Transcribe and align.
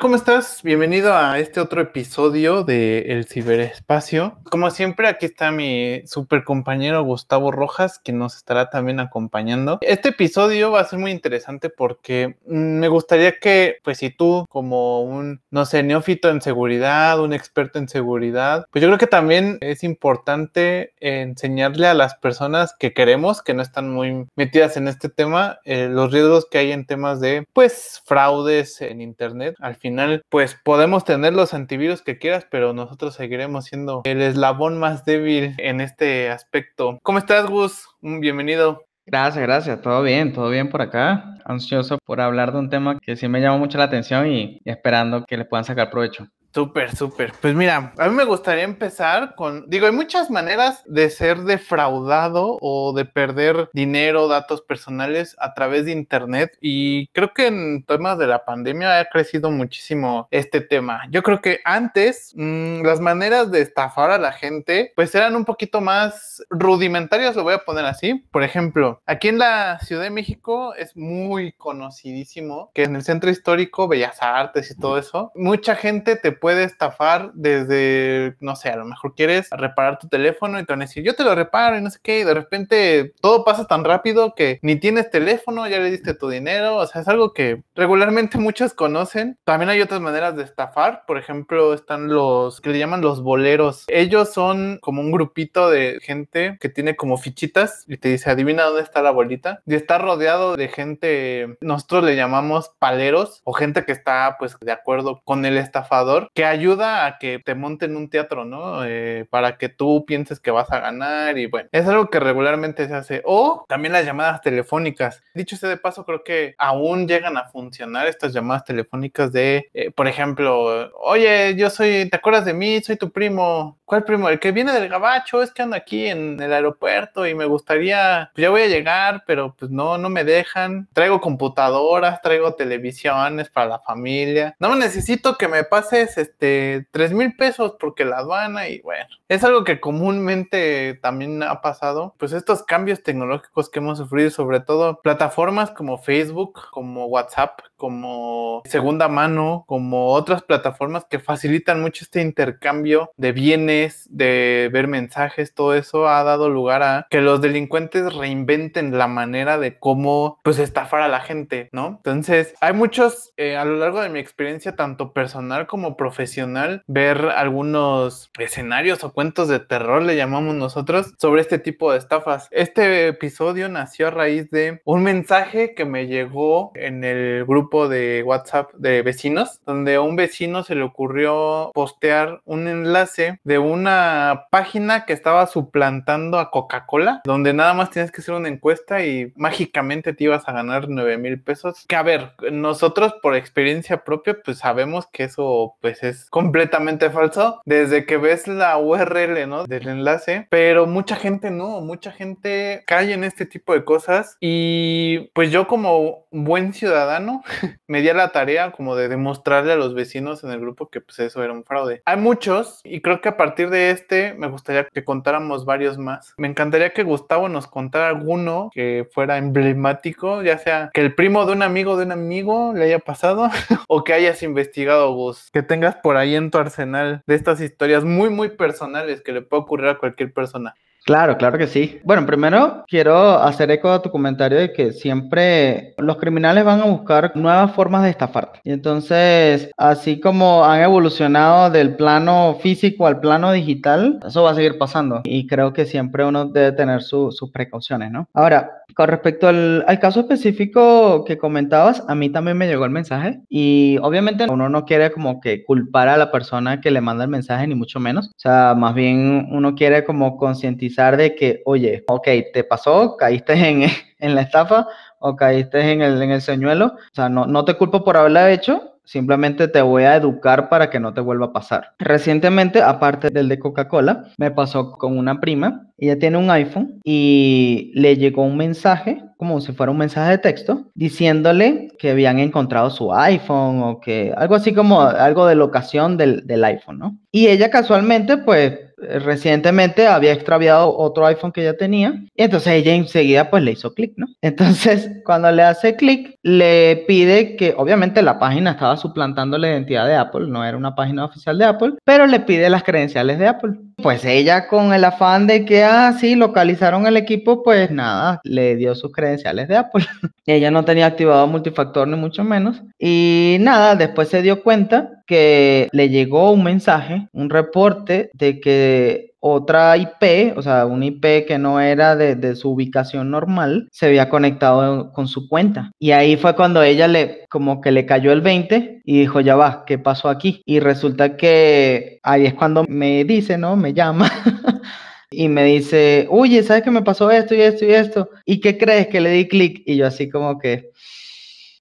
¿cómo 0.00 0.16
estás? 0.16 0.62
Bienvenido 0.62 1.14
a 1.14 1.38
este 1.38 1.60
otro 1.60 1.82
episodio 1.82 2.64
de 2.64 3.00
El 3.12 3.26
Ciberespacio. 3.26 4.38
Como 4.50 4.70
siempre, 4.70 5.06
aquí 5.08 5.26
está 5.26 5.50
mi 5.50 6.00
super 6.06 6.42
compañero 6.42 7.04
Gustavo 7.04 7.52
Rojas, 7.52 8.00
que 8.02 8.12
nos 8.12 8.34
estará 8.34 8.70
también 8.70 8.98
acompañando. 8.98 9.78
Este 9.82 10.08
episodio 10.08 10.70
va 10.70 10.80
a 10.80 10.86
ser 10.86 10.98
muy 10.98 11.10
interesante 11.10 11.68
porque 11.68 12.38
mm, 12.46 12.78
me 12.78 12.88
gustaría 12.88 13.38
que, 13.38 13.76
pues 13.84 13.98
si 13.98 14.08
tú 14.08 14.46
como 14.48 15.02
un, 15.02 15.42
no 15.50 15.66
sé, 15.66 15.82
neófito 15.82 16.30
en 16.30 16.40
seguridad, 16.40 17.20
un 17.20 17.34
experto 17.34 17.78
en 17.78 17.88
seguridad, 17.88 18.64
pues 18.70 18.80
yo 18.80 18.88
creo 18.88 18.98
que 18.98 19.06
también 19.06 19.58
es 19.60 19.84
importante 19.84 20.94
enseñarle 21.00 21.86
a 21.88 21.94
las 21.94 22.14
personas 22.14 22.74
que 22.78 22.94
queremos, 22.94 23.42
que 23.42 23.52
no 23.52 23.60
están 23.60 23.92
muy 23.92 24.26
metidas 24.34 24.78
en 24.78 24.88
este 24.88 25.10
tema, 25.10 25.58
eh, 25.66 25.88
los 25.90 26.10
riesgos 26.10 26.46
que 26.50 26.56
hay 26.56 26.72
en 26.72 26.86
temas 26.86 27.20
de, 27.20 27.46
pues, 27.52 28.00
fraudes 28.06 28.80
en 28.80 29.02
Internet. 29.02 29.56
Al 29.58 29.76
final, 29.76 29.89
pues 30.28 30.58
podemos 30.62 31.04
tener 31.04 31.32
los 31.32 31.54
antivirus 31.54 32.02
que 32.02 32.18
quieras, 32.18 32.46
pero 32.50 32.72
nosotros 32.72 33.14
seguiremos 33.14 33.66
siendo 33.66 34.02
el 34.04 34.20
eslabón 34.20 34.78
más 34.78 35.04
débil 35.04 35.54
en 35.58 35.80
este 35.80 36.30
aspecto. 36.30 36.98
¿Cómo 37.02 37.18
estás, 37.18 37.46
Gus? 37.46 37.88
Bienvenido. 38.00 38.84
Gracias, 39.06 39.42
gracias. 39.42 39.82
Todo 39.82 40.02
bien, 40.02 40.32
todo 40.32 40.50
bien 40.50 40.70
por 40.70 40.82
acá. 40.82 41.34
Ansioso 41.44 41.98
por 42.04 42.20
hablar 42.20 42.52
de 42.52 42.58
un 42.58 42.70
tema 42.70 42.98
que 43.00 43.16
sí 43.16 43.26
me 43.28 43.40
llama 43.40 43.58
mucho 43.58 43.78
la 43.78 43.84
atención 43.84 44.30
y 44.30 44.60
esperando 44.64 45.24
que 45.24 45.36
le 45.36 45.44
puedan 45.44 45.64
sacar 45.64 45.90
provecho. 45.90 46.28
Súper, 46.52 46.96
súper. 46.96 47.32
Pues 47.40 47.54
mira, 47.54 47.92
a 47.96 48.08
mí 48.08 48.14
me 48.14 48.24
gustaría 48.24 48.64
empezar 48.64 49.36
con, 49.36 49.70
digo, 49.70 49.86
hay 49.86 49.92
muchas 49.92 50.30
maneras 50.30 50.82
de 50.84 51.08
ser 51.08 51.38
defraudado 51.42 52.58
o 52.60 52.92
de 52.92 53.04
perder 53.04 53.70
dinero, 53.72 54.26
datos 54.26 54.60
personales 54.60 55.36
a 55.38 55.54
través 55.54 55.84
de 55.84 55.92
Internet 55.92 56.58
y 56.60 57.06
creo 57.08 57.32
que 57.34 57.46
en 57.46 57.84
temas 57.84 58.18
de 58.18 58.26
la 58.26 58.44
pandemia 58.44 58.98
ha 58.98 59.04
crecido 59.04 59.52
muchísimo 59.52 60.26
este 60.32 60.60
tema. 60.60 61.02
Yo 61.10 61.22
creo 61.22 61.40
que 61.40 61.60
antes 61.64 62.32
mmm, 62.34 62.82
las 62.82 62.98
maneras 62.98 63.52
de 63.52 63.60
estafar 63.60 64.10
a 64.10 64.18
la 64.18 64.32
gente 64.32 64.92
pues 64.96 65.14
eran 65.14 65.36
un 65.36 65.44
poquito 65.44 65.80
más 65.80 66.42
rudimentarias, 66.50 67.36
lo 67.36 67.44
voy 67.44 67.54
a 67.54 67.64
poner 67.64 67.84
así. 67.84 68.24
Por 68.32 68.42
ejemplo, 68.42 69.00
aquí 69.06 69.28
en 69.28 69.38
la 69.38 69.78
Ciudad 69.80 70.02
de 70.02 70.10
México 70.10 70.74
es 70.74 70.96
muy 70.96 71.52
conocidísimo 71.52 72.72
que 72.74 72.82
en 72.82 72.96
el 72.96 73.04
centro 73.04 73.30
histórico, 73.30 73.86
Bellas 73.86 74.20
Artes 74.20 74.70
y 74.72 74.76
todo 74.76 74.98
eso, 74.98 75.30
mucha 75.36 75.76
gente 75.76 76.16
te 76.16 76.39
puede 76.40 76.64
estafar 76.64 77.32
desde, 77.34 78.36
no 78.40 78.56
sé, 78.56 78.70
a 78.70 78.76
lo 78.76 78.84
mejor 78.84 79.14
quieres 79.14 79.48
reparar 79.50 79.98
tu 79.98 80.08
teléfono 80.08 80.58
y 80.58 80.64
te 80.64 80.72
van 80.72 80.82
a 80.82 80.86
decir, 80.86 81.04
yo 81.04 81.14
te 81.14 81.24
lo 81.24 81.34
reparo 81.34 81.78
y 81.78 81.82
no 81.82 81.90
sé 81.90 81.98
qué, 82.02 82.24
de 82.24 82.34
repente 82.34 83.12
todo 83.20 83.44
pasa 83.44 83.66
tan 83.66 83.84
rápido 83.84 84.34
que 84.34 84.58
ni 84.62 84.76
tienes 84.76 85.10
teléfono, 85.10 85.68
ya 85.68 85.78
le 85.78 85.90
diste 85.90 86.14
tu 86.14 86.28
dinero, 86.28 86.76
o 86.76 86.86
sea, 86.86 87.02
es 87.02 87.08
algo 87.08 87.32
que 87.32 87.62
regularmente 87.74 88.38
muchos 88.38 88.74
conocen. 88.74 89.38
También 89.44 89.70
hay 89.70 89.80
otras 89.80 90.00
maneras 90.00 90.36
de 90.36 90.42
estafar, 90.42 91.04
por 91.06 91.18
ejemplo, 91.18 91.74
están 91.74 92.08
los 92.08 92.60
que 92.60 92.70
le 92.70 92.78
llaman 92.78 93.00
los 93.00 93.22
boleros. 93.22 93.84
Ellos 93.88 94.32
son 94.32 94.78
como 94.80 95.00
un 95.00 95.12
grupito 95.12 95.70
de 95.70 95.98
gente 96.02 96.56
que 96.60 96.68
tiene 96.68 96.96
como 96.96 97.18
fichitas 97.18 97.84
y 97.86 97.96
te 97.98 98.08
dice, 98.08 98.30
adivina 98.30 98.64
dónde 98.64 98.82
está 98.82 99.02
la 99.02 99.10
bolita. 99.10 99.62
Y 99.66 99.74
está 99.74 99.98
rodeado 99.98 100.56
de 100.56 100.68
gente, 100.68 101.58
nosotros 101.60 102.04
le 102.04 102.16
llamamos 102.16 102.70
paleros 102.78 103.40
o 103.44 103.52
gente 103.52 103.84
que 103.84 103.92
está 103.92 104.36
pues 104.38 104.56
de 104.60 104.72
acuerdo 104.72 105.20
con 105.24 105.44
el 105.44 105.56
estafador 105.56 106.29
que 106.34 106.44
ayuda 106.44 107.06
a 107.06 107.18
que 107.18 107.38
te 107.38 107.54
monten 107.54 107.96
un 107.96 108.08
teatro, 108.08 108.44
¿no? 108.44 108.84
Eh, 108.84 109.26
para 109.30 109.58
que 109.58 109.68
tú 109.68 110.04
pienses 110.06 110.40
que 110.40 110.50
vas 110.50 110.70
a 110.70 110.80
ganar 110.80 111.38
y 111.38 111.46
bueno, 111.46 111.68
es 111.72 111.86
algo 111.86 112.08
que 112.08 112.20
regularmente 112.20 112.86
se 112.86 112.94
hace. 112.94 113.22
O 113.24 113.64
también 113.68 113.92
las 113.92 114.04
llamadas 114.04 114.40
telefónicas. 114.40 115.22
Dicho 115.34 115.56
sea 115.56 115.68
de 115.68 115.76
paso, 115.76 116.04
creo 116.04 116.22
que 116.24 116.54
aún 116.58 117.08
llegan 117.08 117.36
a 117.36 117.48
funcionar 117.48 118.06
estas 118.06 118.32
llamadas 118.32 118.64
telefónicas 118.64 119.32
de, 119.32 119.70
eh, 119.74 119.90
por 119.90 120.06
ejemplo, 120.06 120.90
oye, 121.00 121.54
yo 121.56 121.70
soy, 121.70 122.08
¿te 122.08 122.16
acuerdas 122.16 122.44
de 122.44 122.54
mí? 122.54 122.80
Soy 122.82 122.96
tu 122.96 123.10
primo. 123.10 123.78
¿Cuál 123.84 124.04
primo? 124.04 124.28
El 124.28 124.38
que 124.38 124.52
viene 124.52 124.72
del 124.72 124.88
gabacho, 124.88 125.42
es 125.42 125.50
que 125.50 125.62
ando 125.62 125.74
aquí 125.74 126.06
en 126.06 126.40
el 126.40 126.52
aeropuerto 126.52 127.26
y 127.26 127.34
me 127.34 127.44
gustaría, 127.44 128.30
pues 128.34 128.42
ya 128.42 128.50
voy 128.50 128.62
a 128.62 128.68
llegar, 128.68 129.24
pero 129.26 129.56
pues 129.58 129.70
no, 129.70 129.98
no 129.98 130.08
me 130.08 130.22
dejan. 130.22 130.88
Traigo 130.92 131.20
computadoras, 131.20 132.22
traigo 132.22 132.54
televisiones 132.54 133.50
para 133.50 133.66
la 133.68 133.78
familia. 133.80 134.54
No 134.60 134.76
necesito 134.76 135.36
que 135.36 135.48
me 135.48 135.64
pases 135.64 136.18
este, 136.20 136.86
3 136.90 137.12
mil 137.12 137.36
pesos 137.36 137.76
porque 137.78 138.04
la 138.04 138.18
aduana 138.18 138.68
y 138.68 138.80
bueno, 138.80 139.06
es 139.28 139.44
algo 139.44 139.64
que 139.64 139.80
comúnmente 139.80 140.98
también 141.02 141.42
ha 141.42 141.60
pasado, 141.60 142.14
pues 142.18 142.32
estos 142.32 142.62
cambios 142.62 143.02
tecnológicos 143.02 143.70
que 143.70 143.78
hemos 143.78 143.98
sufrido, 143.98 144.30
sobre 144.30 144.60
todo 144.60 145.00
plataformas 145.00 145.70
como 145.70 145.98
Facebook, 145.98 146.60
como 146.70 147.06
WhatsApp, 147.06 147.60
como 147.80 148.60
segunda 148.66 149.08
mano, 149.08 149.64
como 149.66 150.12
otras 150.12 150.42
plataformas 150.42 151.06
que 151.06 151.18
facilitan 151.18 151.80
mucho 151.80 152.04
este 152.04 152.20
intercambio 152.20 153.10
de 153.16 153.32
bienes, 153.32 154.06
de 154.10 154.68
ver 154.70 154.86
mensajes, 154.86 155.54
todo 155.54 155.74
eso 155.74 156.06
ha 156.06 156.22
dado 156.22 156.50
lugar 156.50 156.82
a 156.82 157.06
que 157.08 157.22
los 157.22 157.40
delincuentes 157.40 158.14
reinventen 158.14 158.98
la 158.98 159.08
manera 159.08 159.58
de 159.58 159.78
cómo 159.78 160.38
pues 160.42 160.58
estafar 160.58 161.00
a 161.00 161.08
la 161.08 161.20
gente, 161.20 161.70
¿no? 161.72 161.86
Entonces, 161.96 162.54
hay 162.60 162.74
muchos 162.74 163.32
eh, 163.38 163.56
a 163.56 163.64
lo 163.64 163.76
largo 163.76 164.02
de 164.02 164.10
mi 164.10 164.18
experiencia, 164.18 164.76
tanto 164.76 165.14
personal 165.14 165.66
como 165.66 165.96
profesional, 165.96 166.84
ver 166.86 167.30
algunos 167.34 168.30
escenarios 168.38 169.02
o 169.04 169.14
cuentos 169.14 169.48
de 169.48 169.60
terror, 169.60 170.02
le 170.02 170.16
llamamos 170.16 170.54
nosotros, 170.54 171.14
sobre 171.18 171.40
este 171.40 171.58
tipo 171.58 171.92
de 171.92 171.98
estafas. 171.98 172.46
Este 172.50 173.08
episodio 173.08 173.70
nació 173.70 174.08
a 174.08 174.10
raíz 174.10 174.50
de 174.50 174.82
un 174.84 175.02
mensaje 175.02 175.74
que 175.74 175.86
me 175.86 176.06
llegó 176.06 176.72
en 176.74 177.04
el 177.04 177.46
grupo 177.46 177.69
de 177.70 178.22
WhatsApp 178.24 178.72
de 178.74 179.02
vecinos, 179.02 179.60
donde 179.64 179.94
a 179.94 180.00
un 180.00 180.16
vecino 180.16 180.62
se 180.64 180.74
le 180.74 180.82
ocurrió 180.82 181.70
postear 181.72 182.40
un 182.44 182.66
enlace 182.66 183.38
de 183.44 183.58
una 183.58 184.46
página 184.50 185.04
que 185.06 185.12
estaba 185.12 185.46
suplantando 185.46 186.38
a 186.38 186.50
Coca-Cola, 186.50 187.20
donde 187.24 187.52
nada 187.52 187.74
más 187.74 187.90
tienes 187.90 188.10
que 188.10 188.20
hacer 188.20 188.34
una 188.34 188.48
encuesta 188.48 189.04
y 189.04 189.32
mágicamente 189.36 190.12
te 190.12 190.24
ibas 190.24 190.48
a 190.48 190.52
ganar 190.52 190.88
9 190.88 191.18
mil 191.18 191.40
pesos. 191.40 191.84
Que 191.88 191.96
a 191.96 192.02
ver, 192.02 192.32
nosotros 192.50 193.14
por 193.22 193.36
experiencia 193.36 194.04
propia, 194.04 194.36
pues 194.44 194.58
sabemos 194.58 195.06
que 195.06 195.24
eso 195.24 195.76
pues 195.80 196.02
es 196.02 196.28
completamente 196.30 197.10
falso 197.10 197.60
desde 197.64 198.04
que 198.04 198.16
ves 198.16 198.48
la 198.48 198.78
URL, 198.78 199.48
¿no? 199.48 199.64
Del 199.64 199.88
enlace, 199.88 200.46
pero 200.50 200.86
mucha 200.86 201.16
gente 201.16 201.50
no, 201.50 201.80
mucha 201.80 202.10
gente 202.10 202.82
cae 202.86 203.12
en 203.12 203.24
este 203.24 203.46
tipo 203.46 203.72
de 203.72 203.84
cosas 203.84 204.36
y 204.40 205.30
pues 205.34 205.50
yo 205.50 205.66
como 205.66 206.26
buen 206.30 206.72
ciudadano 206.72 207.42
me 207.86 208.00
di 208.00 208.12
la 208.12 208.32
tarea 208.32 208.72
como 208.72 208.96
de 208.96 209.08
demostrarle 209.08 209.72
a 209.72 209.76
los 209.76 209.94
vecinos 209.94 210.44
en 210.44 210.50
el 210.50 210.60
grupo 210.60 210.88
que 210.88 211.00
pues 211.00 211.18
eso 211.20 211.42
era 211.42 211.52
un 211.52 211.64
fraude. 211.64 212.02
Hay 212.04 212.16
muchos 212.16 212.80
y 212.84 213.00
creo 213.00 213.20
que 213.20 213.28
a 213.28 213.36
partir 213.36 213.70
de 213.70 213.90
este 213.90 214.34
me 214.34 214.48
gustaría 214.48 214.86
que 214.86 215.04
contáramos 215.04 215.64
varios 215.64 215.98
más. 215.98 216.34
Me 216.36 216.48
encantaría 216.48 216.92
que 216.92 217.02
Gustavo 217.02 217.48
nos 217.48 217.66
contara 217.66 218.08
alguno 218.08 218.70
que 218.72 219.08
fuera 219.12 219.38
emblemático, 219.38 220.42
ya 220.42 220.58
sea 220.58 220.90
que 220.92 221.00
el 221.00 221.14
primo 221.14 221.46
de 221.46 221.52
un 221.52 221.62
amigo 221.62 221.96
de 221.96 222.04
un 222.04 222.12
amigo 222.12 222.72
le 222.74 222.84
haya 222.84 222.98
pasado 222.98 223.48
o 223.88 224.04
que 224.04 224.12
hayas 224.12 224.42
investigado 224.42 225.12
Gus, 225.14 225.50
que 225.52 225.62
tengas 225.62 225.96
por 225.96 226.16
ahí 226.16 226.34
en 226.34 226.50
tu 226.50 226.58
arsenal 226.58 227.22
de 227.26 227.34
estas 227.34 227.60
historias 227.60 228.04
muy 228.04 228.30
muy 228.30 228.50
personales 228.50 229.22
que 229.22 229.32
le 229.32 229.42
puede 229.42 229.62
ocurrir 229.62 229.88
a 229.88 229.98
cualquier 229.98 230.32
persona. 230.32 230.74
Claro, 231.06 231.36
claro 231.38 231.58
que 231.58 231.66
sí. 231.66 231.98
Bueno, 232.04 232.26
primero 232.26 232.84
quiero 232.86 233.38
hacer 233.40 233.70
eco 233.70 233.90
a 233.90 234.02
tu 234.02 234.10
comentario 234.10 234.58
de 234.58 234.72
que 234.72 234.92
siempre 234.92 235.94
los 235.98 236.18
criminales 236.18 236.64
van 236.64 236.80
a 236.80 236.84
buscar 236.84 237.32
nuevas 237.36 237.72
formas 237.72 238.02
de 238.04 238.10
estafarte. 238.10 238.60
Y 238.64 238.70
entonces, 238.70 239.70
así 239.76 240.20
como 240.20 240.64
han 240.64 240.82
evolucionado 240.82 241.70
del 241.70 241.96
plano 241.96 242.58
físico 242.60 243.06
al 243.06 243.18
plano 243.18 243.50
digital, 243.50 244.20
eso 244.26 244.42
va 244.42 244.50
a 244.50 244.54
seguir 244.54 244.78
pasando. 244.78 245.22
Y 245.24 245.46
creo 245.46 245.72
que 245.72 245.86
siempre 245.86 246.24
uno 246.24 246.44
debe 246.44 246.72
tener 246.72 247.02
sus 247.02 247.40
precauciones, 247.52 248.10
¿no? 248.12 248.28
Ahora, 248.34 248.79
con 248.94 249.08
respecto 249.08 249.48
al, 249.48 249.84
al, 249.86 249.98
caso 249.98 250.20
específico 250.20 251.24
que 251.24 251.38
comentabas, 251.38 252.02
a 252.08 252.14
mí 252.14 252.30
también 252.30 252.56
me 252.56 252.66
llegó 252.66 252.84
el 252.84 252.90
mensaje 252.90 253.40
y 253.48 253.98
obviamente 254.02 254.46
uno 254.50 254.68
no 254.68 254.84
quiere 254.84 255.10
como 255.10 255.40
que 255.40 255.64
culpar 255.64 256.08
a 256.08 256.16
la 256.16 256.30
persona 256.30 256.80
que 256.80 256.90
le 256.90 257.00
manda 257.00 257.24
el 257.24 257.30
mensaje, 257.30 257.66
ni 257.66 257.74
mucho 257.74 258.00
menos. 258.00 258.28
O 258.28 258.38
sea, 258.38 258.74
más 258.76 258.94
bien 258.94 259.48
uno 259.50 259.74
quiere 259.74 260.04
como 260.04 260.36
concientizar 260.36 261.16
de 261.16 261.34
que, 261.34 261.62
oye, 261.64 262.04
ok, 262.08 262.28
te 262.52 262.64
pasó, 262.64 263.16
caíste 263.16 263.52
en, 263.54 263.82
en 264.18 264.34
la 264.34 264.42
estafa 264.42 264.86
o 265.18 265.36
caíste 265.36 265.92
en 265.92 266.02
el, 266.02 266.20
en 266.22 266.30
el 266.30 266.40
señuelo. 266.40 266.86
O 266.86 267.14
sea, 267.14 267.28
no, 267.28 267.46
no 267.46 267.64
te 267.64 267.74
culpo 267.74 268.04
por 268.04 268.16
haberla 268.16 268.50
hecho, 268.50 268.89
Simplemente 269.04 269.68
te 269.68 269.82
voy 269.82 270.04
a 270.04 270.16
educar 270.16 270.68
para 270.68 270.90
que 270.90 271.00
no 271.00 271.12
te 271.12 271.20
vuelva 271.20 271.46
a 271.46 271.52
pasar. 271.52 271.94
Recientemente, 271.98 272.82
aparte 272.82 273.30
del 273.30 273.48
de 273.48 273.58
Coca-Cola, 273.58 274.24
me 274.38 274.50
pasó 274.50 274.92
con 274.92 275.18
una 275.18 275.40
prima. 275.40 275.88
Ella 275.98 276.18
tiene 276.18 276.38
un 276.38 276.50
iPhone 276.50 277.00
y 277.04 277.92
le 277.94 278.16
llegó 278.16 278.42
un 278.42 278.56
mensaje, 278.56 279.22
como 279.36 279.60
si 279.60 279.72
fuera 279.72 279.92
un 279.92 279.98
mensaje 279.98 280.30
de 280.30 280.38
texto, 280.38 280.90
diciéndole 280.94 281.88
que 281.98 282.10
habían 282.10 282.38
encontrado 282.38 282.90
su 282.90 283.12
iPhone 283.12 283.82
o 283.82 284.00
que 284.00 284.32
algo 284.36 284.54
así 284.54 284.72
como 284.72 285.00
algo 285.00 285.46
de 285.46 285.56
locación 285.56 286.16
del, 286.16 286.46
del 286.46 286.64
iPhone, 286.64 286.98
¿no? 286.98 287.18
Y 287.32 287.48
ella 287.48 287.70
casualmente, 287.70 288.38
pues 288.38 288.78
recientemente 289.00 290.06
había 290.06 290.32
extraviado 290.32 290.96
otro 290.96 291.26
iPhone 291.26 291.52
que 291.52 291.64
ya 291.64 291.76
tenía 291.76 292.22
y 292.34 292.42
entonces 292.42 292.72
ella 292.74 292.94
enseguida 292.94 293.50
pues 293.50 293.62
le 293.62 293.72
hizo 293.72 293.94
clic, 293.94 294.12
¿no? 294.16 294.26
Entonces 294.42 295.10
cuando 295.24 295.50
le 295.50 295.62
hace 295.62 295.96
clic 295.96 296.36
le 296.42 297.04
pide 297.06 297.56
que 297.56 297.74
obviamente 297.76 298.22
la 298.22 298.38
página 298.38 298.72
estaba 298.72 298.96
suplantando 298.96 299.58
la 299.58 299.68
identidad 299.68 300.06
de 300.06 300.16
Apple, 300.16 300.46
no 300.48 300.64
era 300.64 300.76
una 300.76 300.94
página 300.94 301.24
oficial 301.24 301.58
de 301.58 301.64
Apple, 301.64 301.94
pero 302.04 302.26
le 302.26 302.40
pide 302.40 302.70
las 302.70 302.82
credenciales 302.82 303.38
de 303.38 303.48
Apple. 303.48 303.72
Pues 304.02 304.24
ella 304.24 304.66
con 304.66 304.94
el 304.94 305.04
afán 305.04 305.46
de 305.46 305.64
que, 305.64 305.84
ah, 305.84 306.14
sí, 306.18 306.34
localizaron 306.34 307.06
el 307.06 307.16
equipo, 307.18 307.62
pues 307.62 307.90
nada, 307.90 308.40
le 308.44 308.76
dio 308.76 308.94
sus 308.94 309.12
credenciales 309.12 309.68
de 309.68 309.76
Apple. 309.76 310.06
ella 310.46 310.70
no 310.70 310.84
tenía 310.84 311.06
activado 311.06 311.46
multifactor 311.46 312.08
ni 312.08 312.16
mucho 312.16 312.42
menos. 312.42 312.82
Y 312.98 313.58
nada, 313.60 313.94
después 313.94 314.28
se 314.28 314.42
dio 314.42 314.62
cuenta 314.62 315.19
que 315.30 315.88
le 315.92 316.08
llegó 316.08 316.50
un 316.50 316.64
mensaje, 316.64 317.28
un 317.32 317.50
reporte 317.50 318.30
de 318.34 318.58
que 318.58 319.30
otra 319.38 319.96
IP, 319.96 320.58
o 320.58 320.62
sea, 320.62 320.86
un 320.86 321.04
IP 321.04 321.46
que 321.46 321.56
no 321.56 321.80
era 321.80 322.16
de, 322.16 322.56
su 322.56 322.70
ubicación 322.70 323.30
normal, 323.30 323.88
se 323.92 324.06
había 324.06 324.28
conectado 324.28 325.12
con 325.12 325.28
su 325.28 325.48
cuenta. 325.48 325.92
Y 326.00 326.10
ahí 326.10 326.36
fue 326.36 326.56
cuando 326.56 326.82
ella 326.82 327.06
le, 327.06 327.46
como 327.48 327.80
que 327.80 327.92
le 327.92 328.06
cayó 328.06 328.32
el 328.32 328.40
20 328.40 329.02
y 329.04 329.20
dijo, 329.20 329.40
ya 329.40 329.54
va, 329.54 329.84
¿qué 329.86 329.98
pasó 329.98 330.28
aquí? 330.28 330.62
Y 330.66 330.80
resulta 330.80 331.36
que 331.36 332.18
ahí 332.24 332.46
es 332.46 332.54
cuando 332.54 332.84
me 332.88 333.22
dice, 333.22 333.56
¿no? 333.56 333.76
Me 333.76 333.94
llama. 333.94 334.28
y 335.30 335.46
me 335.46 335.62
dice, 335.62 336.26
oye, 336.28 336.64
¿sabes 336.64 336.82
qué 336.82 336.90
me 336.90 337.02
pasó 337.02 337.30
esto 337.30 337.54
y 337.54 337.60
esto 337.60 337.84
y 337.84 337.92
esto? 337.92 338.30
¿Y 338.44 338.60
qué 338.60 338.76
crees 338.76 339.06
que 339.06 339.20
le 339.20 339.30
di 339.30 339.46
clic? 339.46 339.84
Y 339.86 339.94
yo 339.94 340.08
así 340.08 340.28
como 340.28 340.58
que, 340.58 340.90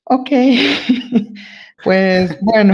ok. 0.03 0.29
Pues 1.83 2.37
bueno, 2.41 2.73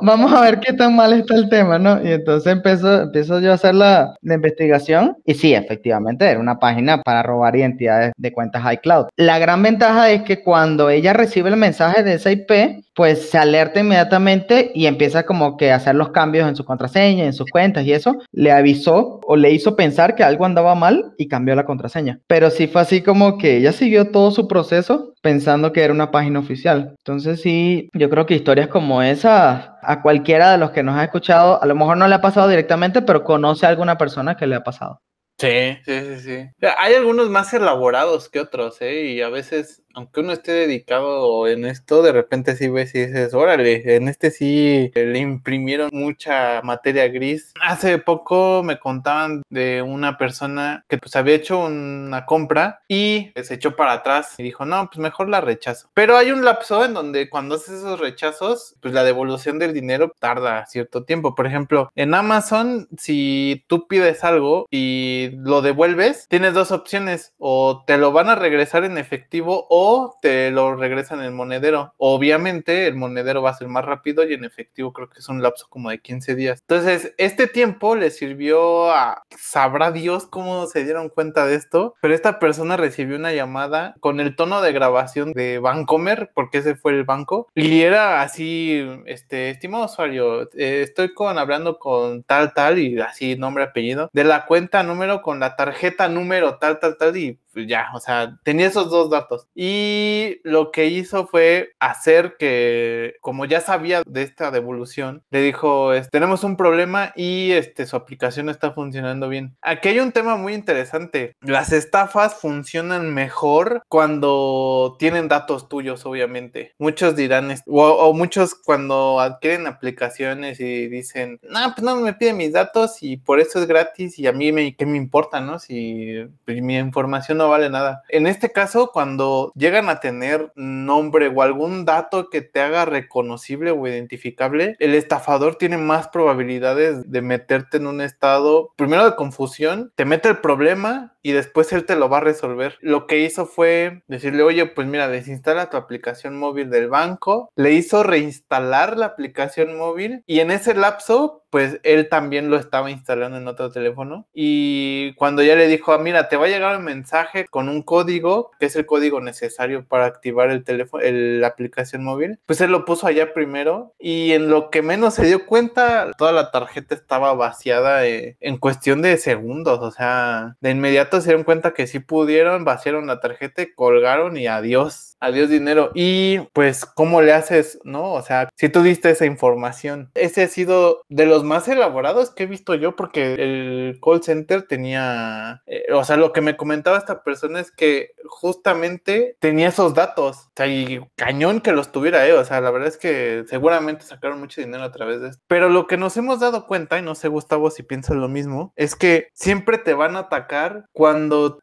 vamos 0.00 0.32
a 0.32 0.40
ver 0.42 0.60
qué 0.60 0.72
tan 0.72 0.94
mal 0.96 1.12
está 1.12 1.34
el 1.34 1.48
tema, 1.48 1.78
¿no? 1.78 2.02
Y 2.04 2.12
entonces 2.12 2.52
empiezo, 2.52 3.02
empiezo 3.02 3.40
yo 3.40 3.52
a 3.52 3.54
hacer 3.54 3.74
la, 3.74 4.14
investigación 4.22 5.16
y 5.24 5.34
sí, 5.34 5.54
efectivamente, 5.54 6.26
era 6.26 6.40
una 6.40 6.58
página 6.58 7.02
para 7.02 7.22
robar 7.22 7.56
identidades 7.56 8.12
de 8.16 8.32
cuentas 8.32 8.62
iCloud. 8.74 9.06
La 9.16 9.38
gran 9.38 9.62
ventaja 9.62 10.10
es 10.10 10.22
que 10.22 10.42
cuando 10.42 10.90
ella 10.90 11.12
recibe 11.12 11.50
el 11.50 11.56
mensaje 11.56 12.02
de 12.02 12.14
esa 12.14 12.30
IP, 12.32 12.83
pues 12.94 13.30
se 13.30 13.38
alerta 13.38 13.80
inmediatamente 13.80 14.70
y 14.74 14.86
empieza 14.86 15.24
como 15.24 15.56
que 15.56 15.72
a 15.72 15.76
hacer 15.76 15.94
los 15.94 16.10
cambios 16.10 16.48
en 16.48 16.56
su 16.56 16.64
contraseña, 16.64 17.24
en 17.24 17.32
sus 17.32 17.50
cuentas 17.50 17.84
y 17.84 17.92
eso, 17.92 18.18
le 18.32 18.52
avisó 18.52 19.20
o 19.24 19.36
le 19.36 19.50
hizo 19.50 19.76
pensar 19.76 20.14
que 20.14 20.22
algo 20.22 20.44
andaba 20.44 20.74
mal 20.74 21.12
y 21.18 21.28
cambió 21.28 21.54
la 21.54 21.64
contraseña. 21.64 22.20
Pero 22.26 22.50
sí 22.50 22.66
fue 22.66 22.82
así 22.82 23.02
como 23.02 23.38
que 23.38 23.56
ella 23.56 23.72
siguió 23.72 24.10
todo 24.10 24.30
su 24.30 24.46
proceso 24.46 25.14
pensando 25.22 25.72
que 25.72 25.82
era 25.82 25.92
una 25.92 26.10
página 26.10 26.38
oficial. 26.38 26.94
Entonces 26.98 27.40
sí, 27.40 27.88
yo 27.94 28.08
creo 28.10 28.26
que 28.26 28.34
historias 28.34 28.68
como 28.68 29.02
esa 29.02 29.78
a 29.82 30.02
cualquiera 30.02 30.52
de 30.52 30.58
los 30.58 30.70
que 30.70 30.82
nos 30.82 30.96
ha 30.96 31.04
escuchado, 31.04 31.62
a 31.62 31.66
lo 31.66 31.74
mejor 31.74 31.96
no 31.96 32.08
le 32.08 32.14
ha 32.14 32.20
pasado 32.20 32.48
directamente, 32.48 33.02
pero 33.02 33.24
conoce 33.24 33.66
a 33.66 33.70
alguna 33.70 33.98
persona 33.98 34.36
que 34.36 34.46
le 34.46 34.56
ha 34.56 34.62
pasado. 34.62 35.00
Sí, 35.38 35.76
sí, 35.84 36.00
sí, 36.00 36.20
sí. 36.20 36.66
Hay 36.78 36.94
algunos 36.94 37.28
más 37.28 37.52
elaborados 37.52 38.28
que 38.28 38.40
otros, 38.40 38.80
¿eh? 38.80 39.06
Y 39.06 39.20
a 39.20 39.28
veces 39.28 39.83
aunque 39.94 40.20
uno 40.20 40.32
esté 40.32 40.52
dedicado 40.52 41.46
en 41.48 41.64
esto, 41.64 42.02
de 42.02 42.12
repente 42.12 42.56
sí 42.56 42.68
ves 42.68 42.94
y 42.94 43.06
dices, 43.06 43.34
órale, 43.34 43.96
en 43.96 44.08
este 44.08 44.30
sí 44.30 44.90
le 44.94 45.18
imprimieron 45.18 45.90
mucha 45.92 46.60
materia 46.62 47.08
gris. 47.08 47.52
Hace 47.60 47.98
poco 47.98 48.62
me 48.62 48.78
contaban 48.78 49.42
de 49.48 49.82
una 49.82 50.18
persona 50.18 50.84
que 50.88 50.98
pues 50.98 51.16
había 51.16 51.34
hecho 51.34 51.60
una 51.60 52.26
compra 52.26 52.80
y 52.88 53.32
se 53.42 53.54
echó 53.54 53.76
para 53.76 53.92
atrás 53.92 54.34
y 54.38 54.42
dijo, 54.42 54.64
no, 54.64 54.88
pues 54.90 54.98
mejor 54.98 55.28
la 55.28 55.40
rechazo. 55.40 55.88
Pero 55.94 56.16
hay 56.16 56.30
un 56.30 56.44
lapso 56.44 56.84
en 56.84 56.94
donde 56.94 57.30
cuando 57.30 57.56
haces 57.56 57.78
esos 57.78 58.00
rechazos, 58.00 58.76
pues 58.80 58.94
la 58.94 59.04
devolución 59.04 59.58
del 59.58 59.72
dinero 59.72 60.12
tarda 60.18 60.66
cierto 60.66 61.04
tiempo. 61.04 61.34
Por 61.34 61.46
ejemplo, 61.46 61.90
en 61.94 62.14
Amazon, 62.14 62.88
si 62.98 63.64
tú 63.66 63.86
pides 63.86 64.24
algo 64.24 64.66
y 64.70 65.30
lo 65.36 65.62
devuelves, 65.62 66.26
tienes 66.28 66.54
dos 66.54 66.72
opciones, 66.72 67.32
o 67.38 67.84
te 67.86 67.98
lo 67.98 68.12
van 68.12 68.28
a 68.28 68.34
regresar 68.34 68.84
en 68.84 68.98
efectivo 68.98 69.66
o 69.70 69.83
te 70.20 70.50
lo 70.50 70.76
regresan 70.76 71.20
en 71.20 71.26
el 71.26 71.32
monedero. 71.32 71.94
Obviamente 71.98 72.86
el 72.86 72.96
monedero 72.96 73.42
va 73.42 73.50
a 73.50 73.54
ser 73.54 73.68
más 73.68 73.84
rápido 73.84 74.24
y 74.24 74.34
en 74.34 74.44
efectivo 74.44 74.92
creo 74.92 75.08
que 75.08 75.20
es 75.20 75.28
un 75.28 75.42
lapso 75.42 75.66
como 75.68 75.90
de 75.90 76.00
15 76.00 76.34
días. 76.34 76.60
Entonces, 76.60 77.14
este 77.18 77.46
tiempo 77.46 77.96
le 77.96 78.10
sirvió 78.10 78.90
a... 78.90 79.22
Sabrá 79.36 79.92
Dios 79.92 80.26
cómo 80.26 80.66
se 80.66 80.84
dieron 80.84 81.08
cuenta 81.08 81.46
de 81.46 81.54
esto, 81.54 81.94
pero 82.00 82.14
esta 82.14 82.38
persona 82.38 82.76
recibió 82.76 83.16
una 83.16 83.32
llamada 83.32 83.94
con 84.00 84.20
el 84.20 84.36
tono 84.36 84.60
de 84.62 84.72
grabación 84.72 85.32
de 85.32 85.58
Bancomer, 85.58 86.30
porque 86.34 86.58
ese 86.58 86.76
fue 86.76 86.92
el 86.92 87.04
banco, 87.04 87.48
y 87.54 87.82
era 87.82 88.22
así, 88.22 88.86
este, 89.06 89.50
estimado 89.50 89.86
usuario, 89.86 90.42
eh, 90.54 90.82
estoy 90.82 91.14
con, 91.14 91.38
hablando 91.38 91.78
con 91.78 92.22
tal, 92.22 92.54
tal, 92.54 92.78
y 92.78 92.98
así 93.00 93.36
nombre, 93.36 93.64
apellido, 93.64 94.10
de 94.12 94.24
la 94.24 94.46
cuenta 94.46 94.82
número 94.82 95.22
con 95.22 95.40
la 95.40 95.56
tarjeta 95.56 96.08
número 96.08 96.58
tal, 96.58 96.78
tal, 96.78 96.96
tal, 96.96 97.16
y 97.16 97.38
ya, 97.62 97.88
o 97.94 98.00
sea, 98.00 98.38
tenía 98.42 98.66
esos 98.66 98.90
dos 98.90 99.10
datos. 99.10 99.48
Y 99.54 100.40
lo 100.44 100.70
que 100.70 100.86
hizo 100.86 101.26
fue 101.26 101.72
hacer 101.80 102.36
que, 102.38 103.16
como 103.20 103.44
ya 103.44 103.60
sabía 103.60 104.02
de 104.06 104.22
esta 104.22 104.50
devolución, 104.50 105.22
le 105.30 105.42
dijo, 105.42 105.92
tenemos 106.10 106.44
un 106.44 106.56
problema 106.56 107.12
y 107.16 107.52
este, 107.52 107.86
su 107.86 107.96
aplicación 107.96 108.48
está 108.48 108.72
funcionando 108.72 109.28
bien. 109.28 109.56
Aquí 109.62 109.88
hay 109.88 110.00
un 110.00 110.12
tema 110.12 110.36
muy 110.36 110.54
interesante. 110.54 111.34
Las 111.40 111.72
estafas 111.72 112.34
funcionan 112.34 113.12
mejor 113.12 113.82
cuando 113.88 114.96
tienen 114.98 115.28
datos 115.28 115.68
tuyos, 115.68 116.06
obviamente. 116.06 116.74
Muchos 116.78 117.16
dirán, 117.16 117.54
o, 117.66 118.12
muchos 118.12 118.54
cuando 118.54 119.20
adquieren 119.20 119.66
aplicaciones 119.66 120.60
y 120.60 120.88
dicen, 120.88 121.38
no, 121.42 121.60
pues 121.74 121.82
no 121.82 121.96
me 121.96 122.14
piden 122.14 122.36
mis 122.36 122.52
datos 122.52 123.02
y 123.02 123.16
por 123.16 123.40
eso 123.40 123.60
es 123.60 123.66
gratis 123.66 124.18
y 124.18 124.26
a 124.26 124.32
mí 124.32 124.52
me, 124.52 124.74
¿qué 124.76 124.86
me 124.86 124.96
importa, 124.96 125.40
no? 125.40 125.58
Si 125.58 126.26
pues, 126.44 126.60
mi 126.62 126.76
información 126.76 127.38
no 127.38 127.43
vale 127.48 127.70
nada. 127.70 128.02
En 128.08 128.26
este 128.26 128.52
caso, 128.52 128.90
cuando 128.92 129.52
llegan 129.54 129.88
a 129.88 130.00
tener 130.00 130.52
nombre 130.54 131.28
o 131.28 131.42
algún 131.42 131.84
dato 131.84 132.30
que 132.30 132.42
te 132.42 132.60
haga 132.60 132.84
reconocible 132.84 133.70
o 133.70 133.86
identificable, 133.86 134.76
el 134.78 134.94
estafador 134.94 135.56
tiene 135.56 135.78
más 135.78 136.08
probabilidades 136.08 137.10
de 137.10 137.22
meterte 137.22 137.78
en 137.78 137.86
un 137.86 138.00
estado, 138.00 138.70
primero 138.76 139.04
de 139.04 139.16
confusión, 139.16 139.92
te 139.94 140.04
mete 140.04 140.28
el 140.28 140.38
problema 140.38 141.13
y 141.24 141.32
después 141.32 141.72
él 141.72 141.86
te 141.86 141.96
lo 141.96 142.10
va 142.10 142.18
a 142.18 142.20
resolver. 142.20 142.76
Lo 142.82 143.06
que 143.06 143.20
hizo 143.20 143.46
fue 143.46 144.02
decirle, 144.06 144.42
oye, 144.42 144.66
pues 144.66 144.86
mira, 144.86 145.08
desinstala 145.08 145.70
tu 145.70 145.78
aplicación 145.78 146.36
móvil 146.36 146.68
del 146.68 146.88
banco, 146.88 147.50
le 147.56 147.72
hizo 147.72 148.02
reinstalar 148.02 148.98
la 148.98 149.06
aplicación 149.06 149.76
móvil 149.76 150.22
y 150.26 150.40
en 150.40 150.50
ese 150.50 150.74
lapso 150.74 151.44
pues 151.54 151.78
él 151.84 152.08
también 152.08 152.50
lo 152.50 152.56
estaba 152.56 152.90
instalando 152.90 153.38
en 153.38 153.46
otro 153.46 153.70
teléfono. 153.70 154.26
Y 154.34 155.14
cuando 155.14 155.40
ya 155.40 155.54
le 155.54 155.68
dijo, 155.68 155.92
ah, 155.92 155.98
mira, 155.98 156.28
te 156.28 156.36
va 156.36 156.46
a 156.46 156.48
llegar 156.48 156.76
un 156.76 156.82
mensaje 156.82 157.46
con 157.48 157.68
un 157.68 157.82
código, 157.82 158.50
que 158.58 158.66
es 158.66 158.74
el 158.74 158.86
código 158.86 159.20
necesario 159.20 159.86
para 159.86 160.06
activar 160.06 160.50
el 160.50 160.64
teléfono, 160.64 161.04
la 161.04 161.46
aplicación 161.46 162.02
móvil, 162.02 162.40
pues 162.46 162.60
él 162.60 162.72
lo 162.72 162.84
puso 162.84 163.06
allá 163.06 163.32
primero. 163.32 163.94
Y 164.00 164.32
en 164.32 164.50
lo 164.50 164.68
que 164.68 164.82
menos 164.82 165.14
se 165.14 165.26
dio 165.26 165.46
cuenta, 165.46 166.10
toda 166.18 166.32
la 166.32 166.50
tarjeta 166.50 166.96
estaba 166.96 167.32
vaciada 167.34 168.04
eh, 168.04 168.36
en 168.40 168.58
cuestión 168.58 169.00
de 169.00 169.16
segundos. 169.16 169.78
O 169.80 169.92
sea, 169.92 170.56
de 170.60 170.72
inmediato 170.72 171.13
se 171.20 171.28
dieron 171.28 171.44
cuenta 171.44 171.74
que 171.74 171.86
sí 171.86 172.00
pudieron, 172.00 172.64
vaciaron 172.64 173.06
la 173.06 173.20
tarjeta, 173.20 173.62
colgaron 173.74 174.36
y 174.36 174.46
adiós 174.46 175.14
adiós 175.24 175.48
dinero. 175.48 175.90
Y 175.94 176.38
pues, 176.52 176.84
¿cómo 176.84 177.22
le 177.22 177.32
haces, 177.32 177.78
no? 177.84 178.12
O 178.12 178.22
sea, 178.22 178.48
si 178.54 178.68
tú 178.68 178.82
diste 178.82 179.10
esa 179.10 179.26
información. 179.26 180.10
Ese 180.14 180.42
ha 180.42 180.48
sido 180.48 181.02
de 181.08 181.26
los 181.26 181.44
más 181.44 181.66
elaborados 181.68 182.30
que 182.30 182.44
he 182.44 182.46
visto 182.46 182.74
yo 182.74 182.96
porque 182.96 183.34
el 183.34 183.98
call 184.02 184.22
center 184.22 184.62
tenía, 184.62 185.62
eh, 185.66 185.86
o 185.92 186.04
sea, 186.04 186.16
lo 186.16 186.32
que 186.32 186.40
me 186.40 186.56
comentaba 186.56 186.98
esta 186.98 187.22
persona 187.22 187.60
es 187.60 187.70
que 187.70 188.12
justamente 188.26 189.36
tenía 189.40 189.68
esos 189.68 189.94
datos. 189.94 190.36
O 190.36 190.52
sea, 190.56 190.66
y 190.66 191.00
cañón 191.16 191.60
que 191.60 191.72
los 191.72 191.92
tuviera, 191.92 192.26
¿eh? 192.26 192.32
O 192.32 192.44
sea, 192.44 192.60
la 192.60 192.70
verdad 192.70 192.88
es 192.88 192.96
que 192.96 193.44
seguramente 193.48 194.04
sacaron 194.04 194.40
mucho 194.40 194.60
dinero 194.60 194.84
a 194.84 194.92
través 194.92 195.20
de 195.20 195.28
esto. 195.28 195.42
Pero 195.46 195.68
lo 195.68 195.86
que 195.86 195.96
nos 195.96 196.16
hemos 196.16 196.40
dado 196.40 196.66
cuenta, 196.66 196.98
y 196.98 197.02
no 197.02 197.14
sé, 197.14 197.28
Gustavo, 197.28 197.70
si 197.70 197.82
piensas 197.82 198.16
lo 198.16 198.28
mismo, 198.28 198.72
es 198.76 198.94
que 198.94 199.28
siempre 199.32 199.78
te 199.78 199.94
van 199.94 200.16
a 200.16 200.20
atacar 200.20 200.86
cuando 200.92 201.03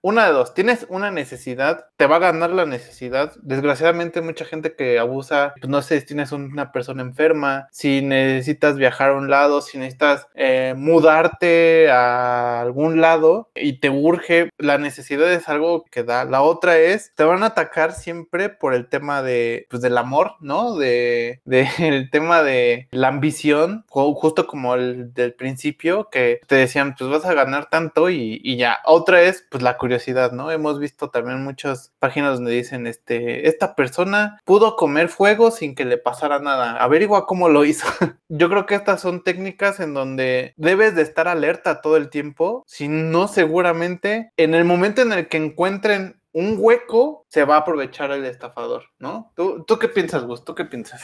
una 0.01 0.25
de 0.25 0.31
dos, 0.31 0.53
tienes 0.53 0.85
una 0.89 1.11
necesidad, 1.11 1.87
te 1.97 2.07
va 2.07 2.17
a 2.17 2.19
ganar 2.19 2.51
la 2.51 2.65
necesidad 2.65 3.33
desgraciadamente 3.41 4.21
mucha 4.21 4.45
gente 4.45 4.75
que 4.75 4.99
abusa, 4.99 5.53
pues 5.59 5.69
no 5.69 5.81
sé 5.81 5.99
si 5.99 6.07
tienes 6.07 6.31
una 6.31 6.71
persona 6.71 7.01
enferma, 7.01 7.67
si 7.71 8.01
necesitas 8.01 8.77
viajar 8.77 9.11
a 9.11 9.17
un 9.17 9.29
lado, 9.29 9.61
si 9.61 9.77
necesitas 9.77 10.27
eh, 10.35 10.73
mudarte 10.77 11.89
a 11.89 12.61
algún 12.61 13.01
lado 13.01 13.49
y 13.55 13.79
te 13.79 13.89
urge, 13.89 14.49
la 14.57 14.77
necesidad 14.77 15.31
es 15.31 15.49
algo 15.49 15.85
que 15.85 16.03
da. 16.03 16.25
La 16.25 16.41
otra 16.41 16.77
es, 16.77 17.13
te 17.15 17.23
van 17.23 17.43
a 17.43 17.47
atacar 17.47 17.93
siempre 17.93 18.49
por 18.49 18.73
el 18.73 18.87
tema 18.87 19.21
de, 19.21 19.67
pues 19.69 19.81
del 19.81 19.97
amor, 19.97 20.35
¿no? 20.39 20.75
De, 20.75 21.41
de 21.45 21.67
el 21.79 22.09
tema 22.09 22.43
de 22.43 22.87
la 22.91 23.07
ambición, 23.07 23.85
justo 23.87 24.47
como 24.47 24.75
el 24.75 25.13
del 25.13 25.33
principio, 25.33 26.09
que 26.09 26.41
te 26.47 26.55
decían, 26.55 26.95
pues 26.97 27.09
vas 27.09 27.25
a 27.25 27.33
ganar 27.33 27.69
tanto 27.69 28.09
y, 28.09 28.39
y 28.43 28.57
ya. 28.57 28.79
Otra 28.85 29.21
es 29.21 29.30
es 29.31 29.45
pues 29.49 29.63
la 29.63 29.77
curiosidad, 29.77 30.31
¿no? 30.31 30.51
Hemos 30.51 30.79
visto 30.79 31.09
también 31.09 31.43
muchas 31.43 31.91
páginas 31.99 32.35
donde 32.35 32.51
dicen, 32.51 32.87
este, 32.87 33.47
esta 33.47 33.75
persona 33.75 34.39
pudo 34.45 34.75
comer 34.75 35.09
fuego 35.09 35.51
sin 35.51 35.75
que 35.75 35.85
le 35.85 35.97
pasara 35.97 36.39
nada, 36.39 36.77
averigua 36.77 37.25
cómo 37.25 37.49
lo 37.49 37.65
hizo. 37.65 37.87
Yo 38.29 38.49
creo 38.49 38.65
que 38.65 38.75
estas 38.75 39.01
son 39.01 39.23
técnicas 39.23 39.79
en 39.79 39.93
donde 39.93 40.53
debes 40.57 40.95
de 40.95 41.01
estar 41.01 41.27
alerta 41.27 41.81
todo 41.81 41.97
el 41.97 42.09
tiempo, 42.09 42.63
si 42.67 42.87
no 42.87 43.27
seguramente 43.27 44.31
en 44.37 44.53
el 44.53 44.65
momento 44.65 45.01
en 45.01 45.13
el 45.13 45.27
que 45.27 45.37
encuentren 45.37 46.21
un 46.33 46.55
hueco, 46.57 47.25
se 47.27 47.43
va 47.43 47.55
a 47.55 47.59
aprovechar 47.59 48.11
el 48.11 48.25
estafador, 48.25 48.85
¿no? 48.99 49.31
¿Tú, 49.35 49.65
tú 49.65 49.79
qué 49.79 49.89
piensas, 49.89 50.23
Gus? 50.23 50.45
¿Tú 50.45 50.55
qué 50.55 50.65
piensas? 50.65 51.01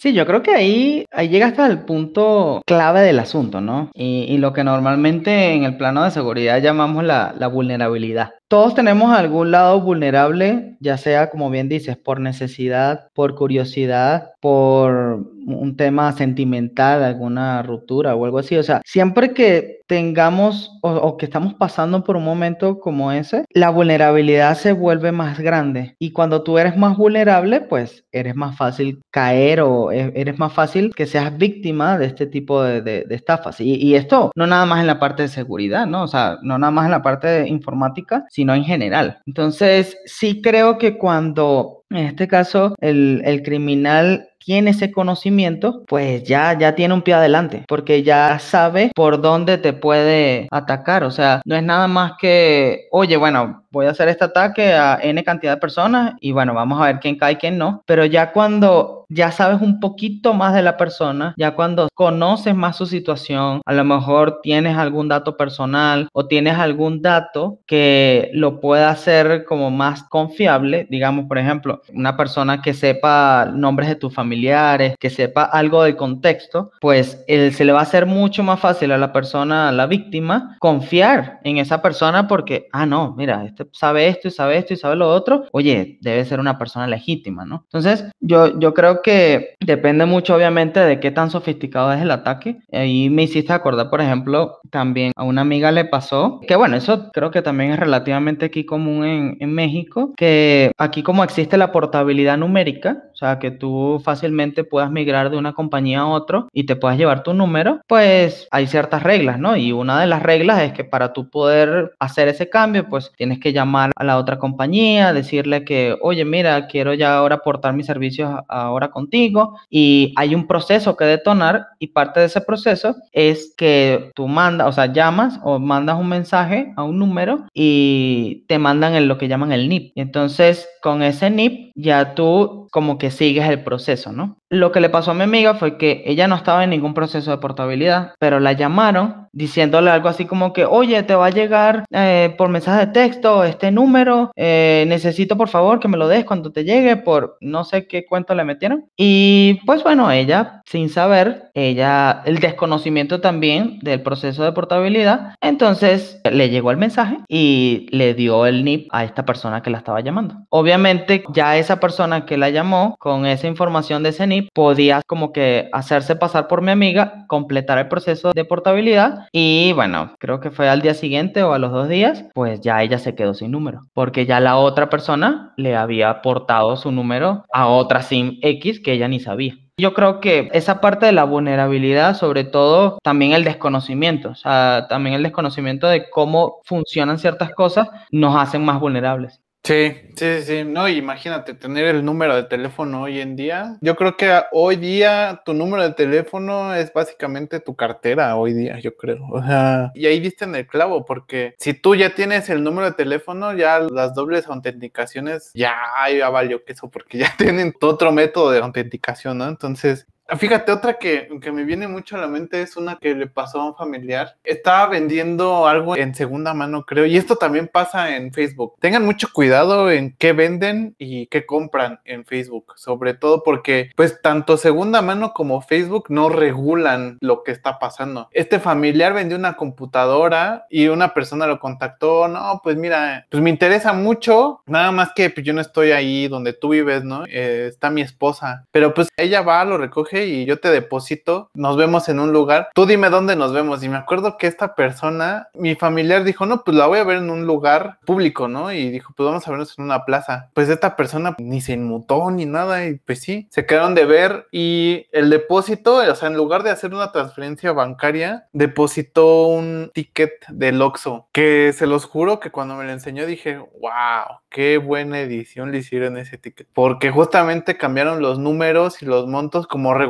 Sí, 0.00 0.14
yo 0.14 0.24
creo 0.24 0.42
que 0.42 0.52
ahí, 0.52 1.04
ahí 1.10 1.28
llega 1.28 1.48
hasta 1.48 1.66
el 1.66 1.80
punto 1.80 2.62
clave 2.66 3.02
del 3.02 3.18
asunto, 3.18 3.60
¿no? 3.60 3.90
Y, 3.92 4.24
y 4.30 4.38
lo 4.38 4.54
que 4.54 4.64
normalmente 4.64 5.52
en 5.52 5.64
el 5.64 5.76
plano 5.76 6.02
de 6.02 6.10
seguridad 6.10 6.62
llamamos 6.62 7.04
la, 7.04 7.34
la 7.38 7.48
vulnerabilidad. 7.48 8.30
Todos 8.48 8.74
tenemos 8.74 9.14
algún 9.14 9.50
lado 9.50 9.78
vulnerable, 9.82 10.78
ya 10.80 10.96
sea, 10.96 11.28
como 11.28 11.50
bien 11.50 11.68
dices, 11.68 11.98
por 11.98 12.18
necesidad, 12.18 13.08
por 13.14 13.34
curiosidad, 13.34 14.30
por 14.40 15.30
un 15.46 15.76
tema 15.76 16.12
sentimental, 16.12 17.02
alguna 17.02 17.62
ruptura 17.62 18.14
o 18.14 18.24
algo 18.24 18.38
así. 18.38 18.56
O 18.56 18.62
sea, 18.62 18.82
siempre 18.84 19.32
que 19.34 19.80
tengamos 19.86 20.78
o, 20.82 20.92
o, 20.92 21.16
que 21.16 21.26
estamos 21.26 21.54
pasando 21.54 22.04
por 22.04 22.16
un 22.16 22.24
momento 22.24 22.78
como 22.78 23.10
ese, 23.10 23.44
la 23.50 23.70
vulnerabilidad 23.70 24.56
se 24.56 24.72
vuelve 24.72 25.10
más 25.10 25.40
grande. 25.40 25.96
Y 25.98 26.12
cuando 26.12 26.42
tú 26.42 26.58
eres 26.58 26.76
más 26.76 26.96
vulnerable, 26.96 27.60
pues 27.60 28.04
eres 28.12 28.36
más 28.36 28.56
fácil 28.56 29.02
caer 29.10 29.60
o 29.62 29.90
e, 29.90 30.12
eres 30.14 30.38
más 30.38 30.52
fácil 30.52 30.94
que 30.94 31.06
seas 31.06 31.36
víctima 31.36 31.98
de 31.98 32.06
este 32.06 32.26
tipo 32.26 32.62
de, 32.62 32.82
de, 32.82 33.04
de 33.04 33.14
estafas. 33.14 33.60
Y, 33.60 33.74
y, 33.74 33.96
esto 33.96 34.30
no 34.36 34.46
nada 34.46 34.64
más 34.64 34.80
en 34.80 34.86
la 34.86 35.00
parte 35.00 35.22
de 35.22 35.28
seguridad, 35.28 35.86
¿no? 35.86 36.04
O 36.04 36.08
sea, 36.08 36.38
no 36.42 36.58
nada 36.58 36.70
más 36.70 36.84
en 36.84 36.92
la 36.92 37.02
parte 37.02 37.26
de 37.26 37.48
informática, 37.48 38.24
sino 38.30 38.54
en 38.54 38.64
general. 38.64 39.18
Entonces, 39.26 39.98
sí 40.06 40.40
creo 40.40 40.78
que 40.78 40.98
cuando, 40.98 41.82
en 41.90 42.06
este 42.06 42.28
caso, 42.28 42.76
el, 42.80 43.22
el 43.24 43.42
criminal 43.42 44.29
tiene 44.44 44.70
ese 44.70 44.90
conocimiento, 44.90 45.84
pues 45.86 46.24
ya, 46.24 46.58
ya 46.58 46.74
tiene 46.74 46.94
un 46.94 47.02
pie 47.02 47.14
adelante, 47.14 47.64
porque 47.68 48.02
ya 48.02 48.38
sabe 48.38 48.90
por 48.94 49.20
dónde 49.20 49.58
te 49.58 49.72
puede 49.72 50.48
atacar. 50.50 51.04
O 51.04 51.10
sea, 51.10 51.42
no 51.44 51.56
es 51.56 51.62
nada 51.62 51.88
más 51.88 52.12
que, 52.18 52.88
oye, 52.90 53.16
bueno, 53.16 53.64
voy 53.70 53.86
a 53.86 53.90
hacer 53.90 54.08
este 54.08 54.24
ataque 54.24 54.72
a 54.72 54.98
N 55.02 55.22
cantidad 55.24 55.54
de 55.54 55.60
personas 55.60 56.14
y 56.20 56.32
bueno, 56.32 56.54
vamos 56.54 56.80
a 56.80 56.86
ver 56.86 57.00
quién 57.00 57.16
cae 57.16 57.34
y 57.34 57.36
quién 57.36 57.58
no. 57.58 57.82
Pero 57.86 58.04
ya 58.04 58.32
cuando 58.32 59.00
ya 59.10 59.32
sabes 59.32 59.60
un 59.60 59.80
poquito 59.80 60.34
más 60.34 60.54
de 60.54 60.62
la 60.62 60.76
persona, 60.76 61.34
ya 61.36 61.54
cuando 61.54 61.88
conoces 61.94 62.54
más 62.54 62.76
su 62.76 62.86
situación, 62.86 63.60
a 63.66 63.72
lo 63.72 63.84
mejor 63.84 64.40
tienes 64.42 64.76
algún 64.76 65.08
dato 65.08 65.36
personal 65.36 66.08
o 66.12 66.26
tienes 66.26 66.56
algún 66.56 67.02
dato 67.02 67.58
que 67.66 68.30
lo 68.32 68.60
pueda 68.60 68.90
hacer 68.90 69.44
como 69.44 69.70
más 69.70 70.04
confiable, 70.04 70.86
digamos, 70.90 71.26
por 71.26 71.38
ejemplo, 71.38 71.82
una 71.92 72.16
persona 72.16 72.62
que 72.62 72.72
sepa 72.72 73.50
nombres 73.52 73.88
de 73.88 73.96
tus 73.96 74.14
familiares, 74.30 74.94
que 75.00 75.10
sepa 75.10 75.42
algo 75.42 75.82
del 75.82 75.96
contexto, 75.96 76.70
pues 76.80 77.24
él, 77.26 77.52
se 77.52 77.64
le 77.64 77.72
va 77.72 77.80
a 77.80 77.82
hacer 77.82 78.06
mucho 78.06 78.44
más 78.44 78.60
fácil 78.60 78.92
a 78.92 78.98
la 78.98 79.12
persona, 79.12 79.68
a 79.68 79.72
la 79.72 79.86
víctima, 79.86 80.56
confiar 80.60 81.40
en 81.42 81.58
esa 81.58 81.82
persona 81.82 82.28
porque, 82.28 82.68
ah, 82.72 82.86
no, 82.86 83.14
mira, 83.16 83.44
este 83.44 83.66
sabe 83.72 84.06
esto 84.06 84.28
y 84.28 84.30
sabe 84.30 84.56
esto 84.56 84.72
y 84.72 84.76
sabe 84.76 84.94
lo 84.94 85.08
otro, 85.08 85.46
oye, 85.50 85.98
debe 86.00 86.24
ser 86.24 86.38
una 86.38 86.58
persona 86.58 86.86
legítima, 86.86 87.44
¿no? 87.44 87.64
Entonces, 87.64 88.04
yo, 88.20 88.56
yo 88.60 88.72
creo 88.72 89.02
que 89.02 89.56
depende 89.58 90.06
mucho, 90.06 90.36
obviamente, 90.36 90.78
de 90.78 91.00
qué 91.00 91.10
tan 91.10 91.30
sofisticado 91.30 91.92
es 91.92 92.00
el 92.00 92.12
ataque. 92.12 92.58
Ahí 92.72 93.10
me 93.10 93.24
hiciste 93.24 93.52
acordar, 93.52 93.90
por 93.90 94.00
ejemplo, 94.00 94.60
también 94.70 95.10
a 95.16 95.24
una 95.24 95.40
amiga 95.40 95.72
le 95.72 95.86
pasó, 95.86 96.40
que 96.46 96.54
bueno, 96.54 96.76
eso 96.76 97.10
creo 97.12 97.32
que 97.32 97.42
también 97.42 97.72
es 97.72 97.80
relativamente 97.80 98.46
aquí 98.46 98.64
común 98.64 99.04
en, 99.04 99.36
en 99.40 99.52
México, 99.52 100.14
que 100.16 100.70
aquí 100.78 101.02
como 101.02 101.24
existe 101.24 101.56
la 101.56 101.72
portabilidad 101.72 102.38
numérica, 102.38 103.02
sea, 103.20 103.38
que 103.38 103.50
tú 103.50 104.00
fácilmente 104.04 104.64
puedas 104.64 104.90
migrar 104.90 105.30
de 105.30 105.36
una 105.36 105.52
compañía 105.52 106.00
a 106.00 106.06
otro 106.06 106.48
y 106.52 106.64
te 106.64 106.76
puedas 106.76 106.98
llevar 106.98 107.22
tu 107.22 107.34
número, 107.34 107.80
pues 107.86 108.48
hay 108.50 108.66
ciertas 108.66 109.02
reglas, 109.02 109.38
¿no? 109.38 109.56
Y 109.56 109.72
una 109.72 110.00
de 110.00 110.06
las 110.06 110.22
reglas 110.22 110.62
es 110.62 110.72
que 110.72 110.84
para 110.84 111.12
tú 111.12 111.30
poder 111.30 111.92
hacer 111.98 112.28
ese 112.28 112.48
cambio, 112.48 112.88
pues 112.88 113.12
tienes 113.16 113.38
que 113.38 113.52
llamar 113.52 113.92
a 113.96 114.04
la 114.04 114.18
otra 114.18 114.38
compañía, 114.38 115.12
decirle 115.12 115.64
que, 115.64 115.96
oye, 116.00 116.24
mira, 116.24 116.66
quiero 116.66 116.94
ya 116.94 117.16
ahora 117.16 117.36
aportar 117.36 117.74
mis 117.74 117.86
servicios 117.86 118.30
ahora 118.48 118.90
contigo 118.90 119.58
y 119.68 120.12
hay 120.16 120.34
un 120.34 120.46
proceso 120.46 120.96
que 120.96 121.04
detonar 121.04 121.66
y 121.78 121.88
parte 121.88 122.20
de 122.20 122.26
ese 122.26 122.40
proceso 122.40 122.96
es 123.12 123.54
que 123.56 124.10
tú 124.14 124.28
mandas, 124.28 124.68
o 124.68 124.72
sea, 124.72 124.86
llamas 124.86 125.38
o 125.42 125.58
mandas 125.58 125.98
un 125.98 126.08
mensaje 126.08 126.72
a 126.76 126.82
un 126.82 126.98
número 126.98 127.46
y 127.52 128.44
te 128.48 128.58
mandan 128.58 128.94
en 128.94 129.08
lo 129.08 129.18
que 129.18 129.28
llaman 129.28 129.52
el 129.52 129.68
NIP. 129.68 129.92
Entonces, 129.96 130.68
con 130.82 131.02
ese 131.02 131.30
NIP 131.30 131.72
ya 131.74 132.14
tú 132.14 132.68
como 132.70 132.98
que 132.98 133.09
sigues 133.10 133.48
el 133.48 133.62
proceso, 133.62 134.12
¿no? 134.12 134.38
Lo 134.48 134.72
que 134.72 134.80
le 134.80 134.90
pasó 134.90 135.12
a 135.12 135.14
mi 135.14 135.22
amiga 135.22 135.54
fue 135.54 135.78
que 135.78 136.02
ella 136.06 136.26
no 136.26 136.36
estaba 136.36 136.64
en 136.64 136.70
ningún 136.70 136.94
proceso 136.94 137.30
de 137.30 137.38
portabilidad, 137.38 138.14
pero 138.18 138.40
la 138.40 138.52
llamaron 138.52 139.28
diciéndole 139.32 139.90
algo 139.90 140.08
así 140.08 140.24
como 140.24 140.52
que, 140.52 140.64
oye, 140.64 141.02
te 141.02 141.14
va 141.14 141.26
a 141.26 141.30
llegar 141.30 141.84
eh, 141.92 142.34
por 142.36 142.48
mensaje 142.48 142.86
de 142.86 142.92
texto 142.92 143.44
este 143.44 143.70
número, 143.70 144.32
eh, 144.36 144.84
necesito 144.88 145.36
por 145.36 145.48
favor 145.48 145.78
que 145.80 145.88
me 145.88 145.96
lo 145.96 146.08
des 146.08 146.24
cuando 146.24 146.50
te 146.52 146.64
llegue 146.64 146.96
por 146.96 147.36
no 147.40 147.64
sé 147.64 147.86
qué 147.86 148.04
cuento 148.04 148.34
le 148.34 148.44
metieron. 148.44 148.86
Y 148.96 149.60
pues 149.66 149.82
bueno, 149.82 150.10
ella, 150.10 150.62
sin 150.66 150.88
saber, 150.88 151.50
ella, 151.54 152.22
el 152.24 152.38
desconocimiento 152.38 153.20
también 153.20 153.78
del 153.80 154.02
proceso 154.02 154.44
de 154.44 154.52
portabilidad, 154.52 155.34
entonces 155.40 156.20
le 156.30 156.50
llegó 156.50 156.70
el 156.70 156.76
mensaje 156.76 157.18
y 157.28 157.86
le 157.90 158.14
dio 158.14 158.46
el 158.46 158.64
NIP 158.64 158.88
a 158.90 159.04
esta 159.04 159.24
persona 159.24 159.62
que 159.62 159.70
la 159.70 159.78
estaba 159.78 160.00
llamando. 160.00 160.36
Obviamente 160.48 161.24
ya 161.32 161.56
esa 161.56 161.78
persona 161.80 162.26
que 162.26 162.36
la 162.36 162.50
llamó 162.50 162.96
con 163.00 163.24
esa 163.24 163.48
información 163.48 164.02
de 164.02 164.10
ese 164.10 164.26
NIP 164.26 164.50
podía 164.54 165.00
como 165.06 165.32
que 165.32 165.70
hacerse 165.72 166.16
pasar 166.16 166.48
por 166.48 166.60
mi 166.60 166.70
amiga, 166.70 167.24
completar 167.28 167.78
el 167.78 167.88
proceso 167.88 168.32
de 168.34 168.44
portabilidad 168.44 169.26
y 169.32 169.72
bueno, 169.74 170.14
creo 170.18 170.38
que 170.38 170.50
fue 170.50 170.68
al 170.68 170.82
día 170.82 170.92
siguiente 170.92 171.42
o 171.42 171.54
a 171.54 171.58
los 171.58 171.72
dos 171.72 171.88
días, 171.88 172.26
pues 172.34 172.60
ya 172.60 172.82
ella 172.82 172.98
se 172.98 173.14
quedó 173.14 173.32
sin 173.32 173.52
número, 173.52 173.86
porque 173.94 174.26
ya 174.26 174.38
la 174.38 174.58
otra 174.58 174.90
persona 174.90 175.54
le 175.56 175.74
había 175.76 176.10
aportado 176.10 176.76
su 176.76 176.92
número 176.92 177.44
a 177.52 177.68
otra 177.68 178.02
SIM 178.02 178.38
X 178.42 178.80
que 178.80 178.92
ella 178.92 179.08
ni 179.08 179.18
sabía. 179.18 179.54
Yo 179.78 179.94
creo 179.94 180.20
que 180.20 180.50
esa 180.52 180.82
parte 180.82 181.06
de 181.06 181.12
la 181.12 181.24
vulnerabilidad, 181.24 182.14
sobre 182.14 182.44
todo 182.44 182.98
también 183.02 183.32
el 183.32 183.44
desconocimiento, 183.44 184.28
o 184.28 184.34
sea, 184.34 184.86
también 184.90 185.14
el 185.14 185.22
desconocimiento 185.22 185.86
de 185.86 186.10
cómo 186.10 186.60
funcionan 186.64 187.18
ciertas 187.18 187.52
cosas, 187.54 187.88
nos 188.10 188.36
hacen 188.36 188.62
más 188.62 188.78
vulnerables. 188.78 189.40
Sí, 189.62 189.94
sí, 190.16 190.42
sí, 190.42 190.64
no, 190.64 190.88
imagínate 190.88 191.52
tener 191.52 191.84
el 191.84 192.02
número 192.02 192.34
de 192.34 192.44
teléfono 192.44 193.02
hoy 193.02 193.20
en 193.20 193.36
día. 193.36 193.76
Yo 193.82 193.94
creo 193.94 194.16
que 194.16 194.42
hoy 194.52 194.76
día 194.76 195.42
tu 195.44 195.52
número 195.52 195.82
de 195.82 195.92
teléfono 195.92 196.74
es 196.74 196.92
básicamente 196.92 197.60
tu 197.60 197.76
cartera 197.76 198.36
hoy 198.36 198.54
día, 198.54 198.80
yo 198.80 198.96
creo. 198.96 199.26
O 199.30 199.42
sea, 199.42 199.92
y 199.94 200.06
ahí 200.06 200.18
viste 200.18 200.46
en 200.46 200.54
el 200.54 200.66
clavo, 200.66 201.04
porque 201.04 201.54
si 201.58 201.74
tú 201.74 201.94
ya 201.94 202.14
tienes 202.14 202.48
el 202.48 202.64
número 202.64 202.88
de 202.88 202.96
teléfono, 202.96 203.54
ya 203.54 203.80
las 203.80 204.14
dobles 204.14 204.46
autenticaciones 204.46 205.50
ya, 205.52 205.76
ya 206.16 206.30
valió 206.30 206.64
que 206.64 206.72
eso, 206.72 206.88
porque 206.88 207.18
ya 207.18 207.34
tienen 207.38 207.74
otro 207.82 208.12
método 208.12 208.50
de 208.52 208.60
autenticación, 208.60 209.38
¿no? 209.38 209.46
Entonces, 209.46 210.06
Fíjate, 210.38 210.72
otra 210.72 210.94
que, 210.94 211.28
que, 211.40 211.52
me 211.52 211.64
viene 211.64 211.88
mucho 211.88 212.16
a 212.16 212.20
la 212.20 212.28
mente 212.28 212.62
es 212.62 212.76
una 212.76 212.96
que 212.96 213.14
le 213.14 213.26
pasó 213.26 213.60
a 213.60 213.66
un 213.66 213.74
familiar. 213.74 214.36
Estaba 214.44 214.86
vendiendo 214.88 215.66
algo 215.66 215.96
en 215.96 216.14
segunda 216.14 216.54
mano, 216.54 216.84
creo, 216.84 217.06
y 217.06 217.16
esto 217.16 217.36
también 217.36 217.68
pasa 217.68 218.16
en 218.16 218.32
Facebook. 218.32 218.74
Tengan 218.80 219.04
mucho 219.04 219.28
cuidado 219.32 219.90
en 219.90 220.14
qué 220.16 220.32
venden 220.32 220.94
y 220.98 221.26
qué 221.26 221.46
compran 221.46 222.00
en 222.04 222.24
Facebook, 222.24 222.74
sobre 222.76 223.14
todo 223.14 223.42
porque, 223.42 223.90
pues, 223.96 224.20
tanto 224.22 224.56
segunda 224.56 225.02
mano 225.02 225.32
como 225.32 225.62
Facebook 225.62 226.06
no 226.08 226.28
regulan 226.28 227.18
lo 227.20 227.42
que 227.42 227.52
está 227.52 227.78
pasando. 227.78 228.28
Este 228.32 228.60
familiar 228.60 229.12
vendió 229.12 229.36
una 229.36 229.56
computadora 229.56 230.66
y 230.70 230.88
una 230.88 231.12
persona 231.14 231.46
lo 231.46 231.58
contactó. 231.58 232.28
No, 232.28 232.60
pues 232.62 232.76
mira, 232.76 233.26
pues 233.30 233.42
me 233.42 233.50
interesa 233.50 233.92
mucho, 233.92 234.62
nada 234.66 234.92
más 234.92 235.10
que 235.14 235.30
pues, 235.30 235.44
yo 235.44 235.52
no 235.52 235.60
estoy 235.60 235.90
ahí 235.90 236.28
donde 236.28 236.52
tú 236.52 236.70
vives, 236.70 237.04
¿no? 237.04 237.24
Eh, 237.26 237.66
está 237.68 237.90
mi 237.90 238.02
esposa, 238.02 238.66
pero 238.70 238.94
pues 238.94 239.08
ella 239.16 239.42
va, 239.42 239.64
lo 239.64 239.78
recoge 239.78 240.19
y 240.26 240.44
yo 240.44 240.60
te 240.60 240.70
deposito, 240.70 241.50
nos 241.54 241.76
vemos 241.76 242.08
en 242.08 242.20
un 242.20 242.32
lugar, 242.32 242.70
tú 242.74 242.86
dime 242.86 243.10
dónde 243.10 243.36
nos 243.36 243.52
vemos. 243.52 243.82
Y 243.82 243.88
me 243.88 243.96
acuerdo 243.96 244.36
que 244.36 244.46
esta 244.46 244.74
persona, 244.74 245.48
mi 245.54 245.74
familiar 245.74 246.24
dijo, 246.24 246.46
no, 246.46 246.62
pues 246.64 246.76
la 246.76 246.86
voy 246.86 246.98
a 246.98 247.04
ver 247.04 247.18
en 247.18 247.30
un 247.30 247.46
lugar 247.46 247.98
público, 248.04 248.48
¿no? 248.48 248.72
Y 248.72 248.90
dijo, 248.90 249.12
pues 249.16 249.26
vamos 249.26 249.46
a 249.46 249.50
vernos 249.50 249.78
en 249.78 249.84
una 249.84 250.04
plaza. 250.04 250.50
Pues 250.54 250.68
esta 250.68 250.96
persona 250.96 251.36
ni 251.38 251.60
se 251.60 251.72
inmutó 251.72 252.30
ni 252.30 252.46
nada 252.46 252.86
y 252.86 252.96
pues 252.96 253.20
sí, 253.20 253.48
se 253.50 253.66
quedaron 253.66 253.94
de 253.94 254.04
ver 254.04 254.46
y 254.50 255.06
el 255.12 255.30
depósito, 255.30 255.96
o 255.96 256.14
sea, 256.14 256.28
en 256.28 256.36
lugar 256.36 256.62
de 256.62 256.70
hacer 256.70 256.94
una 256.94 257.12
transferencia 257.12 257.72
bancaria, 257.72 258.46
depositó 258.52 259.46
un 259.46 259.90
ticket 259.94 260.32
del 260.48 260.80
Oxxo, 260.82 261.28
que 261.32 261.72
se 261.72 261.86
los 261.86 262.04
juro 262.04 262.40
que 262.40 262.50
cuando 262.50 262.76
me 262.76 262.84
lo 262.84 262.90
enseñó 262.90 263.26
dije, 263.26 263.58
wow, 263.58 264.40
qué 264.48 264.78
buena 264.78 265.20
edición 265.20 265.72
le 265.72 265.78
hicieron 265.78 266.16
ese 266.16 266.38
ticket, 266.38 266.68
porque 266.72 267.10
justamente 267.10 267.76
cambiaron 267.76 268.20
los 268.20 268.38
números 268.38 269.02
y 269.02 269.06
los 269.06 269.26
montos 269.26 269.66
como 269.66 269.94
regularmente 269.94 270.09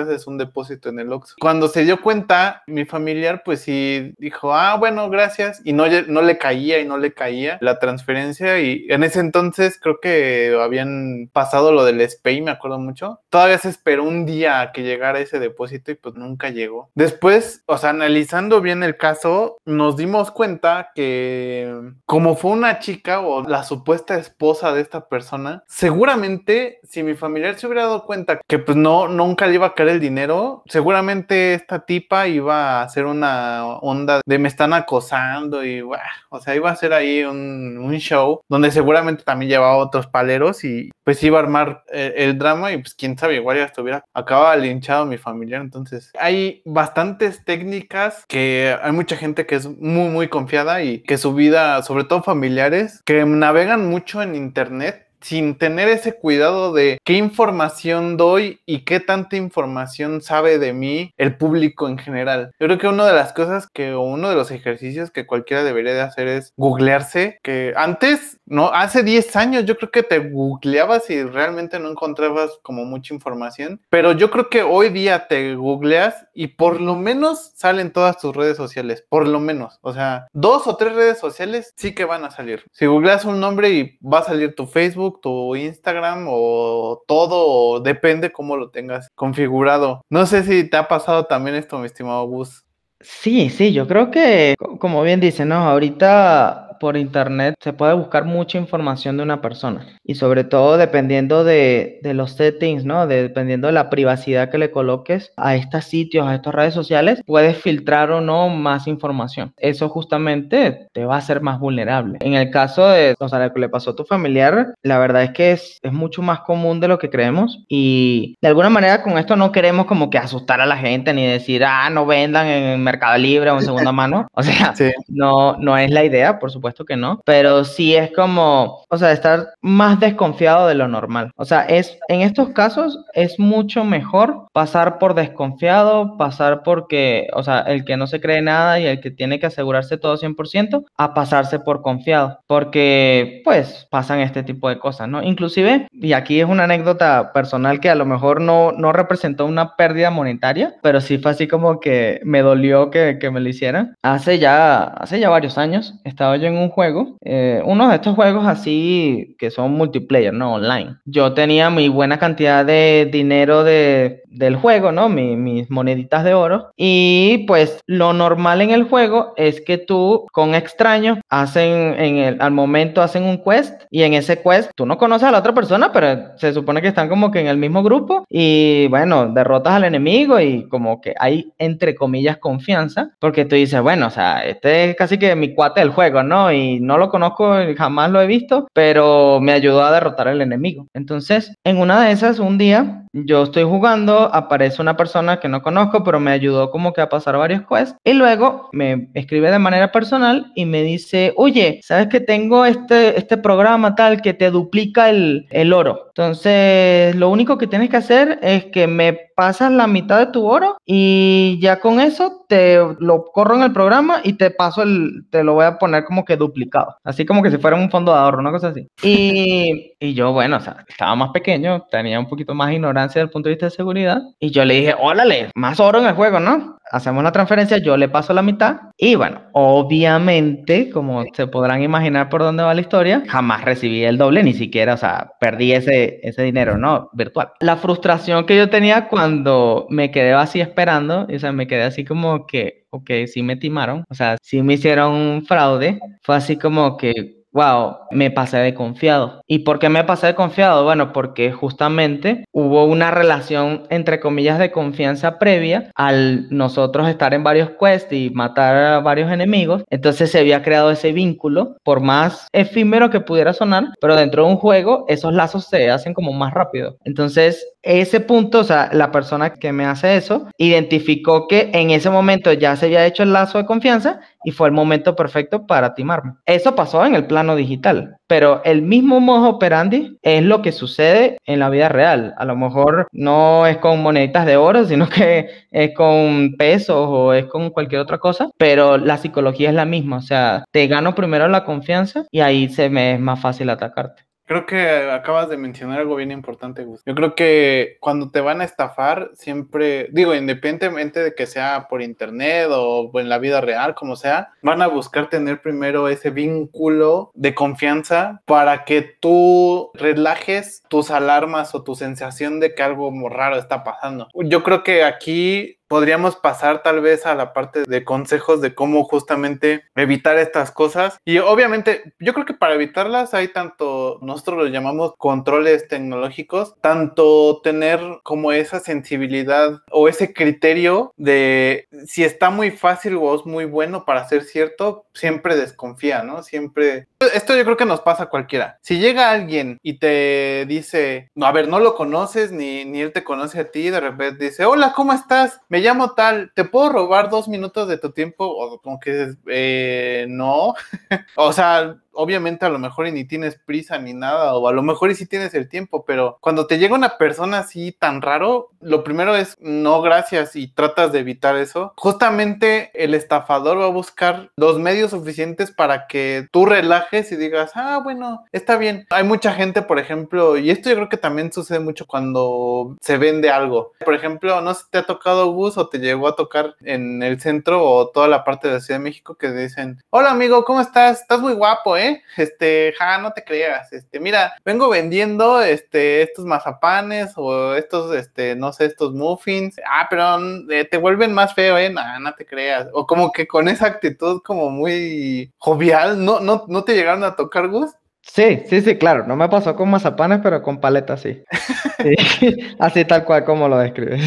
haces 0.00 0.26
un 0.26 0.38
depósito 0.38 0.88
en 0.88 0.98
el 0.98 1.12
Oxxo. 1.12 1.36
Cuando 1.40 1.68
se 1.68 1.84
dio 1.84 2.00
cuenta, 2.00 2.62
mi 2.66 2.84
familiar 2.84 3.42
pues 3.44 3.60
sí 3.60 4.14
dijo, 4.18 4.54
ah, 4.54 4.76
bueno, 4.76 5.08
gracias, 5.10 5.60
y 5.64 5.72
no, 5.72 5.84
no 6.08 6.22
le 6.22 6.38
caía 6.38 6.80
y 6.80 6.86
no 6.86 6.98
le 6.98 7.12
caía 7.12 7.58
la 7.60 7.78
transferencia 7.78 8.60
y 8.60 8.86
en 8.88 9.04
ese 9.04 9.20
entonces 9.20 9.78
creo 9.80 9.98
que 10.00 10.56
habían 10.60 11.30
pasado 11.32 11.72
lo 11.72 11.84
del 11.84 12.00
SPAY, 12.08 12.42
me 12.42 12.50
acuerdo 12.50 12.78
mucho. 12.78 13.20
Todavía 13.30 13.58
se 13.58 13.68
esperó 13.68 14.04
un 14.04 14.26
día 14.26 14.60
a 14.60 14.72
que 14.72 14.82
llegara 14.82 15.20
ese 15.20 15.38
depósito 15.38 15.90
y 15.90 15.94
pues 15.94 16.14
nunca 16.14 16.50
llegó. 16.50 16.90
Después, 16.94 17.62
o 17.66 17.78
sea, 17.78 17.90
analizando 17.90 18.60
bien 18.60 18.82
el 18.82 18.96
caso, 18.96 19.58
nos 19.64 19.96
dimos 19.96 20.30
cuenta 20.30 20.90
que 20.94 21.72
como 22.04 22.36
fue 22.36 22.52
una 22.52 22.78
chica 22.78 23.20
o 23.20 23.42
la 23.48 23.64
supuesta 23.64 24.16
esposa 24.16 24.72
de 24.72 24.80
esta 24.80 25.08
persona, 25.08 25.64
seguramente 25.66 26.80
si 26.84 27.02
mi 27.02 27.14
familiar 27.14 27.58
se 27.58 27.66
hubiera 27.66 27.84
dado 27.84 28.04
cuenta 28.04 28.40
que 28.46 28.58
pues 28.58 28.76
no, 28.76 29.08
nunca 29.26 29.46
le 29.46 29.54
iba 29.54 29.66
a 29.66 29.74
caer 29.74 29.90
el 29.90 30.00
dinero, 30.00 30.62
seguramente 30.66 31.54
esta 31.54 31.84
tipa 31.84 32.28
iba 32.28 32.80
a 32.80 32.82
hacer 32.82 33.06
una 33.06 33.66
onda 33.66 34.20
de 34.24 34.38
me 34.38 34.48
están 34.48 34.72
acosando 34.72 35.64
y, 35.64 35.82
o 35.82 36.40
sea, 36.40 36.54
iba 36.54 36.70
a 36.70 36.72
hacer 36.72 36.92
ahí 36.92 37.24
un, 37.24 37.78
un 37.78 37.96
show 37.98 38.40
donde 38.48 38.70
seguramente 38.70 39.24
también 39.24 39.50
llevaba 39.50 39.76
otros 39.76 40.06
paleros 40.06 40.64
y 40.64 40.90
pues 41.04 41.22
iba 41.22 41.38
a 41.38 41.42
armar 41.42 41.84
el, 41.88 42.12
el 42.16 42.38
drama 42.38 42.72
y 42.72 42.78
pues 42.78 42.94
quién 42.94 43.16
sabe, 43.16 43.36
igual 43.36 43.58
ya 43.58 43.64
estuviera, 43.64 44.04
acababa 44.14 44.56
linchado 44.56 45.06
mi 45.06 45.18
familiar, 45.18 45.60
entonces 45.60 46.10
hay 46.18 46.62
bastantes 46.64 47.44
técnicas 47.44 48.24
que 48.28 48.76
hay 48.82 48.92
mucha 48.92 49.16
gente 49.16 49.46
que 49.46 49.56
es 49.56 49.66
muy, 49.68 50.08
muy 50.08 50.28
confiada 50.28 50.82
y 50.82 51.00
que 51.02 51.18
su 51.18 51.34
vida, 51.34 51.82
sobre 51.82 52.04
todo 52.04 52.22
familiares, 52.22 53.02
que 53.04 53.24
navegan 53.24 53.88
mucho 53.88 54.22
en 54.22 54.34
internet 54.34 55.05
sin 55.20 55.56
tener 55.56 55.88
ese 55.88 56.14
cuidado 56.14 56.72
de 56.72 56.98
qué 57.04 57.14
información 57.14 58.16
doy 58.16 58.60
y 58.66 58.80
qué 58.80 59.00
tanta 59.00 59.36
información 59.36 60.20
sabe 60.20 60.58
de 60.58 60.72
mí 60.72 61.12
el 61.16 61.36
público 61.36 61.88
en 61.88 61.98
general. 61.98 62.52
Yo 62.58 62.66
creo 62.66 62.78
que 62.78 62.88
una 62.88 63.06
de 63.06 63.14
las 63.14 63.32
cosas 63.32 63.68
que 63.68 63.92
o 63.92 64.02
uno 64.02 64.28
de 64.28 64.36
los 64.36 64.50
ejercicios 64.50 65.10
que 65.10 65.26
cualquiera 65.26 65.64
debería 65.64 65.94
de 65.94 66.00
hacer 66.00 66.28
es 66.28 66.52
googlearse, 66.56 67.38
que 67.42 67.72
antes, 67.76 68.38
no, 68.46 68.68
hace 68.72 69.02
10 69.02 69.36
años 69.36 69.64
yo 69.64 69.76
creo 69.76 69.90
que 69.90 70.02
te 70.02 70.18
googleabas 70.18 71.10
y 71.10 71.22
realmente 71.22 71.78
no 71.78 71.90
encontrabas 71.90 72.50
como 72.62 72.84
mucha 72.84 73.14
información, 73.14 73.80
pero 73.90 74.12
yo 74.12 74.30
creo 74.30 74.48
que 74.48 74.62
hoy 74.62 74.90
día 74.90 75.26
te 75.28 75.54
googleas 75.54 76.26
y 76.34 76.48
por 76.48 76.80
lo 76.80 76.94
menos 76.94 77.52
salen 77.54 77.92
todas 77.92 78.18
tus 78.18 78.34
redes 78.34 78.56
sociales, 78.56 79.04
por 79.08 79.26
lo 79.26 79.40
menos, 79.40 79.78
o 79.82 79.92
sea, 79.92 80.28
dos 80.32 80.66
o 80.66 80.76
tres 80.76 80.94
redes 80.94 81.18
sociales 81.18 81.72
sí 81.76 81.94
que 81.94 82.04
van 82.04 82.24
a 82.24 82.30
salir. 82.30 82.64
Si 82.72 82.86
googleas 82.86 83.24
un 83.24 83.40
nombre 83.40 83.70
y 83.70 83.98
va 84.06 84.20
a 84.20 84.24
salir 84.24 84.54
tu 84.54 84.66
Facebook, 84.66 85.15
tu 85.20 85.56
Instagram 85.56 86.26
o 86.28 87.02
todo, 87.06 87.80
depende 87.80 88.32
cómo 88.32 88.56
lo 88.56 88.70
tengas 88.70 89.08
configurado. 89.14 90.02
No 90.10 90.26
sé 90.26 90.42
si 90.42 90.68
te 90.68 90.76
ha 90.76 90.88
pasado 90.88 91.26
también 91.26 91.56
esto, 91.56 91.78
mi 91.78 91.86
estimado 91.86 92.26
Gus. 92.26 92.64
Sí, 93.00 93.50
sí, 93.50 93.72
yo 93.72 93.86
creo 93.86 94.10
que, 94.10 94.54
como 94.80 95.02
bien 95.02 95.20
dice, 95.20 95.44
¿no? 95.44 95.56
Ahorita 95.68 96.65
por 96.78 96.96
internet 96.96 97.54
se 97.60 97.72
puede 97.72 97.94
buscar 97.94 98.24
mucha 98.24 98.58
información 98.58 99.16
de 99.16 99.22
una 99.22 99.40
persona 99.40 99.86
y 100.04 100.14
sobre 100.14 100.44
todo 100.44 100.76
dependiendo 100.76 101.44
de, 101.44 101.98
de, 102.02 102.14
los 102.14 102.32
settings, 102.32 102.84
¿no? 102.84 103.06
dependiendo 103.06 103.66
de 103.66 103.72
la 103.72 103.90
privacidad 103.90 104.50
que 104.50 104.58
le 104.58 104.70
coloques 104.70 105.32
a 105.36 105.56
estos 105.56 105.84
sitios, 105.84 106.26
a 106.26 106.34
estas 106.34 106.54
redes 106.54 106.74
sociales, 106.74 107.22
puedes 107.26 107.56
filtrar 107.56 108.10
o 108.10 108.20
no 108.20 108.48
más 108.48 108.86
información. 108.86 109.52
Eso 109.56 109.88
justamente 109.88 110.88
te 110.92 111.04
va 111.04 111.16
a 111.16 111.18
hacer 111.18 111.40
más 111.40 111.58
vulnerable. 111.58 112.18
En 112.20 112.34
el 112.34 112.50
caso 112.50 112.88
de, 112.88 113.16
o 113.18 113.28
sea, 113.28 113.40
lo 113.40 113.52
que 113.52 113.60
le 113.60 113.68
pasó 113.68 113.90
a 113.90 113.96
tu 113.96 114.04
familiar, 114.04 114.74
la 114.82 114.98
verdad 114.98 115.22
es 115.24 115.30
que 115.30 115.52
es, 115.52 115.78
es 115.82 115.92
mucho 115.92 116.22
más 116.22 116.40
común 116.40 116.80
de 116.80 116.88
lo 116.88 116.98
que 116.98 117.10
creemos 117.10 117.64
y 117.68 118.36
de 118.40 118.48
alguna 118.48 118.70
manera 118.70 119.02
con 119.02 119.18
esto 119.18 119.36
no 119.36 119.52
queremos 119.52 119.86
como 119.86 120.10
que 120.10 120.18
asustar 120.18 120.60
a 120.60 120.66
la 120.66 120.76
gente 120.76 121.12
ni 121.12 121.26
decir, 121.26 121.64
ah, 121.64 121.90
no 121.90 122.06
vendan 122.06 122.46
en 122.46 122.82
Mercado 122.82 123.18
Libre 123.18 123.50
o 123.50 123.56
en 123.56 123.64
segunda 123.64 123.92
mano. 123.92 124.28
O 124.32 124.42
sea, 124.42 124.74
no, 125.08 125.56
no 125.56 125.76
es 125.76 125.90
la 125.90 126.04
idea, 126.04 126.38
por 126.38 126.50
supuesto 126.50 126.65
supuesto 126.66 126.84
que 126.84 126.96
no, 126.96 127.20
pero 127.24 127.64
sí 127.64 127.94
es 127.94 128.10
como, 128.12 128.84
o 128.88 128.98
sea, 128.98 129.12
estar 129.12 129.50
más 129.60 130.00
desconfiado 130.00 130.66
de 130.66 130.74
lo 130.74 130.88
normal. 130.88 131.30
O 131.36 131.44
sea, 131.44 131.62
es 131.62 131.98
en 132.08 132.22
estos 132.22 132.48
casos 132.50 132.98
es 133.14 133.38
mucho 133.38 133.84
mejor 133.84 134.48
pasar 134.52 134.98
por 134.98 135.14
desconfiado, 135.14 136.16
pasar 136.16 136.62
porque, 136.64 137.28
o 137.34 137.42
sea, 137.42 137.60
el 137.60 137.84
que 137.84 137.96
no 137.96 138.06
se 138.08 138.20
cree 138.20 138.42
nada 138.42 138.80
y 138.80 138.86
el 138.86 139.00
que 139.00 139.12
tiene 139.12 139.38
que 139.38 139.46
asegurarse 139.46 139.96
todo 139.96 140.16
100%, 140.16 140.84
a 140.96 141.14
pasarse 141.14 141.60
por 141.60 141.82
confiado, 141.82 142.40
porque 142.48 143.42
pues 143.44 143.86
pasan 143.90 144.20
este 144.20 144.42
tipo 144.42 144.68
de 144.68 144.78
cosas, 144.78 145.08
¿no? 145.08 145.22
Inclusive, 145.22 145.86
y 145.92 146.14
aquí 146.14 146.40
es 146.40 146.48
una 146.48 146.64
anécdota 146.64 147.32
personal 147.32 147.78
que 147.78 147.90
a 147.90 147.94
lo 147.94 148.06
mejor 148.06 148.40
no, 148.40 148.72
no 148.72 148.92
representó 148.92 149.46
una 149.46 149.76
pérdida 149.76 150.10
monetaria, 150.10 150.74
pero 150.82 151.00
sí 151.00 151.18
fue 151.18 151.30
así 151.30 151.46
como 151.46 151.78
que 151.78 152.20
me 152.24 152.42
dolió 152.42 152.90
que, 152.90 153.18
que 153.20 153.30
me 153.30 153.40
lo 153.40 153.48
hicieran. 153.48 153.94
Hace 154.02 154.38
ya, 154.38 154.82
hace 154.82 155.20
ya 155.20 155.28
varios 155.28 155.58
años 155.58 155.76
estaba 156.04 156.36
yo 156.36 156.48
en 156.48 156.55
un 156.62 156.70
juego, 156.70 157.16
eh, 157.22 157.62
uno 157.64 157.88
de 157.88 157.96
estos 157.96 158.14
juegos 158.14 158.46
así 158.46 159.36
que 159.38 159.50
son 159.50 159.72
multiplayer, 159.72 160.32
¿no? 160.32 160.54
Online. 160.54 160.96
Yo 161.04 161.32
tenía 161.34 161.70
mi 161.70 161.88
buena 161.88 162.18
cantidad 162.18 162.64
de 162.64 163.08
dinero 163.10 163.64
de, 163.64 164.22
del 164.36 164.56
juego, 164.56 164.92
¿no? 164.92 165.08
mis 165.08 165.70
moneditas 165.70 166.24
de 166.24 166.34
oro. 166.34 166.70
Y 166.76 167.44
pues 167.46 167.80
lo 167.86 168.12
normal 168.12 168.60
en 168.60 168.70
el 168.70 168.84
juego 168.84 169.32
es 169.36 169.60
que 169.60 169.78
tú 169.78 170.26
con 170.32 170.54
extraños 170.54 171.18
hacen, 171.28 171.94
en 171.98 172.16
el, 172.18 172.36
al 172.40 172.50
momento 172.52 173.02
hacen 173.02 173.24
un 173.24 173.42
quest 173.42 173.82
y 173.90 174.02
en 174.02 174.14
ese 174.14 174.42
quest 174.42 174.70
tú 174.74 174.86
no 174.86 174.98
conoces 174.98 175.28
a 175.28 175.32
la 175.32 175.38
otra 175.38 175.54
persona, 175.54 175.90
pero 175.92 176.36
se 176.36 176.52
supone 176.52 176.82
que 176.82 176.88
están 176.88 177.08
como 177.08 177.30
que 177.30 177.40
en 177.40 177.46
el 177.46 177.56
mismo 177.56 177.82
grupo 177.82 178.24
y 178.28 178.86
bueno, 178.88 179.28
derrotas 179.28 179.74
al 179.74 179.84
enemigo 179.84 180.38
y 180.40 180.68
como 180.68 181.00
que 181.00 181.14
hay 181.18 181.52
entre 181.58 181.94
comillas 181.94 182.38
confianza 182.38 183.10
porque 183.18 183.44
tú 183.44 183.56
dices, 183.56 183.80
bueno, 183.80 184.08
o 184.08 184.10
sea, 184.10 184.44
este 184.44 184.90
es 184.90 184.96
casi 184.96 185.18
que 185.18 185.34
mi 185.34 185.54
cuate 185.54 185.80
del 185.80 185.90
juego, 185.90 186.22
¿no? 186.22 186.45
Y 186.52 186.80
no 186.80 186.98
lo 186.98 187.08
conozco, 187.08 187.56
jamás 187.76 188.10
lo 188.10 188.20
he 188.20 188.26
visto, 188.26 188.68
pero 188.72 189.40
me 189.40 189.52
ayudó 189.52 189.84
a 189.84 189.92
derrotar 189.92 190.28
al 190.28 190.40
enemigo. 190.40 190.88
Entonces, 190.94 191.54
en 191.64 191.78
una 191.78 192.00
de 192.02 192.12
esas, 192.12 192.38
un 192.38 192.58
día, 192.58 193.05
yo 193.24 193.44
estoy 193.44 193.64
jugando, 193.64 194.30
aparece 194.34 194.82
una 194.82 194.96
persona 194.96 195.40
que 195.40 195.48
no 195.48 195.62
conozco, 195.62 196.04
pero 196.04 196.20
me 196.20 196.30
ayudó 196.30 196.70
como 196.70 196.92
que 196.92 197.00
a 197.00 197.08
pasar 197.08 197.36
varios 197.36 197.62
quests. 197.66 197.96
Y 198.04 198.12
luego 198.12 198.68
me 198.72 199.08
escribe 199.14 199.50
de 199.50 199.58
manera 199.58 199.90
personal 199.90 200.52
y 200.54 200.66
me 200.66 200.82
dice, 200.82 201.32
oye, 201.36 201.80
¿sabes 201.82 202.08
que 202.08 202.20
tengo 202.20 202.66
este, 202.66 203.18
este 203.18 203.36
programa 203.36 203.94
tal 203.94 204.20
que 204.20 204.34
te 204.34 204.50
duplica 204.50 205.08
el, 205.08 205.46
el 205.50 205.72
oro? 205.72 206.06
Entonces, 206.08 207.14
lo 207.16 207.30
único 207.30 207.58
que 207.58 207.66
tienes 207.66 207.90
que 207.90 207.96
hacer 207.96 208.38
es 208.42 208.66
que 208.66 208.86
me 208.86 209.26
pasas 209.36 209.70
la 209.70 209.86
mitad 209.86 210.18
de 210.18 210.32
tu 210.32 210.46
oro 210.46 210.78
y 210.86 211.58
ya 211.60 211.78
con 211.78 212.00
eso 212.00 212.46
te 212.48 212.78
lo 212.98 213.24
corro 213.24 213.56
en 213.56 213.62
el 213.62 213.72
programa 213.72 214.20
y 214.24 214.32
te 214.32 214.50
paso 214.50 214.82
el, 214.82 215.26
te 215.30 215.44
lo 215.44 215.54
voy 215.54 215.66
a 215.66 215.78
poner 215.78 216.04
como 216.04 216.24
que 216.24 216.36
duplicado, 216.36 216.96
así 217.04 217.26
como 217.26 217.42
que 217.42 217.50
si 217.50 217.58
fuera 217.58 217.76
un 217.76 217.90
fondo 217.90 218.12
de 218.12 218.18
ahorro, 218.18 218.40
una 218.40 218.50
cosa 218.50 218.68
así. 218.68 218.88
Y, 219.02 219.92
y 220.06 220.14
yo, 220.14 220.32
bueno, 220.32 220.56
o 220.56 220.60
sea, 220.60 220.84
estaba 220.88 221.14
más 221.14 221.30
pequeño, 221.30 221.86
tenía 221.90 222.18
un 222.18 222.28
poquito 222.28 222.54
más 222.54 222.72
ignorancia 222.72 223.20
desde 223.20 223.26
el 223.26 223.32
punto 223.32 223.48
de 223.48 223.54
vista 223.54 223.66
de 223.66 223.70
seguridad 223.70 224.22
y 224.38 224.50
yo 224.50 224.64
le 224.64 224.74
dije, 224.74 224.94
órale, 224.98 225.50
más 225.54 225.80
oro 225.80 225.98
en 225.98 226.06
el 226.06 226.14
juego, 226.14 226.40
¿no? 226.40 226.76
hacemos 226.90 227.22
la 227.22 227.32
transferencia, 227.32 227.78
yo 227.78 227.96
le 227.96 228.08
paso 228.08 228.32
la 228.32 228.42
mitad 228.42 228.76
y 228.96 229.14
bueno, 229.14 229.42
obviamente, 229.52 230.90
como 230.90 231.24
se 231.32 231.46
podrán 231.46 231.82
imaginar 231.82 232.28
por 232.28 232.42
dónde 232.42 232.62
va 232.62 232.74
la 232.74 232.80
historia, 232.80 233.22
jamás 233.28 233.64
recibí 233.64 234.04
el 234.04 234.18
doble, 234.18 234.42
ni 234.42 234.54
siquiera, 234.54 234.94
o 234.94 234.96
sea, 234.96 235.32
perdí 235.40 235.72
ese, 235.72 236.20
ese 236.22 236.42
dinero, 236.42 236.78
¿no? 236.78 237.10
Virtual. 237.12 237.52
La 237.60 237.76
frustración 237.76 238.46
que 238.46 238.56
yo 238.56 238.70
tenía 238.70 239.08
cuando 239.08 239.86
me 239.90 240.10
quedé 240.10 240.32
así 240.32 240.60
esperando, 240.60 241.26
o 241.32 241.38
sea, 241.38 241.52
me 241.52 241.66
quedé 241.66 241.82
así 241.82 242.04
como 242.04 242.46
que, 242.46 242.86
ok, 242.90 243.10
sí 243.26 243.42
me 243.42 243.56
timaron, 243.56 244.04
o 244.08 244.14
sea, 244.14 244.36
sí 244.42 244.62
me 244.62 244.74
hicieron 244.74 245.44
fraude, 245.46 245.98
fue 246.22 246.36
así 246.36 246.56
como 246.56 246.96
que, 246.96 247.35
wow, 247.56 247.96
me 248.10 248.30
pasé 248.30 248.58
de 248.58 248.74
confiado. 248.74 249.40
¿Y 249.46 249.60
por 249.60 249.78
qué 249.78 249.88
me 249.88 250.04
pasé 250.04 250.26
de 250.26 250.34
confiado? 250.34 250.84
Bueno, 250.84 251.14
porque 251.14 251.52
justamente 251.52 252.44
hubo 252.52 252.84
una 252.84 253.10
relación, 253.10 253.84
entre 253.88 254.20
comillas, 254.20 254.58
de 254.58 254.70
confianza 254.70 255.38
previa 255.38 255.90
al 255.94 256.50
nosotros 256.50 257.08
estar 257.08 257.32
en 257.32 257.44
varios 257.44 257.70
quests 257.80 258.12
y 258.12 258.28
matar 258.28 258.76
a 258.76 259.00
varios 259.00 259.32
enemigos. 259.32 259.84
Entonces 259.88 260.30
se 260.30 260.38
había 260.38 260.62
creado 260.62 260.90
ese 260.90 261.12
vínculo, 261.12 261.78
por 261.82 262.00
más 262.00 262.46
efímero 262.52 263.08
que 263.08 263.20
pudiera 263.20 263.54
sonar, 263.54 263.86
pero 264.02 264.16
dentro 264.16 264.44
de 264.44 264.52
un 264.52 264.58
juego 264.58 265.06
esos 265.08 265.32
lazos 265.32 265.64
se 265.64 265.90
hacen 265.90 266.12
como 266.12 266.34
más 266.34 266.52
rápido. 266.52 266.98
Entonces, 267.04 267.66
ese 267.82 268.20
punto, 268.20 268.60
o 268.60 268.64
sea, 268.64 268.90
la 268.92 269.10
persona 269.10 269.54
que 269.54 269.72
me 269.72 269.86
hace 269.86 270.16
eso, 270.16 270.48
identificó 270.58 271.48
que 271.48 271.70
en 271.72 271.90
ese 271.90 272.10
momento 272.10 272.52
ya 272.52 272.76
se 272.76 272.86
había 272.86 273.06
hecho 273.06 273.22
el 273.22 273.32
lazo 273.32 273.56
de 273.56 273.64
confianza 273.64 274.20
y 274.44 274.52
fue 274.52 274.68
el 274.68 274.74
momento 274.74 275.16
perfecto 275.16 275.66
para 275.66 275.94
timarme. 275.94 276.34
Eso 276.46 276.74
pasó 276.74 277.04
en 277.04 277.14
el 277.14 277.26
plano 277.26 277.56
digital, 277.56 278.16
pero 278.26 278.62
el 278.64 278.82
mismo 278.82 279.20
modo 279.20 279.48
operandi 279.50 280.18
es 280.22 280.42
lo 280.42 280.62
que 280.62 280.72
sucede 280.72 281.38
en 281.46 281.60
la 281.60 281.70
vida 281.70 281.88
real. 281.88 282.34
A 282.38 282.44
lo 282.44 282.56
mejor 282.56 283.08
no 283.12 283.66
es 283.66 283.78
con 283.78 284.02
moneditas 284.02 284.46
de 284.46 284.56
oro, 284.56 284.84
sino 284.84 285.08
que 285.08 285.48
es 285.70 285.94
con 285.94 286.54
pesos 286.56 287.06
o 287.08 287.32
es 287.32 287.46
con 287.46 287.70
cualquier 287.70 288.00
otra 288.00 288.18
cosa, 288.18 288.48
pero 288.58 288.98
la 288.98 289.18
psicología 289.18 289.68
es 289.68 289.74
la 289.74 289.84
misma, 289.84 290.18
o 290.18 290.22
sea, 290.22 290.64
te 290.70 290.86
gano 290.86 291.14
primero 291.14 291.48
la 291.48 291.64
confianza 291.64 292.24
y 292.30 292.40
ahí 292.40 292.68
se 292.68 292.88
me 292.90 293.14
es 293.14 293.20
más 293.20 293.40
fácil 293.40 293.70
atacarte. 293.70 294.24
Creo 294.46 294.64
que 294.64 295.10
acabas 295.10 295.48
de 295.48 295.56
mencionar 295.56 295.98
algo 295.98 296.14
bien 296.14 296.30
importante, 296.30 296.84
Gus. 296.84 297.02
Yo 297.04 297.14
creo 297.14 297.34
que 297.34 297.96
cuando 298.00 298.30
te 298.30 298.40
van 298.40 298.60
a 298.60 298.64
estafar, 298.64 299.30
siempre, 299.34 300.08
digo, 300.12 300.34
independientemente 300.34 301.22
de 301.22 301.34
que 301.34 301.46
sea 301.46 301.88
por 301.88 302.00
internet 302.00 302.68
o 302.70 303.10
en 303.14 303.28
la 303.28 303.38
vida 303.38 303.60
real, 303.60 303.96
como 303.96 304.14
sea, 304.14 304.50
van 304.62 304.82
a 304.82 304.86
buscar 304.86 305.28
tener 305.30 305.60
primero 305.60 306.08
ese 306.08 306.30
vínculo 306.30 307.32
de 307.34 307.54
confianza 307.54 308.40
para 308.44 308.84
que 308.84 309.02
tú 309.02 309.90
relajes 309.94 310.84
tus 310.88 311.10
alarmas 311.10 311.74
o 311.74 311.82
tu 311.82 311.96
sensación 311.96 312.60
de 312.60 312.74
que 312.74 312.84
algo 312.84 313.12
raro 313.28 313.56
está 313.56 313.82
pasando. 313.82 314.28
Yo 314.34 314.62
creo 314.62 314.84
que 314.84 315.02
aquí 315.02 315.78
podríamos 315.88 316.36
pasar 316.36 316.82
tal 316.82 317.00
vez 317.00 317.26
a 317.26 317.34
la 317.34 317.52
parte 317.52 317.84
de 317.86 318.04
consejos 318.04 318.60
de 318.60 318.74
cómo 318.74 319.04
justamente 319.04 319.84
evitar 319.94 320.38
estas 320.38 320.70
cosas. 320.70 321.18
Y 321.24 321.38
obviamente, 321.38 322.14
yo 322.18 322.34
creo 322.34 322.46
que 322.46 322.54
para 322.54 322.74
evitarlas 322.74 323.34
hay 323.34 323.48
tanto, 323.48 324.18
nosotros 324.22 324.58
lo 324.58 324.66
llamamos 324.66 325.14
controles 325.18 325.88
tecnológicos, 325.88 326.74
tanto 326.80 327.60
tener 327.62 328.00
como 328.22 328.52
esa 328.52 328.80
sensibilidad 328.80 329.82
o 329.90 330.08
ese 330.08 330.32
criterio 330.32 331.12
de 331.16 331.88
si 332.06 332.24
está 332.24 332.50
muy 332.50 332.70
fácil 332.70 333.16
o 333.16 333.34
es 333.34 333.46
muy 333.46 333.64
bueno 333.64 334.04
para 334.04 334.28
ser 334.28 334.44
cierto, 334.44 335.06
siempre 335.14 335.56
desconfía, 335.56 336.22
¿no? 336.22 336.42
Siempre... 336.42 337.06
Esto 337.34 337.56
yo 337.56 337.64
creo 337.64 337.76
que 337.76 337.86
nos 337.86 338.00
pasa 338.00 338.24
a 338.24 338.28
cualquiera. 338.28 338.78
Si 338.82 338.98
llega 338.98 339.30
alguien 339.30 339.78
y 339.82 339.98
te 339.98 340.66
dice, 340.66 341.30
no, 341.34 341.46
a 341.46 341.52
ver, 341.52 341.68
no 341.68 341.80
lo 341.80 341.94
conoces 341.94 342.52
ni, 342.52 342.84
ni 342.84 343.00
él 343.00 343.12
te 343.12 343.24
conoce 343.24 343.60
a 343.60 343.70
ti, 343.70 343.90
de 343.90 344.00
repente 344.00 344.44
dice, 344.44 344.64
hola, 344.64 344.92
¿cómo 344.94 345.12
estás? 345.12 345.60
me 345.75 345.75
llamo 345.78 346.14
tal, 346.14 346.52
¿te 346.54 346.64
puedo 346.64 346.90
robar 346.90 347.30
dos 347.30 347.48
minutos 347.48 347.88
de 347.88 347.98
tu 347.98 348.12
tiempo? 348.12 348.46
O 348.46 348.80
como 348.80 349.00
que 349.00 349.34
eh, 349.48 350.26
no. 350.28 350.74
o 351.36 351.52
sea, 351.52 351.96
obviamente 352.16 352.66
a 352.66 352.70
lo 352.70 352.78
mejor 352.78 353.10
ni 353.12 353.24
tienes 353.24 353.56
prisa 353.56 353.98
ni 353.98 354.12
nada, 354.12 354.54
o 354.54 354.68
a 354.68 354.72
lo 354.72 354.82
mejor 354.82 355.10
y 355.10 355.14
sí 355.14 355.26
tienes 355.26 355.54
el 355.54 355.68
tiempo, 355.68 356.04
pero 356.04 356.38
cuando 356.40 356.66
te 356.66 356.78
llega 356.78 356.94
una 356.94 357.18
persona 357.18 357.58
así 357.58 357.92
tan 357.92 358.22
raro, 358.22 358.70
lo 358.80 359.04
primero 359.04 359.36
es 359.36 359.56
no 359.60 360.02
gracias 360.02 360.56
y 360.56 360.68
tratas 360.68 361.12
de 361.12 361.20
evitar 361.20 361.56
eso. 361.56 361.92
Justamente 361.96 362.90
el 362.94 363.14
estafador 363.14 363.80
va 363.80 363.86
a 363.86 363.90
buscar 363.90 364.50
los 364.56 364.78
medios 364.78 365.10
suficientes 365.10 365.70
para 365.70 366.06
que 366.06 366.48
tú 366.50 366.66
relajes 366.66 367.32
y 367.32 367.36
digas, 367.36 367.72
ah, 367.74 368.00
bueno, 368.02 368.44
está 368.52 368.76
bien. 368.76 369.06
Hay 369.10 369.24
mucha 369.24 369.52
gente, 369.52 369.82
por 369.82 369.98
ejemplo, 369.98 370.56
y 370.56 370.70
esto 370.70 370.88
yo 370.88 370.96
creo 370.96 371.08
que 371.08 371.16
también 371.16 371.52
sucede 371.52 371.80
mucho 371.80 372.06
cuando 372.06 372.96
se 373.00 373.18
vende 373.18 373.50
algo. 373.50 373.92
Por 374.04 374.14
ejemplo, 374.14 374.60
no 374.60 374.74
sé 374.74 374.84
te 374.90 374.98
ha 374.98 375.02
tocado 375.04 375.52
bus 375.52 375.78
o 375.78 375.88
te 375.88 375.98
llegó 375.98 376.28
a 376.28 376.36
tocar 376.36 376.76
en 376.82 377.22
el 377.22 377.40
centro 377.40 377.82
o 377.84 378.08
toda 378.08 378.28
la 378.28 378.44
parte 378.44 378.68
de 378.68 378.74
la 378.74 378.80
Ciudad 378.80 379.00
de 379.00 379.04
México 379.04 379.36
que 379.36 379.50
dicen, 379.50 380.02
hola 380.10 380.30
amigo, 380.30 380.64
¿cómo 380.64 380.80
estás? 380.80 381.20
Estás 381.22 381.40
muy 381.40 381.54
guapo, 381.54 381.96
¿eh? 381.96 382.05
Este, 382.36 382.94
ja, 382.98 383.18
no 383.18 383.32
te 383.32 383.44
creas, 383.44 383.92
este, 383.92 384.20
mira, 384.20 384.54
vengo 384.64 384.88
vendiendo, 384.88 385.60
este, 385.62 386.22
estos 386.22 386.44
mazapanes 386.44 387.32
o 387.36 387.74
estos, 387.74 388.14
este, 388.14 388.54
no 388.56 388.72
sé, 388.72 388.86
estos 388.86 389.12
muffins, 389.12 389.76
ah, 389.88 390.06
pero 390.08 390.38
eh, 390.70 390.84
te 390.84 390.96
vuelven 390.96 391.32
más 391.32 391.54
feo, 391.54 391.78
eh, 391.78 391.90
no, 391.90 392.02
no 392.20 392.34
te 392.34 392.46
creas, 392.46 392.88
o 392.92 393.06
como 393.06 393.32
que 393.32 393.46
con 393.46 393.68
esa 393.68 393.86
actitud 393.86 394.42
como 394.42 394.70
muy 394.70 395.52
jovial, 395.58 396.24
¿no, 396.24 396.40
no, 396.40 396.64
no 396.68 396.84
te 396.84 396.94
llegaron 396.94 397.24
a 397.24 397.36
tocar, 397.36 397.68
Gus? 397.68 397.92
Sí, 398.22 398.62
sí, 398.68 398.80
sí, 398.80 398.98
claro. 398.98 399.24
No 399.26 399.36
me 399.36 399.48
pasó 399.48 399.76
con 399.76 399.88
mazapanes, 399.88 400.40
pero 400.42 400.60
con 400.60 400.80
paletas 400.80 401.22
sí. 401.22 401.44
Así 402.78 403.04
tal 403.04 403.24
cual 403.24 403.44
como 403.44 403.68
lo 403.68 403.78
describes. 403.78 404.20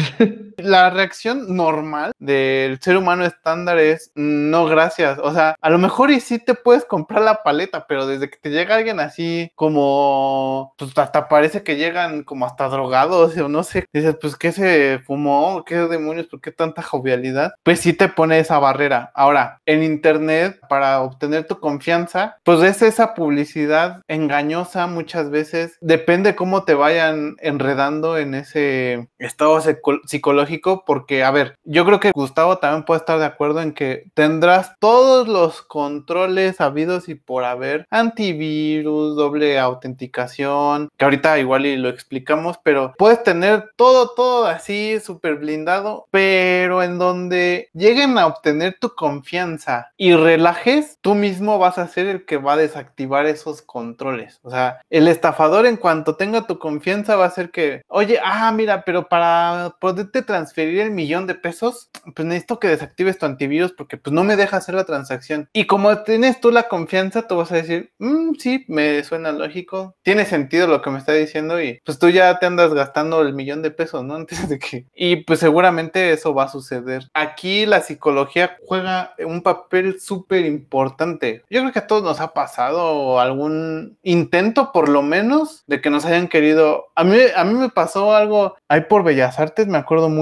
La 0.58 0.90
reacción 0.90 1.56
normal 1.56 2.12
del 2.18 2.80
ser 2.80 2.96
humano 2.96 3.24
estándar 3.24 3.78
es 3.78 4.12
no 4.14 4.66
gracias. 4.66 5.18
O 5.22 5.32
sea, 5.32 5.56
a 5.60 5.70
lo 5.70 5.78
mejor 5.78 6.10
y 6.10 6.20
sí 6.20 6.38
te 6.38 6.54
puedes 6.54 6.84
comprar 6.84 7.22
la 7.22 7.42
paleta, 7.42 7.86
pero 7.86 8.06
desde 8.06 8.30
que 8.30 8.38
te 8.38 8.50
llega 8.50 8.76
alguien 8.76 9.00
así 9.00 9.50
como, 9.54 10.74
pues 10.78 10.96
hasta 10.96 11.28
parece 11.28 11.62
que 11.62 11.76
llegan 11.76 12.24
como 12.24 12.46
hasta 12.46 12.68
drogados 12.68 13.36
o 13.38 13.48
no 13.48 13.62
sé, 13.62 13.86
dices, 13.92 14.16
pues 14.20 14.36
qué 14.36 14.52
se 14.52 15.00
fumó, 15.06 15.64
qué 15.64 15.76
demonios, 15.76 16.26
por 16.26 16.40
qué 16.40 16.52
tanta 16.52 16.82
jovialidad, 16.82 17.52
pues 17.62 17.80
sí 17.80 17.92
te 17.92 18.08
pone 18.08 18.38
esa 18.38 18.58
barrera. 18.58 19.10
Ahora, 19.14 19.60
en 19.66 19.82
internet, 19.82 20.60
para 20.68 21.00
obtener 21.00 21.46
tu 21.46 21.60
confianza, 21.60 22.36
pues 22.44 22.62
es 22.62 22.82
esa 22.82 23.14
publicidad 23.14 24.02
engañosa 24.08 24.86
muchas 24.86 25.30
veces, 25.30 25.78
depende 25.80 26.34
cómo 26.34 26.64
te 26.64 26.74
vayan 26.74 27.36
enredando 27.40 28.18
en 28.18 28.34
ese 28.34 29.08
estado 29.18 29.60
psicológico 30.06 30.49
porque, 30.86 31.22
a 31.22 31.30
ver, 31.30 31.56
yo 31.64 31.84
creo 31.84 32.00
que 32.00 32.12
Gustavo 32.12 32.58
también 32.58 32.84
puede 32.84 32.98
estar 32.98 33.18
de 33.18 33.24
acuerdo 33.24 33.60
en 33.60 33.72
que 33.72 34.10
tendrás 34.14 34.74
todos 34.78 35.28
los 35.28 35.62
controles 35.62 36.60
habidos 36.60 37.08
y 37.08 37.14
por 37.14 37.44
haber, 37.44 37.86
antivirus, 37.90 39.16
doble 39.16 39.58
autenticación, 39.58 40.88
que 40.96 41.04
ahorita 41.04 41.38
igual 41.38 41.66
y 41.66 41.76
lo 41.76 41.88
explicamos, 41.88 42.58
pero 42.62 42.94
puedes 42.98 43.22
tener 43.22 43.70
todo, 43.76 44.10
todo 44.14 44.46
así 44.46 44.98
súper 45.00 45.36
blindado, 45.36 46.06
pero 46.10 46.82
en 46.82 46.98
donde 46.98 47.68
lleguen 47.72 48.18
a 48.18 48.26
obtener 48.26 48.76
tu 48.80 48.94
confianza 48.94 49.92
y 49.96 50.14
relajes, 50.14 50.98
tú 51.00 51.14
mismo 51.14 51.58
vas 51.58 51.78
a 51.78 51.88
ser 51.88 52.06
el 52.06 52.24
que 52.24 52.38
va 52.38 52.54
a 52.54 52.56
desactivar 52.56 53.26
esos 53.26 53.62
controles. 53.62 54.40
O 54.42 54.50
sea, 54.50 54.80
el 54.90 55.08
estafador 55.08 55.66
en 55.66 55.76
cuanto 55.76 56.16
tenga 56.16 56.46
tu 56.46 56.58
confianza 56.58 57.16
va 57.16 57.26
a 57.26 57.30
ser 57.30 57.50
que, 57.50 57.82
oye, 57.88 58.18
ah, 58.22 58.50
mira, 58.52 58.84
pero 58.84 59.08
para 59.08 59.76
poderte 59.80 60.22
transferir 60.30 60.80
el 60.80 60.92
millón 60.92 61.26
de 61.26 61.34
pesos, 61.34 61.90
pues 62.14 62.26
necesito 62.26 62.60
que 62.60 62.68
desactives 62.68 63.18
tu 63.18 63.26
antivirus 63.26 63.72
porque 63.72 63.96
pues 63.96 64.14
no 64.14 64.22
me 64.22 64.36
deja 64.36 64.58
hacer 64.58 64.76
la 64.76 64.84
transacción. 64.84 65.48
Y 65.52 65.66
como 65.66 66.04
tienes 66.04 66.40
tú 66.40 66.52
la 66.52 66.68
confianza, 66.68 67.26
tú 67.26 67.36
vas 67.36 67.50
a 67.50 67.56
decir, 67.56 67.90
mm, 67.98 68.34
sí, 68.38 68.64
me 68.68 69.02
suena 69.02 69.32
lógico, 69.32 69.96
tiene 70.02 70.24
sentido 70.24 70.68
lo 70.68 70.82
que 70.82 70.90
me 70.90 70.98
está 70.98 71.12
diciendo 71.12 71.60
y 71.60 71.80
pues 71.84 71.98
tú 71.98 72.08
ya 72.10 72.38
te 72.38 72.46
andas 72.46 72.72
gastando 72.72 73.22
el 73.22 73.34
millón 73.34 73.60
de 73.62 73.72
pesos, 73.72 74.04
¿no? 74.04 74.14
Antes 74.20 74.48
de 74.48 74.58
que... 74.60 74.86
Y 74.94 75.16
pues 75.16 75.40
seguramente 75.40 76.12
eso 76.12 76.32
va 76.32 76.44
a 76.44 76.48
suceder. 76.48 77.08
Aquí 77.12 77.66
la 77.66 77.80
psicología 77.80 78.56
juega 78.66 79.14
un 79.18 79.42
papel 79.42 80.00
súper 80.00 80.46
importante. 80.46 81.42
Yo 81.50 81.60
creo 81.60 81.72
que 81.72 81.80
a 81.80 81.86
todos 81.88 82.04
nos 82.04 82.20
ha 82.20 82.32
pasado 82.34 83.18
algún 83.18 83.98
intento, 84.02 84.70
por 84.72 84.88
lo 84.88 85.02
menos, 85.02 85.64
de 85.66 85.80
que 85.80 85.90
nos 85.90 86.04
hayan 86.04 86.28
querido... 86.28 86.86
A 86.94 87.02
mí, 87.02 87.18
a 87.34 87.44
mí 87.44 87.54
me 87.54 87.70
pasó 87.70 88.14
algo 88.14 88.54
ahí 88.68 88.82
por 88.82 89.02
Bellas 89.02 89.40
Artes, 89.40 89.66
me 89.66 89.78
acuerdo 89.78 90.08
mucho 90.08 90.19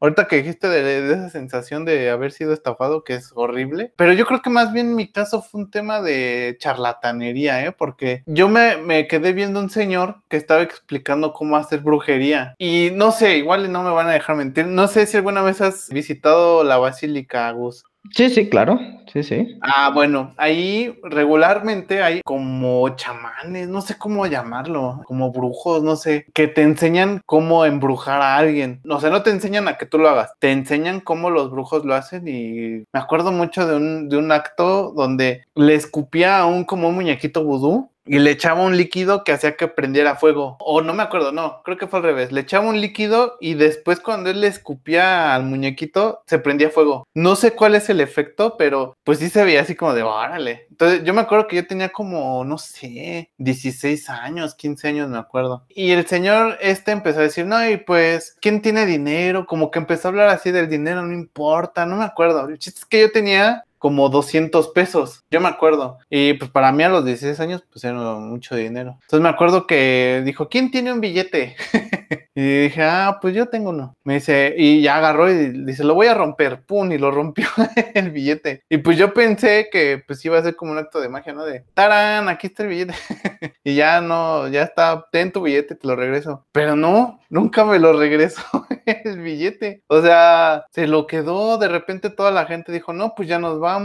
Ahorita 0.00 0.28
que 0.28 0.36
dijiste 0.36 0.68
de, 0.68 1.12
esa 1.12 1.30
sensación 1.30 1.84
de 1.84 2.10
haber 2.10 2.32
sido 2.32 2.52
estafado, 2.52 3.04
que 3.04 3.14
es 3.14 3.32
horrible. 3.34 3.92
Pero 3.96 4.12
yo 4.12 4.26
creo 4.26 4.42
que 4.42 4.50
más 4.50 4.72
bien 4.72 4.94
mi 4.94 5.10
caso 5.10 5.42
fue 5.42 5.62
un 5.62 5.70
tema 5.70 6.00
de 6.00 6.56
charlatanería, 6.58 7.64
¿eh? 7.64 7.72
Porque 7.72 8.22
yo 8.26 8.48
me, 8.48 8.76
me 8.76 9.06
quedé 9.06 9.32
viendo 9.32 9.60
un 9.60 9.70
señor 9.70 10.22
que 10.28 10.36
estaba 10.36 10.62
explicando 10.62 11.32
cómo 11.32 11.56
hacer 11.56 11.80
brujería. 11.80 12.54
Y 12.58 12.90
no 12.94 13.12
sé, 13.12 13.36
igual 13.36 13.70
no 13.72 13.82
me 13.82 13.90
van 13.90 14.08
a 14.08 14.12
dejar 14.12 14.36
mentir. 14.36 14.66
No 14.66 14.88
sé 14.88 15.06
si 15.06 15.16
alguna 15.16 15.42
vez 15.42 15.60
has 15.60 15.88
visitado 15.90 16.64
la 16.64 16.78
Basílica, 16.78 17.50
Gus. 17.52 17.84
Sí, 18.14 18.30
sí, 18.30 18.48
claro, 18.48 18.78
sí, 19.12 19.22
sí. 19.22 19.58
Ah, 19.62 19.90
bueno, 19.92 20.34
ahí 20.36 20.98
regularmente 21.02 22.02
hay 22.02 22.22
como 22.22 22.88
chamanes, 22.96 23.68
no 23.68 23.80
sé 23.80 23.96
cómo 23.98 24.26
llamarlo, 24.26 25.02
como 25.06 25.32
brujos, 25.32 25.82
no 25.82 25.96
sé, 25.96 26.26
que 26.34 26.48
te 26.48 26.62
enseñan 26.62 27.20
cómo 27.26 27.64
embrujar 27.64 28.22
a 28.22 28.36
alguien. 28.36 28.80
O 28.88 29.00
sea, 29.00 29.10
no 29.10 29.22
te 29.22 29.30
enseñan 29.30 29.68
a 29.68 29.76
que 29.76 29.86
tú 29.86 29.98
lo 29.98 30.08
hagas, 30.08 30.32
te 30.38 30.52
enseñan 30.52 31.00
cómo 31.00 31.30
los 31.30 31.50
brujos 31.50 31.84
lo 31.84 31.94
hacen 31.94 32.28
y 32.28 32.84
me 32.92 33.00
acuerdo 33.00 33.32
mucho 33.32 33.66
de 33.66 33.76
un, 33.76 34.08
de 34.08 34.16
un 34.16 34.32
acto 34.32 34.92
donde 34.92 35.44
le 35.54 35.74
escupía 35.74 36.38
a 36.38 36.46
un 36.46 36.64
como 36.64 36.88
un 36.88 36.94
muñequito 36.96 37.44
vudú 37.44 37.90
y 38.06 38.18
le 38.18 38.30
echaba 38.30 38.62
un 38.62 38.76
líquido 38.76 39.24
que 39.24 39.32
hacía 39.32 39.56
que 39.56 39.68
prendiera 39.68 40.16
fuego. 40.16 40.56
O 40.60 40.80
no 40.80 40.94
me 40.94 41.02
acuerdo, 41.02 41.32
no, 41.32 41.62
creo 41.64 41.76
que 41.76 41.86
fue 41.86 41.98
al 41.98 42.04
revés. 42.04 42.32
Le 42.32 42.42
echaba 42.42 42.68
un 42.68 42.80
líquido 42.80 43.36
y 43.40 43.54
después 43.54 44.00
cuando 44.00 44.30
él 44.30 44.40
le 44.40 44.46
escupía 44.46 45.34
al 45.34 45.44
muñequito, 45.44 46.22
se 46.26 46.38
prendía 46.38 46.70
fuego. 46.70 47.06
No 47.14 47.36
sé 47.36 47.52
cuál 47.52 47.74
es 47.74 47.88
el 47.90 48.00
efecto, 48.00 48.56
pero 48.56 48.96
pues 49.04 49.18
sí 49.18 49.28
se 49.28 49.44
veía 49.44 49.62
así 49.62 49.74
como 49.74 49.94
de, 49.94 50.02
órale. 50.02 50.66
Entonces 50.70 51.04
yo 51.04 51.14
me 51.14 51.22
acuerdo 51.22 51.48
que 51.48 51.56
yo 51.56 51.66
tenía 51.66 51.88
como, 51.88 52.44
no 52.44 52.58
sé, 52.58 53.30
16 53.38 54.08
años, 54.10 54.54
15 54.54 54.88
años, 54.88 55.08
me 55.08 55.18
acuerdo. 55.18 55.64
Y 55.68 55.90
el 55.90 56.06
señor 56.06 56.58
este 56.60 56.92
empezó 56.92 57.20
a 57.20 57.24
decir, 57.24 57.46
no, 57.46 57.68
y 57.68 57.76
pues, 57.78 58.36
¿quién 58.40 58.62
tiene 58.62 58.86
dinero? 58.86 59.46
Como 59.46 59.70
que 59.70 59.78
empezó 59.78 60.08
a 60.08 60.10
hablar 60.10 60.28
así 60.28 60.50
del 60.50 60.68
dinero, 60.68 61.02
no 61.02 61.12
importa, 61.12 61.86
no 61.86 61.96
me 61.96 62.04
acuerdo. 62.04 62.48
El 62.48 62.58
chiste 62.58 62.80
es 62.80 62.86
que 62.86 63.00
yo 63.00 63.10
tenía 63.10 63.64
como 63.86 64.08
200 64.08 64.70
pesos, 64.70 65.22
yo 65.30 65.40
me 65.40 65.46
acuerdo. 65.46 65.98
Y 66.10 66.32
pues 66.32 66.50
para 66.50 66.72
mí 66.72 66.82
a 66.82 66.88
los 66.88 67.04
16 67.04 67.38
años 67.38 67.64
pues 67.72 67.84
era 67.84 67.94
mucho 67.94 68.56
dinero. 68.56 68.98
Entonces 69.02 69.20
me 69.20 69.28
acuerdo 69.28 69.64
que 69.68 70.22
dijo, 70.24 70.48
¿quién 70.48 70.72
tiene 70.72 70.92
un 70.92 71.00
billete? 71.00 71.54
y 72.34 72.62
dije, 72.62 72.82
ah, 72.82 73.18
pues 73.22 73.32
yo 73.32 73.46
tengo 73.46 73.70
uno. 73.70 73.94
Me 74.02 74.14
dice, 74.14 74.56
y 74.58 74.82
ya 74.82 74.96
agarró 74.96 75.30
y 75.30 75.64
dice, 75.64 75.84
lo 75.84 75.94
voy 75.94 76.08
a 76.08 76.14
romper, 76.14 76.64
pum, 76.66 76.90
y 76.90 76.98
lo 76.98 77.12
rompió 77.12 77.46
el 77.94 78.10
billete. 78.10 78.64
Y 78.68 78.78
pues 78.78 78.98
yo 78.98 79.14
pensé 79.14 79.68
que 79.70 80.02
pues 80.04 80.24
iba 80.24 80.36
a 80.36 80.42
ser 80.42 80.56
como 80.56 80.72
un 80.72 80.78
acto 80.78 81.00
de 81.00 81.08
magia, 81.08 81.32
¿no? 81.32 81.44
De, 81.44 81.64
tarán, 81.72 82.28
aquí 82.28 82.48
está 82.48 82.64
el 82.64 82.70
billete. 82.70 82.94
y 83.62 83.76
ya 83.76 84.00
no, 84.00 84.48
ya 84.48 84.62
está, 84.62 85.06
ten 85.12 85.30
tu 85.30 85.42
billete, 85.42 85.76
te 85.76 85.86
lo 85.86 85.94
regreso. 85.94 86.44
Pero 86.50 86.74
no, 86.74 87.20
nunca 87.30 87.64
me 87.64 87.78
lo 87.78 87.92
regresó 87.92 88.42
el 88.84 89.20
billete. 89.20 89.84
O 89.86 90.02
sea, 90.02 90.66
se 90.72 90.88
lo 90.88 91.06
quedó, 91.06 91.56
de 91.58 91.68
repente 91.68 92.10
toda 92.10 92.32
la 92.32 92.46
gente 92.46 92.72
dijo, 92.72 92.92
no, 92.92 93.14
pues 93.14 93.28
ya 93.28 93.38
nos 93.38 93.62
va 93.62 93.75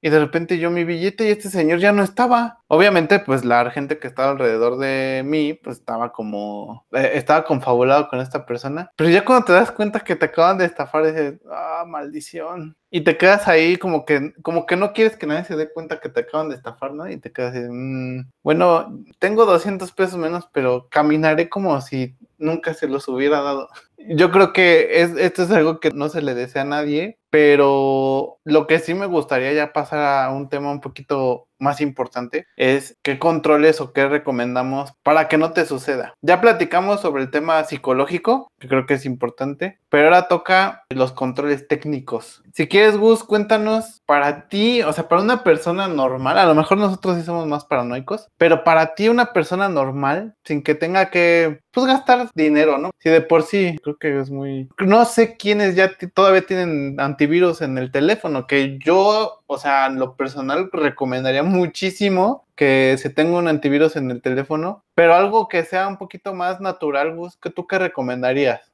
y 0.00 0.10
de 0.10 0.18
repente 0.18 0.58
yo 0.58 0.70
mi 0.70 0.84
billete 0.84 1.26
y 1.26 1.30
este 1.30 1.48
señor 1.48 1.78
ya 1.78 1.92
no 1.92 2.02
estaba. 2.02 2.60
Obviamente, 2.68 3.18
pues 3.18 3.44
la 3.44 3.70
gente 3.70 3.98
que 3.98 4.06
estaba 4.06 4.30
alrededor 4.30 4.78
de 4.78 5.22
mí, 5.24 5.54
pues 5.54 5.78
estaba 5.78 6.12
como, 6.12 6.86
eh, 6.92 7.12
estaba 7.14 7.44
confabulado 7.44 8.08
con 8.08 8.20
esta 8.20 8.46
persona. 8.46 8.90
Pero 8.96 9.10
ya 9.10 9.24
cuando 9.24 9.46
te 9.46 9.52
das 9.52 9.72
cuenta 9.72 10.00
que 10.00 10.16
te 10.16 10.26
acaban 10.26 10.58
de 10.58 10.66
estafar, 10.66 11.04
dices, 11.06 11.40
ah, 11.50 11.84
maldición. 11.86 12.76
Y 12.90 13.02
te 13.02 13.16
quedas 13.16 13.46
ahí 13.48 13.76
como 13.76 14.04
que, 14.04 14.32
como 14.42 14.66
que 14.66 14.76
no 14.76 14.92
quieres 14.92 15.16
que 15.16 15.26
nadie 15.26 15.44
se 15.44 15.56
dé 15.56 15.72
cuenta 15.72 16.00
que 16.00 16.08
te 16.08 16.20
acaban 16.20 16.48
de 16.48 16.56
estafar, 16.56 16.92
¿no? 16.92 17.08
Y 17.08 17.16
te 17.18 17.32
quedas 17.32 17.54
así, 17.54 17.66
mm, 17.68 18.30
bueno, 18.42 19.00
tengo 19.18 19.46
200 19.46 19.92
pesos 19.92 20.18
menos, 20.18 20.48
pero 20.52 20.88
caminaré 20.90 21.48
como 21.48 21.80
si 21.80 22.16
nunca 22.38 22.74
se 22.74 22.88
los 22.88 23.06
hubiera 23.08 23.40
dado. 23.42 23.68
Yo 24.08 24.30
creo 24.30 24.52
que 24.52 25.02
es, 25.02 25.16
esto 25.16 25.42
es 25.42 25.50
algo 25.50 25.78
que 25.78 25.90
no 25.90 26.08
se 26.08 26.22
le 26.22 26.34
desea 26.34 26.62
a 26.62 26.64
nadie, 26.64 27.18
pero 27.30 28.38
lo 28.44 28.66
que 28.66 28.78
sí 28.78 28.94
me 28.94 29.06
gustaría 29.06 29.52
ya 29.52 29.72
pasar 29.72 30.24
a 30.24 30.30
un 30.32 30.48
tema 30.48 30.72
un 30.72 30.80
poquito 30.80 31.49
más 31.60 31.80
importante 31.80 32.46
es 32.56 32.96
qué 33.02 33.18
controles 33.18 33.80
o 33.80 33.92
qué 33.92 34.08
recomendamos 34.08 34.92
para 35.02 35.28
que 35.28 35.38
no 35.38 35.52
te 35.52 35.66
suceda. 35.66 36.14
Ya 36.22 36.40
platicamos 36.40 37.00
sobre 37.00 37.22
el 37.22 37.30
tema 37.30 37.62
psicológico, 37.64 38.50
que 38.58 38.68
creo 38.68 38.86
que 38.86 38.94
es 38.94 39.06
importante, 39.06 39.78
pero 39.88 40.04
ahora 40.04 40.28
toca 40.28 40.84
los 40.90 41.12
controles 41.12 41.68
técnicos. 41.68 42.42
Si 42.52 42.66
quieres, 42.66 42.96
Gus, 42.96 43.24
cuéntanos 43.24 44.02
para 44.06 44.48
ti, 44.48 44.82
o 44.82 44.92
sea, 44.92 45.08
para 45.08 45.22
una 45.22 45.44
persona 45.44 45.88
normal, 45.88 46.38
a 46.38 46.46
lo 46.46 46.54
mejor 46.54 46.78
nosotros 46.78 47.16
sí 47.16 47.22
somos 47.22 47.46
más 47.46 47.64
paranoicos, 47.64 48.28
pero 48.36 48.64
para 48.64 48.94
ti 48.94 49.08
una 49.08 49.32
persona 49.32 49.68
normal, 49.68 50.34
sin 50.44 50.62
que 50.62 50.74
tenga 50.74 51.10
que, 51.10 51.60
pues, 51.70 51.86
gastar 51.86 52.28
dinero, 52.34 52.78
¿no? 52.78 52.90
Si 52.98 53.08
de 53.08 53.20
por 53.20 53.42
sí, 53.42 53.78
creo 53.82 53.96
que 53.96 54.20
es 54.20 54.30
muy... 54.30 54.68
No 54.78 55.04
sé 55.04 55.36
quiénes 55.36 55.76
ya 55.76 55.90
todavía 56.14 56.46
tienen 56.46 56.98
antivirus 56.98 57.62
en 57.62 57.78
el 57.78 57.90
teléfono, 57.90 58.46
que 58.46 58.78
yo, 58.78 59.39
o 59.52 59.58
sea, 59.58 59.86
en 59.86 59.98
lo 59.98 60.14
personal 60.14 60.70
recomendaría 60.72 61.42
muchísimo 61.42 62.46
que 62.54 62.94
se 62.98 63.10
tenga 63.10 63.36
un 63.36 63.48
antivirus 63.48 63.96
en 63.96 64.08
el 64.12 64.22
teléfono, 64.22 64.84
pero 64.94 65.16
algo 65.16 65.48
que 65.48 65.64
sea 65.64 65.88
un 65.88 65.96
poquito 65.96 66.32
más 66.34 66.60
natural, 66.60 67.16
Gus, 67.16 67.36
que 67.36 67.50
tú 67.50 67.66
qué 67.66 67.80
recomendarías? 67.80 68.72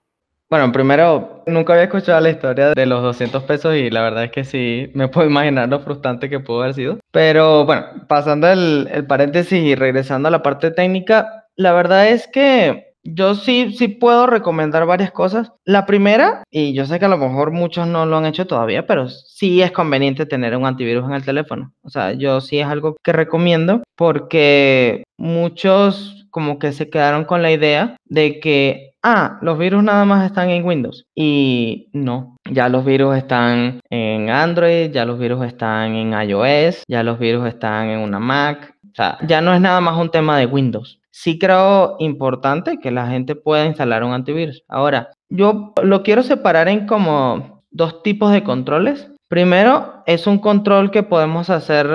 Bueno, 0.51 0.71
primero, 0.73 1.43
nunca 1.47 1.73
había 1.73 1.85
escuchado 1.85 2.21
la 2.21 2.29
historia 2.29 2.73
de 2.75 2.85
los 2.85 3.03
200 3.03 3.43
pesos 3.45 3.75
y 3.75 3.89
la 3.89 4.03
verdad 4.03 4.25
es 4.25 4.33
que 4.33 4.45
sí, 4.45 4.91
me 4.93 5.09
puedo 5.09 5.27
imaginar 5.27 5.71
lo 5.71 5.81
frustrante 5.81 6.29
que 6.29 6.41
pudo 6.41 6.61
haber 6.61 6.75
sido. 6.75 7.01
Pero 7.11 7.65
bueno, 7.65 7.87
pasando 8.07 8.47
el 8.47 9.07
paréntesis 9.09 9.59
y 9.59 9.75
regresando 9.77 10.29
a 10.29 10.31
la 10.31 10.43
parte 10.43 10.71
técnica, 10.71 11.47
la 11.57 11.73
verdad 11.73 12.07
es 12.09 12.29
que 12.29 12.96
yo 13.15 13.35
sí, 13.35 13.73
sí 13.73 13.89
puedo 13.89 14.27
recomendar 14.27 14.87
varias 14.87 15.13
cosas. 15.13 15.53
La 15.65 15.87
primera, 15.87 16.43
y 16.51 16.75
yo 16.75 16.87
sé 16.87 16.99
que 16.99 17.05
a 17.05 17.09
lo 17.09 17.19
mejor 17.19 17.51
muchos 17.53 17.87
no 17.87 18.07
lo 18.07 18.17
han 18.17 18.27
hecho 18.27 18.47
todavía, 18.47 18.87
pero 18.87 19.09
sí 19.09 19.63
es 19.63 19.73
conveniente 19.73 20.27
tener 20.27 20.57
un 20.57 20.67
antivirus 20.67 21.05
en 21.05 21.13
el 21.13 21.25
teléfono. 21.25 21.73
O 21.83 21.91
sea, 21.91 22.13
yo 22.13 22.41
sí 22.41 22.59
es 22.59 22.67
algo 22.67 22.97
que 23.03 23.13
recomiendo 23.13 23.83
porque 23.97 25.05
muchos 25.17 26.27
como 26.31 26.59
que 26.59 26.73
se 26.73 26.91
quedaron 26.91 27.25
con 27.25 27.41
la 27.41 27.51
idea 27.51 27.97
de 28.05 28.41
que, 28.41 28.93
ah, 29.03 29.39
los 29.41 29.59
virus 29.59 29.83
nada 29.83 30.05
más 30.05 30.27
están 30.27 30.51
en 30.51 30.67
Windows. 30.67 31.07
Y 31.15 31.89
no, 31.95 32.37
ya 32.51 32.69
los 32.69 32.85
virus 32.85 33.17
están 33.17 33.81
en 33.89 34.29
Android, 34.29 34.91
ya 34.91 35.07
los 35.07 35.19
virus 35.19 35.47
están 35.47 35.95
en 35.95 36.13
iOS, 36.13 36.83
ya 36.89 37.03
los 37.03 37.19
virus 37.19 37.47
están 37.47 37.89
en 37.89 38.01
una 38.01 38.19
Mac. 38.19 38.75
O 38.85 38.95
sea, 38.95 39.17
ya 39.27 39.41
no 39.41 39.55
es 39.55 39.63
nada 39.63 39.81
más 39.81 39.99
un 39.99 40.11
tema 40.11 40.39
de 40.39 40.45
Windows. 40.45 41.01
Sí 41.19 41.39
creo 41.39 41.97
importante 41.99 42.79
que 42.79 42.91
la 42.91 43.07
gente 43.07 43.37
pueda 43.37 43.65
instalar 43.65 44.05
un 44.05 44.13
antivirus. 44.13 44.63
Ahora, 44.69 45.13
yo 45.31 45.73
lo 45.83 46.03
quiero 46.03 46.23
separar 46.23 46.69
en 46.69 46.87
como 46.87 47.63
dos 47.71 48.03
tipos 48.03 48.33
de 48.33 48.45
controles. 48.45 49.11
Primero, 49.27 50.03
es 50.05 50.27
un 50.27 50.39
control 50.39 50.91
que 50.91 51.03
podemos 51.03 51.49
hacer, 51.49 51.87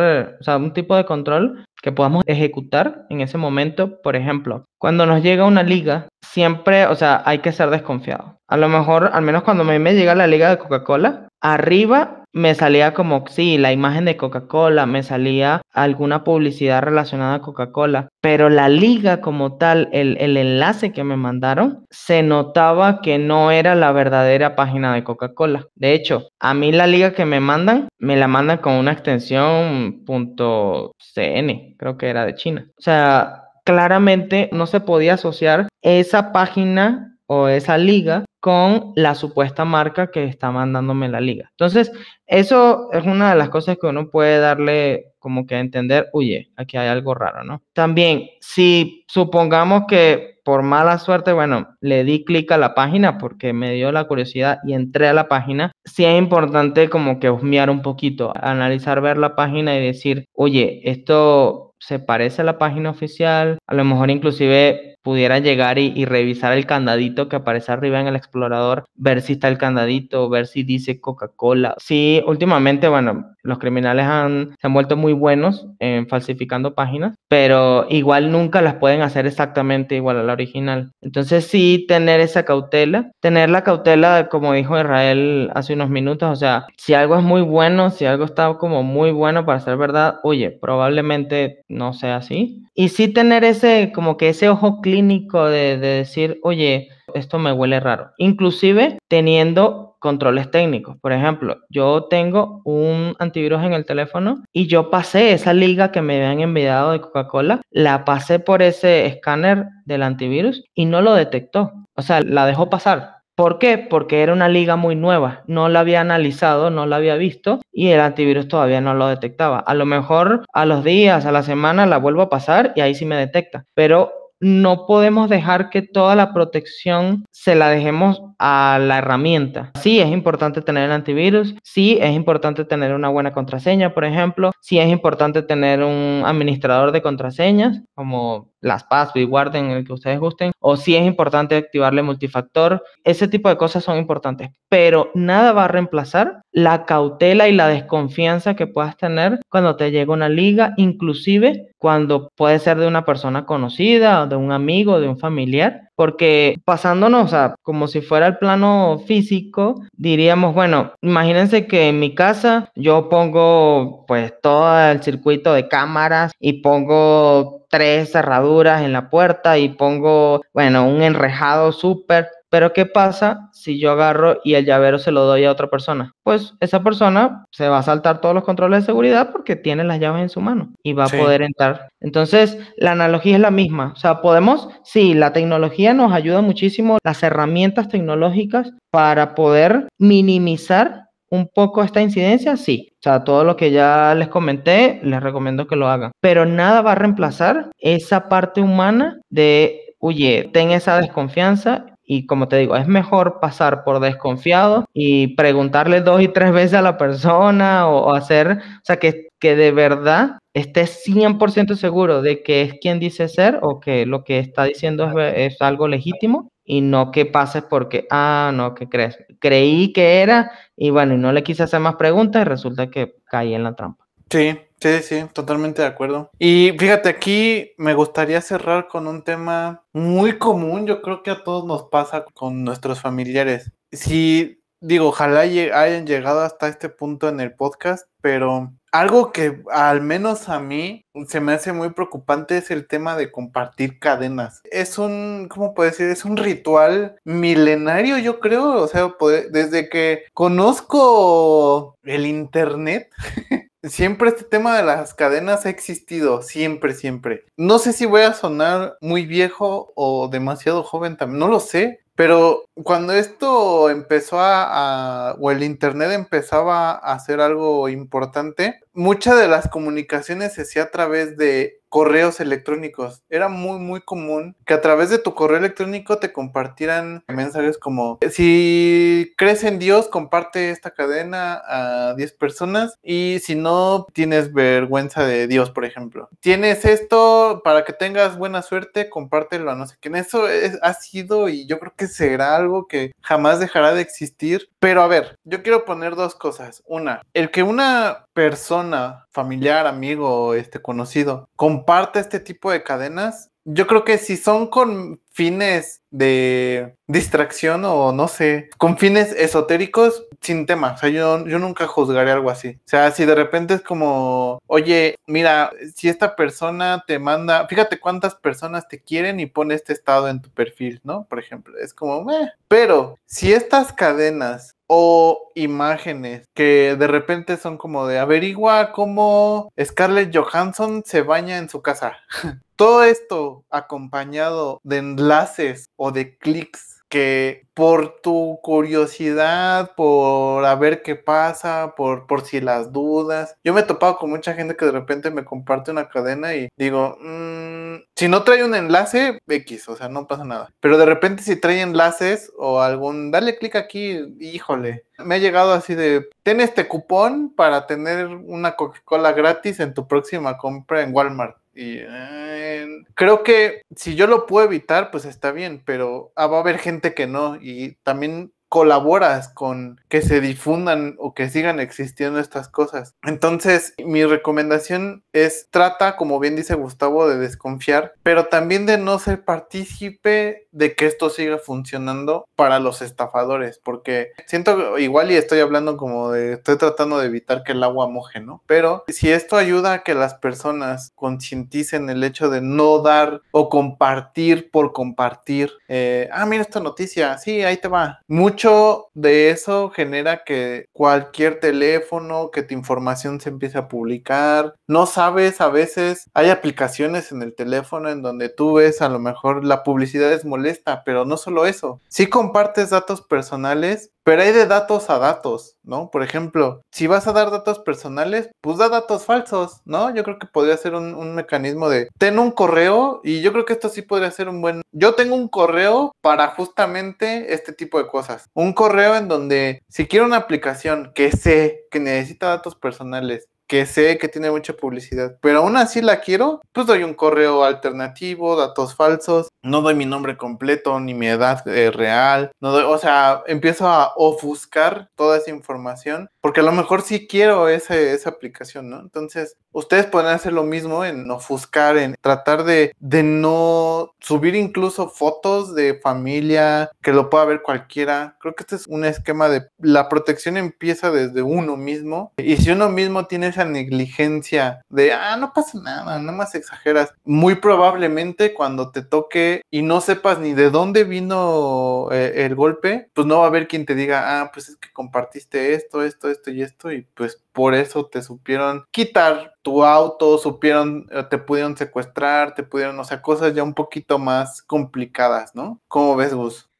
o 0.41 0.43
sea, 0.43 0.57
un 0.57 0.73
tipo 0.73 0.95
de 0.95 1.05
control 1.05 1.63
que 1.83 1.91
podamos 1.91 2.23
ejecutar 2.25 3.05
en 3.11 3.21
ese 3.21 3.37
momento. 3.37 4.01
Por 4.01 4.15
ejemplo, 4.15 4.65
cuando 4.79 5.05
nos 5.05 5.21
llega 5.21 5.45
una 5.45 5.61
liga, 5.61 6.07
siempre, 6.25 6.87
o 6.87 6.95
sea, 6.95 7.21
hay 7.23 7.39
que 7.39 7.51
ser 7.51 7.69
desconfiado. 7.69 8.39
A 8.47 8.57
lo 8.57 8.69
mejor, 8.69 9.11
al 9.13 9.21
menos 9.21 9.43
cuando 9.43 9.63
me, 9.63 9.93
llega 9.93 10.15
la 10.15 10.25
liga 10.25 10.49
de 10.49 10.57
Coca-Cola, 10.57 11.27
arriba 11.41 12.20
me 12.33 12.55
salía 12.55 12.93
como, 12.93 13.25
sí, 13.27 13.57
la 13.57 13.71
imagen 13.71 14.05
de 14.05 14.17
Coca-Cola, 14.17 14.85
me 14.85 15.03
salía 15.03 15.61
alguna 15.73 16.23
publicidad 16.23 16.81
relacionada 16.81 17.35
a 17.35 17.41
Coca-Cola, 17.41 18.09
pero 18.21 18.49
la 18.49 18.69
liga 18.69 19.21
como 19.21 19.57
tal, 19.57 19.89
el, 19.91 20.17
el, 20.19 20.37
enlace 20.37 20.91
que 20.93 21.03
me 21.03 21.17
mandaron, 21.17 21.85
se 21.89 22.23
notaba 22.23 23.01
que 23.01 23.17
no 23.17 23.51
era 23.51 23.75
la 23.75 23.91
verdadera 23.91 24.55
página 24.55 24.93
de 24.93 25.03
Coca-Cola. 25.03 25.67
De 25.75 25.93
hecho, 25.93 26.29
a 26.39 26.53
mí 26.53 26.71
la 26.71 26.87
liga 26.87 27.13
que 27.13 27.25
me 27.25 27.39
mandan, 27.39 27.89
me 27.99 28.15
la 28.15 28.27
mandan 28.27 28.59
con 28.59 28.73
una 28.73 28.93
extensión 28.93 30.03
.cn, 30.05 31.75
creo 31.77 31.97
que 31.97 32.09
era 32.09 32.25
de 32.25 32.35
China. 32.35 32.67
O 32.77 32.81
sea, 32.81 33.43
claramente 33.65 34.49
no 34.51 34.65
se 34.65 34.79
podía 34.79 35.15
asociar 35.15 35.67
esa 35.81 36.31
página 36.31 37.10
o 37.33 37.47
esa 37.47 37.77
liga 37.77 38.25
con 38.41 38.91
la 38.97 39.15
supuesta 39.15 39.63
marca 39.63 40.11
que 40.11 40.25
está 40.25 40.51
mandándome 40.51 41.07
la 41.07 41.21
liga. 41.21 41.47
Entonces, 41.51 41.89
eso 42.27 42.89
es 42.91 43.05
una 43.05 43.29
de 43.31 43.37
las 43.37 43.47
cosas 43.47 43.77
que 43.79 43.87
uno 43.87 44.09
puede 44.09 44.39
darle 44.39 45.13
como 45.17 45.45
que 45.45 45.57
entender, 45.57 46.09
oye, 46.11 46.51
aquí 46.57 46.75
hay 46.75 46.89
algo 46.89 47.13
raro, 47.13 47.45
¿no? 47.45 47.61
También, 47.71 48.31
si 48.41 49.05
supongamos 49.07 49.83
que 49.87 50.41
por 50.43 50.61
mala 50.61 50.97
suerte, 50.97 51.31
bueno, 51.31 51.69
le 51.79 52.03
di 52.03 52.25
clic 52.25 52.51
a 52.51 52.57
la 52.57 52.73
página 52.73 53.17
porque 53.17 53.53
me 53.53 53.71
dio 53.75 53.93
la 53.93 54.05
curiosidad 54.05 54.59
y 54.65 54.73
entré 54.73 55.07
a 55.07 55.13
la 55.13 55.29
página, 55.29 55.71
sí 55.85 56.03
es 56.03 56.17
importante 56.17 56.89
como 56.89 57.17
que 57.17 57.29
husmear 57.29 57.69
un 57.69 57.81
poquito, 57.81 58.33
analizar, 58.35 58.99
ver 58.99 59.17
la 59.17 59.37
página 59.37 59.77
y 59.77 59.85
decir, 59.85 60.25
oye, 60.33 60.81
esto 60.83 61.75
se 61.79 61.99
parece 61.99 62.41
a 62.41 62.45
la 62.45 62.57
página 62.57 62.89
oficial, 62.89 63.57
a 63.67 63.73
lo 63.73 63.85
mejor 63.85 64.11
inclusive 64.11 64.90
pudiera 65.01 65.39
llegar 65.39 65.77
y, 65.79 66.05
revisar 66.05 66.53
el 66.53 66.65
candadito 66.65 67.29
que 67.29 67.37
aparece 67.37 67.71
arriba 67.71 67.99
en 67.99 68.07
el 68.07 68.15
explorador, 68.15 68.85
ver 68.95 69.21
si 69.21 69.33
está 69.33 69.47
el 69.47 69.57
candadito, 69.57 70.29
ver 70.29 70.47
si 70.47 70.63
dice 70.63 70.99
Coca-Cola. 70.99 71.75
Sí, 71.77 72.21
últimamente, 72.25 72.87
bueno, 72.87 73.33
los 73.43 73.59
criminales 73.59 74.05
han, 74.05 74.55
se 74.59 74.67
han 74.67 74.73
vuelto 74.73 74.97
muy 74.97 75.13
buenos 75.13 75.67
en 75.79 76.07
falsificando 76.07 76.75
páginas, 76.75 77.15
pero 77.27 77.85
igual 77.89 78.31
nunca 78.31 78.61
las 78.61 78.75
pueden 78.75 79.01
hacer 79.01 79.25
exactamente 79.25 79.95
igual 79.95 80.17
a 80.17 80.23
la 80.23 80.33
original. 80.33 80.91
Entonces 81.01 81.45
sí, 81.45 81.85
tener 81.87 82.19
esa 82.19 82.43
cautela, 82.43 83.11
tener 83.19 83.49
la 83.49 83.63
cautela, 83.63 84.27
como 84.29 84.53
dijo 84.53 84.79
Israel 84.79 85.49
hace 85.55 85.73
unos 85.73 85.89
minutos, 85.89 86.29
o 86.29 86.35
sea, 86.35 86.65
si 86.77 86.93
algo 86.93 87.17
es 87.17 87.23
muy 87.23 87.41
bueno, 87.41 87.89
si 87.89 88.05
algo 88.05 88.25
está 88.25 88.53
como 88.57 88.83
muy 88.83 89.11
bueno 89.11 89.45
para 89.45 89.59
ser 89.59 89.77
verdad, 89.77 90.19
oye, 90.23 90.51
probablemente 90.51 91.61
no 91.67 91.93
sea 91.93 92.17
así. 92.17 92.63
Y 92.73 92.89
sí 92.89 93.09
tener 93.09 93.43
ese, 93.43 93.91
como 93.93 94.15
que 94.17 94.29
ese 94.29 94.47
ojo 94.49 94.81
clínico 94.91 95.45
de, 95.45 95.77
de 95.77 95.87
decir, 95.87 96.39
oye, 96.43 96.89
esto 97.13 97.39
me 97.39 97.53
huele 97.53 97.79
raro. 97.79 98.11
Inclusive 98.17 98.97
teniendo 99.07 99.95
controles 99.99 100.49
técnicos. 100.49 100.97
Por 100.99 101.13
ejemplo, 101.13 101.57
yo 101.69 102.05
tengo 102.09 102.61
un 102.65 103.15
antivirus 103.19 103.63
en 103.63 103.73
el 103.73 103.85
teléfono 103.85 104.43
y 104.51 104.67
yo 104.67 104.89
pasé 104.89 105.31
esa 105.31 105.53
liga 105.53 105.91
que 105.91 106.01
me 106.01 106.17
habían 106.17 106.41
enviado 106.41 106.91
de 106.91 107.01
Coca-Cola, 107.01 107.61
la 107.69 108.03
pasé 108.03 108.39
por 108.39 108.63
ese 108.63 109.05
escáner 109.05 109.67
del 109.85 110.01
antivirus 110.01 110.63
y 110.73 110.85
no 110.85 111.01
lo 111.01 111.13
detectó. 111.13 111.71
O 111.95 112.01
sea, 112.01 112.21
la 112.21 112.47
dejó 112.47 112.69
pasar. 112.69 113.21
¿Por 113.35 113.59
qué? 113.59 113.77
Porque 113.77 114.23
era 114.23 114.33
una 114.33 114.49
liga 114.49 114.75
muy 114.75 114.95
nueva, 114.95 115.43
no 115.47 115.69
la 115.69 115.79
había 115.81 116.01
analizado, 116.01 116.69
no 116.69 116.85
la 116.85 116.97
había 116.97 117.15
visto 117.15 117.61
y 117.71 117.89
el 117.89 117.99
antivirus 117.99 118.47
todavía 118.47 118.81
no 118.81 118.93
lo 118.93 119.07
detectaba. 119.07 119.59
A 119.59 119.73
lo 119.73 119.85
mejor 119.85 120.45
a 120.51 120.65
los 120.65 120.83
días, 120.83 121.25
a 121.25 121.31
la 121.31 121.43
semana 121.43 121.85
la 121.85 121.97
vuelvo 121.97 122.23
a 122.23 122.29
pasar 122.29 122.73
y 122.75 122.81
ahí 122.81 122.95
sí 122.95 123.05
me 123.05 123.15
detecta, 123.15 123.65
pero 123.73 124.11
no 124.41 124.87
podemos 124.87 125.29
dejar 125.29 125.69
que 125.69 125.83
toda 125.83 126.15
la 126.15 126.33
protección 126.33 127.25
se 127.31 127.55
la 127.55 127.69
dejemos 127.69 128.21
a 128.43 128.79
la 128.79 128.97
herramienta. 128.97 129.71
Sí, 129.79 129.99
es 129.99 130.09
importante 130.09 130.63
tener 130.63 130.85
el 130.85 130.91
antivirus, 130.91 131.53
sí, 131.61 131.99
es 132.01 132.11
importante 132.15 132.65
tener 132.65 132.95
una 132.95 133.07
buena 133.09 133.31
contraseña, 133.31 133.93
por 133.93 134.03
ejemplo, 134.03 134.51
sí 134.61 134.79
es 134.79 134.89
importante 134.89 135.43
tener 135.43 135.83
un 135.83 136.23
administrador 136.25 136.91
de 136.91 137.03
contraseñas, 137.03 137.83
como 137.93 138.49
las 138.59 138.83
Password, 138.83 139.27
guarden 139.27 139.69
el 139.69 139.85
que 139.85 139.93
ustedes 139.93 140.19
gusten, 140.19 140.53
o 140.59 140.75
si 140.75 140.95
es 140.95 141.05
importante 141.05 141.55
activarle 141.55 142.01
multifactor, 142.01 142.83
ese 143.03 143.27
tipo 143.27 143.47
de 143.47 143.57
cosas 143.57 143.83
son 143.83 143.97
importantes, 143.97 144.49
pero 144.69 145.11
nada 145.13 145.53
va 145.53 145.65
a 145.65 145.67
reemplazar 145.67 146.41
la 146.51 146.85
cautela 146.85 147.47
y 147.47 147.53
la 147.53 147.67
desconfianza 147.67 148.55
que 148.55 148.67
puedas 148.67 148.97
tener 148.97 149.39
cuando 149.49 149.75
te 149.75 149.91
llega 149.91 150.13
una 150.13 150.29
liga, 150.29 150.73
inclusive 150.77 151.67
cuando 151.77 152.29
puede 152.35 152.59
ser 152.59 152.77
de 152.77 152.87
una 152.87 153.05
persona 153.05 153.45
conocida, 153.45 154.25
de 154.27 154.35
un 154.35 154.51
amigo, 154.51 154.99
de 154.99 155.07
un 155.07 155.17
familiar, 155.17 155.89
porque 156.01 156.59
pasándonos 156.65 157.31
a 157.31 157.53
como 157.61 157.87
si 157.87 158.01
fuera 158.01 158.25
el 158.25 158.39
plano 158.39 159.03
físico, 159.05 159.83
diríamos, 159.93 160.55
bueno, 160.55 160.93
imagínense 161.03 161.67
que 161.67 161.89
en 161.89 161.99
mi 161.99 162.15
casa 162.15 162.71
yo 162.73 163.07
pongo 163.07 164.03
pues 164.07 164.33
todo 164.41 164.79
el 164.89 165.03
circuito 165.03 165.53
de 165.53 165.67
cámaras 165.67 166.31
y 166.39 166.53
pongo 166.63 167.67
tres 167.69 168.13
cerraduras 168.13 168.81
en 168.81 168.93
la 168.93 169.11
puerta 169.11 169.59
y 169.59 169.69
pongo, 169.69 170.41
bueno, 170.55 170.87
un 170.87 171.03
enrejado 171.03 171.71
súper 171.71 172.29
pero 172.51 172.73
¿qué 172.73 172.85
pasa 172.85 173.49
si 173.53 173.79
yo 173.79 173.91
agarro 173.91 174.41
y 174.43 174.55
el 174.55 174.65
llavero 174.65 174.99
se 174.99 175.11
lo 175.11 175.21
doy 175.21 175.45
a 175.45 175.51
otra 175.51 175.69
persona? 175.69 176.13
Pues 176.21 176.53
esa 176.59 176.83
persona 176.83 177.45
se 177.49 177.69
va 177.69 177.79
a 177.79 177.83
saltar 177.83 178.19
todos 178.19 178.35
los 178.35 178.43
controles 178.43 178.81
de 178.81 178.87
seguridad 178.87 179.31
porque 179.31 179.55
tiene 179.55 179.85
las 179.85 180.01
llaves 180.01 180.21
en 180.21 180.29
su 180.29 180.41
mano 180.41 180.73
y 180.83 180.91
va 180.91 181.05
a 181.05 181.09
poder 181.09 181.43
entrar. 181.43 181.87
Entonces, 182.01 182.59
la 182.75 182.91
analogía 182.91 183.35
es 183.35 183.41
la 183.41 183.51
misma. 183.51 183.93
O 183.95 183.95
sea, 183.95 184.21
podemos, 184.21 184.67
sí, 184.83 185.13
la 185.13 185.31
tecnología 185.31 185.93
nos 185.93 186.11
ayuda 186.11 186.41
muchísimo, 186.41 186.97
las 187.05 187.23
herramientas 187.23 187.87
tecnológicas 187.87 188.73
para 188.91 189.33
poder 189.33 189.87
minimizar 189.97 191.05
un 191.29 191.47
poco 191.47 191.81
esta 191.81 192.01
incidencia, 192.01 192.57
sí. 192.57 192.89
O 192.95 193.03
sea, 193.03 193.23
todo 193.23 193.45
lo 193.45 193.55
que 193.55 193.71
ya 193.71 194.13
les 194.15 194.27
comenté, 194.27 194.99
les 195.03 195.23
recomiendo 195.23 195.67
que 195.67 195.77
lo 195.77 195.87
hagan. 195.87 196.11
Pero 196.19 196.45
nada 196.45 196.81
va 196.81 196.91
a 196.91 196.95
reemplazar 196.95 197.71
esa 197.79 198.27
parte 198.27 198.59
humana 198.59 199.21
de, 199.29 199.95
oye, 199.99 200.49
ten 200.51 200.71
esa 200.71 200.97
desconfianza 200.97 201.85
y 202.13 202.25
como 202.25 202.49
te 202.49 202.57
digo, 202.57 202.75
es 202.75 202.89
mejor 202.89 203.39
pasar 203.39 203.85
por 203.85 204.01
desconfiado 204.01 204.83
y 204.93 205.27
preguntarle 205.35 206.01
dos 206.01 206.21
y 206.21 206.27
tres 206.27 206.51
veces 206.51 206.73
a 206.73 206.81
la 206.81 206.97
persona 206.97 207.87
o, 207.87 208.13
hacer, 208.13 208.49
o 208.51 208.81
sea, 208.83 208.97
que, 208.97 209.29
que 209.39 209.55
de 209.55 209.71
verdad 209.71 210.37
estés 210.53 211.05
100% 211.07 211.75
seguro 211.77 212.21
de 212.21 212.43
que 212.43 212.63
es 212.63 212.73
quien 212.81 212.99
dice 212.99 213.29
ser 213.29 213.59
o 213.61 213.79
que 213.79 214.05
lo 214.05 214.25
que 214.25 214.39
está 214.39 214.65
diciendo 214.65 215.09
es, 215.21 215.53
es 215.53 215.61
algo 215.61 215.87
legítimo 215.87 216.51
y 216.65 216.81
no 216.81 217.11
que 217.11 217.25
pases 217.25 217.63
porque, 217.63 218.07
ah, 218.11 218.51
no, 218.53 218.75
¿qué 218.75 218.89
crees? 218.89 219.17
Creí 219.39 219.93
que 219.93 220.21
era 220.21 220.51
y 220.75 220.89
bueno, 220.89 221.13
y 221.13 221.17
no 221.17 221.31
le 221.31 221.43
quise 221.43 221.63
hacer 221.63 221.79
más 221.79 221.95
preguntas 221.95 222.41
y 222.41 222.43
resulta 222.43 222.89
que 222.89 223.15
caí 223.23 223.53
en 223.53 223.63
la 223.63 223.73
trampa. 223.73 224.05
Sí, 224.31 224.57
Sí, 224.81 225.03
sí, 225.03 225.25
totalmente 225.31 225.83
de 225.83 225.87
acuerdo. 225.87 226.31
Y 226.39 226.75
fíjate, 226.79 227.09
aquí 227.09 227.71
me 227.77 227.93
gustaría 227.93 228.41
cerrar 228.41 228.87
con 228.87 229.05
un 229.05 229.23
tema 229.23 229.83
muy 229.93 230.39
común, 230.39 230.87
yo 230.87 231.03
creo 231.03 231.21
que 231.21 231.29
a 231.29 231.43
todos 231.43 231.65
nos 231.65 231.83
pasa 231.83 232.25
con 232.33 232.63
nuestros 232.63 232.99
familiares. 232.99 233.71
Si, 233.91 234.59
digo, 234.79 235.09
ojalá 235.09 235.41
hayan 235.41 236.07
llegado 236.07 236.41
hasta 236.41 236.67
este 236.67 236.89
punto 236.89 237.29
en 237.29 237.39
el 237.41 237.53
podcast, 237.53 238.07
pero 238.21 238.73
algo 238.91 239.31
que 239.31 239.61
al 239.71 240.01
menos 240.01 240.49
a 240.49 240.59
mí 240.59 241.05
se 241.27 241.41
me 241.41 241.53
hace 241.53 241.73
muy 241.73 241.91
preocupante 241.91 242.57
es 242.57 242.71
el 242.71 242.87
tema 242.87 243.15
de 243.15 243.31
compartir 243.31 243.99
cadenas. 243.99 244.61
Es 244.71 244.97
un, 244.97 245.47
¿cómo 245.47 245.75
puedo 245.75 245.91
decir? 245.91 246.07
Es 246.07 246.25
un 246.25 246.37
ritual 246.37 247.17
milenario, 247.23 248.17
yo 248.17 248.39
creo. 248.39 248.81
O 248.81 248.87
sea, 248.87 249.13
desde 249.51 249.89
que 249.89 250.23
conozco 250.33 251.97
el 252.03 252.25
Internet. 252.25 253.11
Siempre 253.83 254.29
este 254.29 254.43
tema 254.43 254.77
de 254.77 254.83
las 254.83 255.15
cadenas 255.15 255.65
ha 255.65 255.69
existido, 255.69 256.43
siempre, 256.43 256.93
siempre. 256.93 257.45
No 257.57 257.79
sé 257.79 257.93
si 257.93 258.05
voy 258.05 258.21
a 258.21 258.33
sonar 258.33 258.97
muy 259.01 259.25
viejo 259.25 259.91
o 259.95 260.27
demasiado 260.27 260.83
joven 260.83 261.17
también, 261.17 261.39
no 261.39 261.47
lo 261.47 261.59
sé, 261.59 262.01
pero 262.13 262.65
cuando 262.83 263.13
esto 263.13 263.89
empezó 263.89 264.37
a, 264.39 265.35
o 265.39 265.49
el 265.49 265.63
Internet 265.63 266.11
empezaba 266.11 266.91
a 266.91 267.13
hacer 267.13 267.41
algo 267.41 267.89
importante, 267.89 268.79
muchas 268.93 269.39
de 269.39 269.47
las 269.47 269.67
comunicaciones 269.67 270.53
se 270.53 270.61
hacía 270.61 270.83
a 270.83 270.91
través 270.91 271.35
de 271.35 271.80
correos 271.91 272.39
electrónicos. 272.39 273.21
Era 273.29 273.49
muy, 273.49 273.77
muy 273.77 273.99
común 273.99 274.55
que 274.65 274.73
a 274.73 274.79
través 274.81 275.09
de 275.09 275.19
tu 275.19 275.35
correo 275.35 275.57
electrónico 275.57 276.19
te 276.19 276.31
compartieran 276.31 277.23
mensajes 277.27 277.77
como, 277.77 278.17
si 278.31 279.33
crees 279.37 279.65
en 279.65 279.77
Dios, 279.77 280.07
comparte 280.07 280.71
esta 280.71 280.91
cadena 280.91 281.61
a 281.67 282.13
10 282.15 282.31
personas 282.33 282.97
y 283.03 283.39
si 283.43 283.55
no 283.55 284.07
tienes 284.13 284.53
vergüenza 284.53 285.25
de 285.25 285.47
Dios, 285.47 285.69
por 285.69 285.83
ejemplo. 285.83 286.29
Tienes 286.39 286.85
esto 286.85 287.61
para 287.61 287.83
que 287.83 287.91
tengas 287.91 288.37
buena 288.37 288.61
suerte, 288.61 289.09
compártelo 289.09 289.69
a 289.69 289.75
no 289.75 289.85
sé 289.85 289.97
quién. 289.99 290.15
Eso 290.15 290.45
ha 290.81 290.93
sido 290.93 291.49
y 291.49 291.67
yo 291.67 291.77
creo 291.77 291.93
que 291.97 292.07
será 292.07 292.55
algo 292.55 292.87
que 292.87 293.11
jamás 293.21 293.59
dejará 293.59 293.93
de 293.93 294.01
existir. 294.01 294.69
Pero 294.79 295.01
a 295.01 295.07
ver, 295.07 295.37
yo 295.43 295.61
quiero 295.61 295.83
poner 295.83 296.15
dos 296.15 296.35
cosas. 296.35 296.83
Una, 296.85 297.21
el 297.33 297.51
que 297.51 297.63
una 297.63 298.27
persona, 298.33 299.27
familiar, 299.31 299.87
amigo, 299.87 300.53
este 300.53 300.81
conocido, 300.81 301.49
comparte 301.55 302.19
este 302.19 302.39
tipo 302.39 302.71
de 302.71 302.83
cadenas, 302.83 303.51
yo 303.63 303.85
creo 303.87 304.03
que 304.03 304.17
si 304.17 304.37
son 304.37 304.67
con 304.67 305.21
fines 305.31 306.01
de 306.09 306.95
distracción 307.07 307.85
o 307.85 308.11
no 308.11 308.27
sé, 308.27 308.69
con 308.77 308.97
fines 308.97 309.33
esotéricos, 309.33 310.25
sin 310.41 310.65
tema. 310.65 310.93
O 310.93 310.97
sea, 310.97 311.09
yo, 311.09 311.45
yo 311.45 311.59
nunca 311.59 311.87
juzgaré 311.87 312.31
algo 312.31 312.49
así. 312.49 312.69
O 312.69 312.89
sea, 312.89 313.11
si 313.11 313.25
de 313.25 313.35
repente 313.35 313.75
es 313.75 313.81
como, 313.81 314.59
oye, 314.67 315.15
mira, 315.27 315.71
si 315.95 316.09
esta 316.09 316.35
persona 316.35 317.03
te 317.05 317.19
manda, 317.19 317.67
fíjate 317.67 317.99
cuántas 317.99 318.35
personas 318.35 318.87
te 318.87 319.01
quieren 319.01 319.39
y 319.39 319.45
pone 319.45 319.75
este 319.75 319.93
estado 319.93 320.27
en 320.27 320.41
tu 320.41 320.49
perfil, 320.49 320.99
¿no? 321.03 321.25
Por 321.25 321.39
ejemplo, 321.39 321.77
es 321.77 321.93
como, 321.93 322.25
pero 322.67 323.17
si 323.25 323.53
estas 323.53 323.93
cadenas 323.93 324.75
o 324.93 325.51
imágenes 325.55 326.49
que 326.53 326.97
de 326.99 327.07
repente 327.07 327.55
son 327.55 327.77
como 327.77 328.07
de 328.07 328.19
averigua 328.19 328.91
cómo 328.91 329.71
Scarlett 329.81 330.35
Johansson 330.35 331.03
se 331.05 331.21
baña 331.21 331.57
en 331.59 331.69
su 331.69 331.81
casa. 331.81 332.17
Todo 332.75 333.03
esto 333.03 333.63
acompañado 333.69 334.81
de 334.83 334.97
enlaces 334.97 335.85
o 335.95 336.11
de 336.11 336.37
clics 336.37 337.00
que 337.11 337.67
por 337.73 338.21
tu 338.21 338.59
curiosidad, 338.63 339.93
por 339.95 340.65
a 340.65 340.75
ver 340.75 341.03
qué 341.03 341.15
pasa, 341.15 341.93
por, 341.95 342.25
por 342.25 342.45
si 342.45 342.61
las 342.61 342.91
dudas. 342.91 343.55
Yo 343.63 343.73
me 343.73 343.81
he 343.81 343.83
topado 343.83 344.17
con 344.17 344.29
mucha 344.29 344.53
gente 344.53 344.75
que 344.75 344.85
de 344.85 344.91
repente 344.91 345.29
me 345.29 345.45
comparte 345.45 345.91
una 345.91 346.09
cadena 346.09 346.55
y 346.55 346.69
digo, 346.77 347.17
mm, 347.21 348.03
si 348.15 348.27
no 348.27 348.43
trae 348.43 348.63
un 348.63 348.75
enlace, 348.75 349.39
X, 349.47 349.89
o 349.89 349.95
sea, 349.95 350.09
no 350.09 350.25
pasa 350.25 350.45
nada. 350.45 350.71
Pero 350.79 350.97
de 350.97 351.05
repente 351.05 351.43
si 351.43 351.55
trae 351.55 351.81
enlaces 351.81 352.51
o 352.57 352.81
algún, 352.81 353.29
dale 353.29 353.57
clic 353.57 353.75
aquí, 353.75 354.35
híjole. 354.39 355.03
Me 355.17 355.35
ha 355.35 355.39
llegado 355.39 355.73
así 355.73 355.93
de, 355.93 356.29
ten 356.43 356.61
este 356.61 356.87
cupón 356.87 357.53
para 357.55 357.87
tener 357.87 358.27
una 358.27 358.75
Coca-Cola 358.75 359.33
gratis 359.33 359.79
en 359.79 359.93
tu 359.93 360.07
próxima 360.07 360.57
compra 360.57 361.03
en 361.03 361.13
Walmart. 361.13 361.60
Y 361.73 361.99
eh, 361.99 362.87
creo 363.15 363.43
que 363.43 363.83
si 363.95 364.15
yo 364.15 364.27
lo 364.27 364.45
puedo 364.45 364.65
evitar, 364.65 365.11
pues 365.11 365.25
está 365.25 365.51
bien, 365.51 365.81
pero 365.85 366.33
ah, 366.35 366.47
va 366.47 366.57
a 366.57 366.61
haber 366.61 366.79
gente 366.79 367.13
que 367.13 367.27
no. 367.27 367.57
Y 367.61 367.95
también 368.03 368.53
colaboras 368.71 369.49
con 369.49 369.99
que 370.07 370.21
se 370.21 370.39
difundan 370.39 371.15
o 371.19 371.33
que 371.33 371.49
sigan 371.49 371.81
existiendo 371.81 372.39
estas 372.39 372.69
cosas. 372.69 373.15
Entonces, 373.23 373.93
mi 373.97 374.23
recomendación 374.23 375.25
es 375.33 375.67
trata, 375.71 376.15
como 376.15 376.39
bien 376.39 376.55
dice 376.55 376.75
Gustavo, 376.75 377.27
de 377.27 377.37
desconfiar, 377.37 378.13
pero 378.23 378.45
también 378.45 378.85
de 378.85 378.97
no 378.97 379.19
ser 379.19 379.43
partícipe 379.43 380.69
de 380.71 380.95
que 380.95 381.05
esto 381.05 381.29
siga 381.29 381.57
funcionando 381.57 382.45
para 382.55 382.79
los 382.79 383.01
estafadores, 383.01 383.77
porque 383.83 384.31
siento 384.47 384.97
igual 384.97 385.33
y 385.33 385.35
estoy 385.35 385.59
hablando 385.59 385.97
como 385.97 386.31
de, 386.31 386.53
estoy 386.53 386.77
tratando 386.77 387.19
de 387.19 387.25
evitar 387.25 387.63
que 387.63 387.73
el 387.73 387.83
agua 387.83 388.07
moje, 388.07 388.39
¿no? 388.39 388.63
Pero 388.67 389.03
si 389.09 389.29
esto 389.33 389.57
ayuda 389.57 389.91
a 389.91 390.03
que 390.03 390.15
las 390.15 390.35
personas 390.35 391.11
concienticen 391.15 392.09
el 392.09 392.23
hecho 392.23 392.49
de 392.49 392.61
no 392.61 392.99
dar 392.99 393.41
o 393.51 393.67
compartir 393.67 394.71
por 394.71 394.93
compartir, 394.93 395.73
eh, 395.89 396.29
ah, 396.31 396.45
mira 396.45 396.61
esta 396.61 396.79
noticia, 396.79 397.37
sí, 397.37 397.63
ahí 397.63 397.75
te 397.75 397.89
va, 397.89 398.21
mucho 398.27 398.60
mucho 398.61 399.09
de 399.15 399.49
eso 399.49 399.89
genera 399.89 400.43
que 400.43 400.85
cualquier 400.93 401.59
teléfono, 401.59 402.51
que 402.51 402.61
tu 402.61 402.75
información 402.75 403.39
se 403.39 403.49
empiece 403.49 403.77
a 403.79 403.87
publicar. 403.87 404.75
No 404.87 405.07
sabes, 405.07 405.61
a 405.61 405.69
veces 405.69 406.29
hay 406.35 406.49
aplicaciones 406.51 407.31
en 407.31 407.41
el 407.41 407.55
teléfono 407.55 408.09
en 408.09 408.21
donde 408.21 408.49
tú 408.49 408.73
ves 408.73 409.01
a 409.01 409.09
lo 409.09 409.17
mejor 409.19 409.65
la 409.65 409.83
publicidad 409.83 410.31
es 410.31 410.45
molesta, 410.45 411.01
pero 411.03 411.25
no 411.25 411.37
solo 411.37 411.65
eso. 411.65 412.01
Si 412.07 412.27
compartes 412.27 412.91
datos 412.91 413.21
personales, 413.21 414.11
pero 414.23 414.41
hay 414.41 414.51
de 414.51 414.65
datos 414.65 415.09
a 415.09 415.17
datos, 415.17 415.77
¿no? 415.83 416.09
Por 416.11 416.23
ejemplo, 416.23 416.81
si 416.91 417.07
vas 417.07 417.27
a 417.27 417.33
dar 417.33 417.51
datos 417.51 417.79
personales, 417.79 418.49
pues 418.61 418.77
da 418.77 418.89
datos 418.89 419.25
falsos, 419.25 419.81
¿no? 419.85 420.13
Yo 420.13 420.23
creo 420.23 420.39
que 420.39 420.47
podría 420.47 420.77
ser 420.77 420.95
un, 420.95 421.15
un, 421.15 421.35
mecanismo 421.35 421.89
de, 421.89 422.09
ten 422.17 422.39
un 422.39 422.51
correo 422.51 423.21
y 423.23 423.41
yo 423.41 423.51
creo 423.51 423.65
que 423.65 423.73
esto 423.73 423.89
sí 423.89 424.01
podría 424.01 424.31
ser 424.31 424.49
un 424.49 424.61
buen... 424.61 424.81
Yo 424.91 425.15
tengo 425.15 425.35
un 425.35 425.47
correo 425.47 426.13
para 426.21 426.49
justamente 426.49 427.53
este 427.53 427.73
tipo 427.73 427.97
de 427.97 428.07
cosas. 428.07 428.45
Un 428.53 428.73
correo 428.73 429.15
en 429.15 429.27
donde 429.27 429.81
si 429.87 430.07
quiero 430.07 430.25
una 430.25 430.37
aplicación 430.37 431.11
que 431.15 431.31
sé 431.31 431.85
que 431.89 431.99
necesita 431.99 432.47
datos 432.47 432.75
personales 432.75 433.47
que 433.71 433.85
sé 433.85 434.17
que 434.17 434.27
tiene 434.27 434.51
mucha 434.51 434.73
publicidad, 434.73 435.37
pero 435.39 435.59
aún 435.59 435.77
así 435.77 436.01
la 436.01 436.19
quiero, 436.19 436.61
pues 436.73 436.85
doy 436.85 437.03
un 437.03 437.13
correo 437.13 437.63
alternativo, 437.63 438.57
datos 438.57 438.95
falsos, 438.95 439.47
no 439.63 439.81
doy 439.81 439.95
mi 439.95 440.05
nombre 440.05 440.35
completo 440.35 440.99
ni 440.99 441.13
mi 441.13 441.27
edad 441.27 441.65
eh, 441.69 441.89
real, 441.89 442.51
no 442.59 442.71
doy, 442.73 442.83
o 442.83 442.97
sea, 442.97 443.43
empiezo 443.47 443.87
a 443.87 444.11
ofuscar 444.17 445.09
toda 445.15 445.37
esa 445.37 445.51
información, 445.51 446.29
porque 446.41 446.59
a 446.59 446.63
lo 446.63 446.73
mejor 446.73 447.01
sí 447.01 447.27
quiero 447.27 447.69
esa, 447.69 447.95
esa 447.95 448.31
aplicación, 448.31 448.89
¿no? 448.89 448.99
Entonces, 448.99 449.55
ustedes 449.71 450.05
pueden 450.05 450.27
hacer 450.27 450.51
lo 450.51 450.63
mismo 450.63 451.05
en 451.05 451.31
ofuscar, 451.31 451.95
en 451.95 452.15
tratar 452.19 452.65
de, 452.65 452.93
de 452.99 453.23
no 453.23 454.13
subir 454.19 454.55
incluso 454.55 455.07
fotos 455.07 455.75
de 455.75 455.97
familia, 456.01 456.91
que 457.01 457.13
lo 457.13 457.29
pueda 457.29 457.45
ver 457.45 457.61
cualquiera. 457.61 458.35
Creo 458.41 458.53
que 458.53 458.63
este 458.63 458.75
es 458.75 458.87
un 458.87 459.05
esquema 459.05 459.47
de 459.47 459.67
la 459.79 460.09
protección 460.09 460.57
empieza 460.57 461.09
desde 461.09 461.41
uno 461.41 461.77
mismo, 461.77 462.33
y 462.35 462.57
si 462.57 462.71
uno 462.71 462.89
mismo 462.89 463.27
tiene 463.27 463.47
esa 463.47 463.60
negligencia 463.65 464.81
de, 464.89 465.13
ah, 465.13 465.37
no 465.37 465.53
pasa 465.53 465.79
nada, 465.79 466.19
nada 466.19 466.37
más 466.37 466.55
exageras. 466.55 467.13
Muy 467.23 467.55
probablemente 467.55 468.53
cuando 468.53 468.91
te 468.91 469.01
toque 469.01 469.61
y 469.69 469.81
no 469.81 470.01
sepas 470.01 470.39
ni 470.39 470.53
de 470.53 470.69
dónde 470.69 471.03
vino 471.03 472.09
eh, 472.11 472.45
el 472.45 472.55
golpe, 472.55 473.09
pues 473.13 473.27
no 473.27 473.39
va 473.39 473.45
a 473.45 473.47
haber 473.47 473.67
quien 473.67 473.85
te 473.85 473.95
diga, 473.95 474.41
ah, 474.41 474.51
pues 474.53 474.69
es 474.69 474.77
que 474.77 474.91
compartiste 474.91 475.73
esto, 475.73 476.03
esto, 476.03 476.29
esto 476.29 476.51
y 476.51 476.61
esto, 476.61 476.91
y 476.91 477.03
pues 477.13 477.43
por 477.51 477.73
eso 477.73 478.05
te 478.05 478.21
supieron 478.21 478.85
quitar 478.91 479.53
tu 479.61 479.83
auto, 479.83 480.37
supieron, 480.37 481.07
eh, 481.11 481.23
te 481.29 481.37
pudieron 481.37 481.77
secuestrar, 481.77 482.55
te 482.55 482.63
pudieron, 482.63 482.99
o 482.99 483.03
sea, 483.03 483.21
cosas 483.21 483.53
ya 483.53 483.63
un 483.63 483.73
poquito 483.73 484.19
más 484.19 484.61
complicadas, 484.61 485.55
¿no? 485.55 485.79
¿Cómo 485.87 486.15
ves, 486.15 486.33
Gus? 486.33 486.70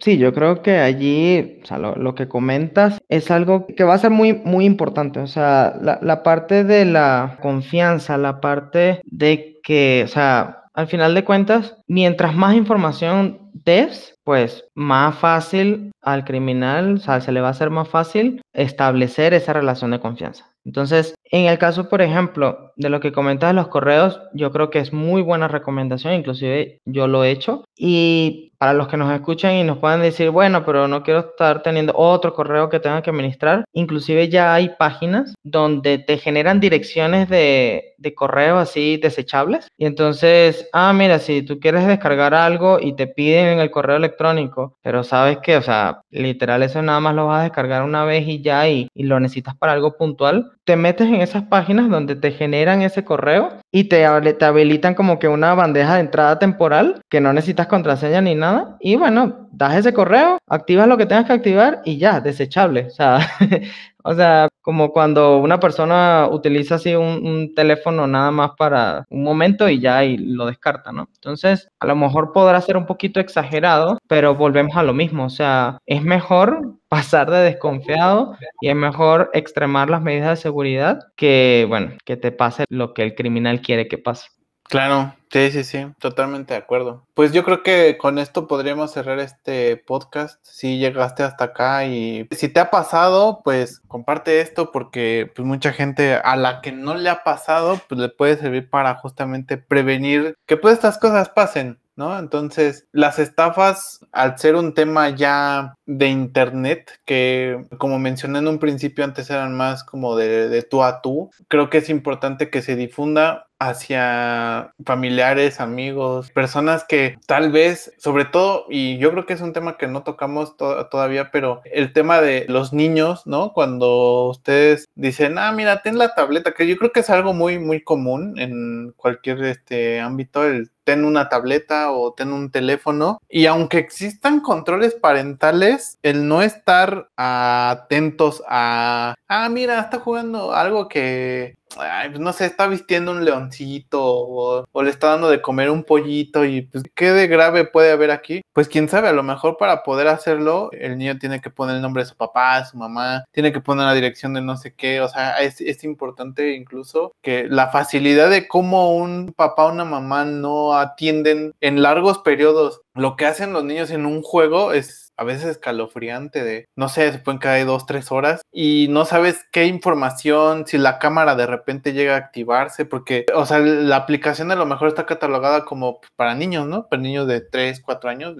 Sí, 0.00 0.18
yo 0.18 0.32
creo 0.32 0.62
que 0.62 0.78
allí, 0.78 1.60
o 1.62 1.66
sea, 1.66 1.78
lo, 1.78 2.14
que 2.14 2.28
comentas 2.28 2.98
es 3.08 3.30
algo 3.30 3.66
que 3.66 3.84
va 3.84 3.94
a 3.94 3.98
ser 3.98 4.10
muy, 4.10 4.34
muy 4.44 4.64
importante. 4.64 5.20
O 5.20 5.26
sea, 5.26 5.76
la, 5.80 5.98
la 6.02 6.22
parte 6.22 6.64
de 6.64 6.84
la 6.84 7.38
confianza, 7.40 8.18
la 8.18 8.40
parte 8.40 9.00
de 9.04 9.60
que, 9.62 10.02
o 10.04 10.08
sea, 10.08 10.64
al 10.74 10.88
final 10.88 11.14
de 11.14 11.24
cuentas, 11.24 11.76
mientras 11.86 12.34
más 12.34 12.54
información 12.54 13.50
des, 13.52 14.18
pues 14.24 14.64
más 14.74 15.16
fácil 15.16 15.92
al 16.02 16.24
criminal, 16.24 16.94
o 16.94 16.98
sea, 16.98 17.20
se 17.20 17.32
le 17.32 17.40
va 17.40 17.48
a 17.48 17.52
hacer 17.52 17.70
más 17.70 17.88
fácil 17.88 18.42
establecer 18.52 19.34
esa 19.34 19.52
relación 19.52 19.92
de 19.92 20.00
confianza. 20.00 20.53
Entonces, 20.64 21.14
en 21.30 21.46
el 21.46 21.58
caso, 21.58 21.88
por 21.88 22.00
ejemplo, 22.00 22.72
de 22.76 22.88
lo 22.88 23.00
que 23.00 23.12
comentas 23.12 23.50
de 23.50 23.54
los 23.54 23.68
correos, 23.68 24.20
yo 24.32 24.50
creo 24.50 24.70
que 24.70 24.78
es 24.78 24.92
muy 24.92 25.22
buena 25.22 25.48
recomendación, 25.48 26.14
inclusive 26.14 26.80
yo 26.84 27.06
lo 27.06 27.24
he 27.24 27.30
hecho. 27.30 27.64
Y 27.76 28.52
para 28.58 28.72
los 28.72 28.88
que 28.88 28.96
nos 28.96 29.12
escuchan 29.12 29.54
y 29.54 29.64
nos 29.64 29.78
puedan 29.78 30.00
decir, 30.00 30.30
bueno, 30.30 30.64
pero 30.64 30.88
no 30.88 31.02
quiero 31.02 31.20
estar 31.20 31.62
teniendo 31.62 31.92
otro 31.96 32.32
correo 32.32 32.70
que 32.70 32.80
tenga 32.80 33.02
que 33.02 33.10
administrar, 33.10 33.64
inclusive 33.72 34.28
ya 34.28 34.54
hay 34.54 34.70
páginas 34.78 35.34
donde 35.42 35.98
te 35.98 36.16
generan 36.18 36.60
direcciones 36.60 37.28
de, 37.28 37.94
de 37.98 38.14
correo 38.14 38.58
así 38.58 38.96
desechables. 38.96 39.68
Y 39.76 39.86
entonces, 39.86 40.68
ah, 40.72 40.92
mira, 40.92 41.18
si 41.18 41.42
tú 41.42 41.58
quieres 41.58 41.86
descargar 41.86 42.34
algo 42.34 42.78
y 42.80 42.94
te 42.94 43.06
piden 43.06 43.48
en 43.48 43.58
el 43.58 43.70
correo 43.70 43.96
electrónico, 43.96 44.78
pero 44.82 45.02
sabes 45.04 45.38
que, 45.38 45.56
o 45.56 45.62
sea, 45.62 46.00
literal 46.10 46.62
eso 46.62 46.80
nada 46.80 47.00
más 47.00 47.14
lo 47.14 47.26
vas 47.26 47.40
a 47.40 47.44
descargar 47.44 47.82
una 47.82 48.04
vez 48.04 48.26
y 48.26 48.40
ya 48.40 48.68
y, 48.68 48.88
y 48.94 49.02
lo 49.04 49.20
necesitas 49.20 49.56
para 49.56 49.72
algo 49.72 49.96
puntual, 49.96 50.52
te 50.64 50.76
metes 50.76 51.08
en 51.08 51.16
esas 51.16 51.44
páginas 51.44 51.90
donde 51.90 52.16
te 52.16 52.32
generan 52.32 52.82
ese 52.82 53.04
correo 53.04 53.50
y 53.70 53.84
te, 53.84 54.06
te 54.34 54.44
habilitan 54.44 54.94
como 54.94 55.18
que 55.18 55.28
una 55.28 55.54
bandeja 55.54 55.94
de 55.94 56.00
entrada 56.00 56.38
temporal 56.38 57.00
que 57.10 57.20
no 57.20 57.32
necesitas 57.32 57.66
contraseña 57.66 58.20
ni 58.20 58.34
nada. 58.34 58.76
Y 58.80 58.96
bueno, 58.96 59.48
das 59.52 59.76
ese 59.76 59.92
correo, 59.92 60.38
activas 60.48 60.88
lo 60.88 60.96
que 60.96 61.06
tengas 61.06 61.26
que 61.26 61.34
activar 61.34 61.82
y 61.84 61.98
ya, 61.98 62.20
desechable. 62.20 62.86
O 62.86 62.90
sea, 62.90 63.18
o 64.04 64.14
sea 64.14 64.48
como 64.64 64.92
cuando 64.92 65.38
una 65.38 65.60
persona 65.60 66.26
utiliza 66.30 66.76
así 66.76 66.94
un, 66.94 67.52
teléfono 67.54 68.06
nada 68.06 68.30
más 68.30 68.52
para 68.56 69.04
un 69.10 69.22
momento 69.22 69.68
y 69.68 69.78
ya 69.78 70.04
y 70.04 70.16
lo 70.16 70.46
descarta, 70.46 70.90
¿no? 70.90 71.08
Entonces, 71.14 71.68
a 71.78 71.86
lo 71.86 71.94
mejor 71.94 72.32
podrá 72.32 72.60
ser 72.62 72.78
un 72.78 72.86
poquito 72.86 73.20
exagerado, 73.20 73.98
pero 74.08 74.34
volvemos 74.34 74.74
a 74.76 74.82
lo 74.82 74.94
mismo. 74.94 75.26
O 75.26 75.30
sea, 75.30 75.78
es 75.86 76.02
mejor 76.02 76.76
pasar 76.88 77.30
de 77.30 77.38
desconfiado 77.38 78.36
y 78.60 78.68
es 78.70 78.74
mejor 78.74 79.30
extremar 79.34 79.90
las 79.90 80.00
medidas 80.00 80.30
de 80.30 80.42
seguridad 80.42 81.00
que, 81.16 81.66
bueno, 81.68 81.92
que 82.06 82.16
te 82.16 82.32
pase 82.32 82.64
lo 82.70 82.94
que 82.94 83.02
el 83.02 83.14
criminal 83.14 83.60
quiere 83.60 83.86
que 83.86 83.98
pase. 83.98 84.28
Claro, 84.68 85.14
sí, 85.30 85.50
sí, 85.52 85.62
sí, 85.62 85.86
totalmente 85.98 86.54
de 86.54 86.58
acuerdo. 86.58 87.06
Pues 87.14 87.32
yo 87.32 87.44
creo 87.44 87.62
que 87.62 87.96
con 87.98 88.18
esto 88.18 88.48
podríamos 88.48 88.92
cerrar 88.92 89.18
este 89.18 89.76
podcast. 89.76 90.44
Si 90.44 90.78
llegaste 90.78 91.22
hasta 91.22 91.44
acá 91.44 91.84
y 91.86 92.26
si 92.30 92.48
te 92.48 92.60
ha 92.60 92.70
pasado, 92.70 93.40
pues 93.44 93.80
comparte 93.86 94.40
esto 94.40 94.72
porque 94.72 95.30
pues 95.34 95.46
mucha 95.46 95.72
gente 95.72 96.14
a 96.14 96.36
la 96.36 96.60
que 96.60 96.72
no 96.72 96.94
le 96.94 97.10
ha 97.10 97.22
pasado, 97.22 97.80
pues 97.88 98.00
le 98.00 98.08
puede 98.08 98.36
servir 98.36 98.68
para 98.70 98.94
justamente 98.96 99.58
prevenir 99.58 100.36
que 100.46 100.56
pues 100.56 100.74
estas 100.74 100.98
cosas 100.98 101.28
pasen. 101.28 101.78
¿no? 101.96 102.18
Entonces, 102.18 102.86
las 102.92 103.18
estafas, 103.18 104.00
al 104.12 104.38
ser 104.38 104.56
un 104.56 104.74
tema 104.74 105.10
ya 105.10 105.74
de 105.86 106.08
internet, 106.08 107.00
que 107.04 107.64
como 107.78 107.98
mencioné 107.98 108.40
en 108.40 108.48
un 108.48 108.58
principio, 108.58 109.04
antes 109.04 109.30
eran 109.30 109.56
más 109.56 109.84
como 109.84 110.16
de, 110.16 110.48
de 110.48 110.62
tú 110.62 110.82
a 110.82 111.00
tú, 111.02 111.30
creo 111.48 111.70
que 111.70 111.78
es 111.78 111.88
importante 111.88 112.50
que 112.50 112.62
se 112.62 112.76
difunda 112.76 113.46
hacia 113.58 114.72
familiares, 114.84 115.60
amigos, 115.60 116.30
personas 116.30 116.84
que 116.84 117.16
tal 117.26 117.52
vez, 117.52 117.92
sobre 117.98 118.24
todo, 118.24 118.66
y 118.68 118.98
yo 118.98 119.10
creo 119.12 119.26
que 119.26 119.34
es 119.34 119.40
un 119.40 119.52
tema 119.52 119.76
que 119.76 119.86
no 119.86 120.02
tocamos 120.02 120.56
todavía, 120.56 121.30
pero 121.30 121.62
el 121.64 121.92
tema 121.92 122.20
de 122.20 122.46
los 122.48 122.72
niños, 122.72 123.26
¿no? 123.26 123.52
Cuando 123.52 124.28
ustedes 124.28 124.86
dicen, 124.94 125.38
ah, 125.38 125.52
mira, 125.52 125.82
ten 125.82 125.98
la 125.98 126.14
tableta, 126.14 126.52
que 126.52 126.66
yo 126.66 126.76
creo 126.76 126.92
que 126.92 127.00
es 127.00 127.10
algo 127.10 127.32
muy, 127.32 127.58
muy 127.58 127.82
común 127.82 128.38
en 128.38 128.92
cualquier 128.96 129.42
este 129.44 130.00
ámbito, 130.00 130.44
el 130.44 130.70
ten 130.84 131.04
una 131.04 131.28
tableta 131.28 131.90
o 131.92 132.12
ten 132.12 132.32
un 132.32 132.50
teléfono. 132.50 133.20
Y 133.28 133.46
aunque 133.46 133.78
existan 133.78 134.40
controles 134.40 134.94
parentales, 134.94 135.98
el 136.02 136.28
no 136.28 136.42
estar 136.42 137.08
atentos 137.16 138.42
a, 138.48 139.14
ah, 139.28 139.48
mira, 139.48 139.80
está 139.80 139.98
jugando 139.98 140.52
algo 140.54 140.88
que 140.88 141.56
pues, 141.74 142.20
no 142.20 142.32
sé, 142.32 142.46
está 142.46 142.66
vistiendo 142.66 143.12
un 143.12 143.24
leoncito 143.24 144.00
o, 144.02 144.82
le 144.82 144.90
está 144.90 145.10
dando 145.10 145.30
de 145.30 145.40
comer 145.42 145.70
un 145.70 145.84
pollito 145.84 146.44
y 146.44 146.62
pues 146.62 146.84
qué 146.94 147.12
de 147.12 147.26
grave 147.26 147.64
puede 147.64 147.92
haber 147.92 148.10
aquí. 148.10 148.42
Pues 148.52 148.68
quién 148.68 148.88
sabe, 148.88 149.08
a 149.08 149.12
lo 149.12 149.22
mejor 149.22 149.56
para 149.56 149.82
poder 149.82 150.08
hacerlo 150.08 150.70
el 150.72 150.98
niño 150.98 151.18
tiene 151.18 151.40
que 151.40 151.50
poner 151.50 151.76
el 151.76 151.82
nombre 151.82 152.02
de 152.02 152.08
su 152.08 152.16
papá, 152.16 152.64
su 152.64 152.76
mamá, 152.76 153.24
tiene 153.32 153.52
que 153.52 153.60
poner 153.60 153.86
la 153.86 153.94
dirección 153.94 154.34
de 154.34 154.42
no 154.42 154.56
sé 154.56 154.74
qué, 154.74 155.00
o 155.00 155.08
sea, 155.08 155.38
es, 155.38 155.60
es 155.60 155.84
importante 155.84 156.54
incluso 156.54 157.12
que 157.22 157.46
la 157.48 157.68
facilidad 157.68 158.30
de 158.30 158.46
cómo 158.48 158.94
un 158.96 159.32
papá 159.36 159.66
o 159.66 159.72
una 159.72 159.84
mamá 159.84 160.24
no 160.24 160.76
atienden 160.76 161.54
en 161.60 161.82
largos 161.82 162.18
periodos 162.18 162.82
lo 162.94 163.16
que 163.16 163.26
hacen 163.26 163.52
los 163.52 163.64
niños 163.64 163.90
en 163.90 164.06
un 164.06 164.22
juego 164.22 164.72
es 164.72 165.03
a 165.16 165.24
veces 165.24 165.46
escalofriante 165.46 166.42
de, 166.42 166.68
no 166.76 166.88
sé, 166.88 167.12
se 167.12 167.18
pueden 167.18 167.38
caer 167.38 167.66
dos, 167.66 167.86
tres 167.86 168.10
horas 168.10 168.42
y 168.52 168.88
no 168.90 169.04
sabes 169.04 169.46
qué 169.52 169.66
información, 169.66 170.66
si 170.66 170.78
la 170.78 170.98
cámara 170.98 171.34
de 171.36 171.46
repente 171.46 171.92
llega 171.92 172.14
a 172.14 172.18
activarse, 172.18 172.84
porque, 172.84 173.26
o 173.34 173.46
sea, 173.46 173.58
la 173.58 173.96
aplicación 173.96 174.50
a 174.50 174.56
lo 174.56 174.66
mejor 174.66 174.88
está 174.88 175.06
catalogada 175.06 175.64
como 175.64 176.00
para 176.16 176.34
niños, 176.34 176.66
¿no? 176.66 176.88
Para 176.88 177.02
niños 177.02 177.26
de 177.26 177.40
tres, 177.40 177.80
cuatro 177.80 178.10
años, 178.10 178.36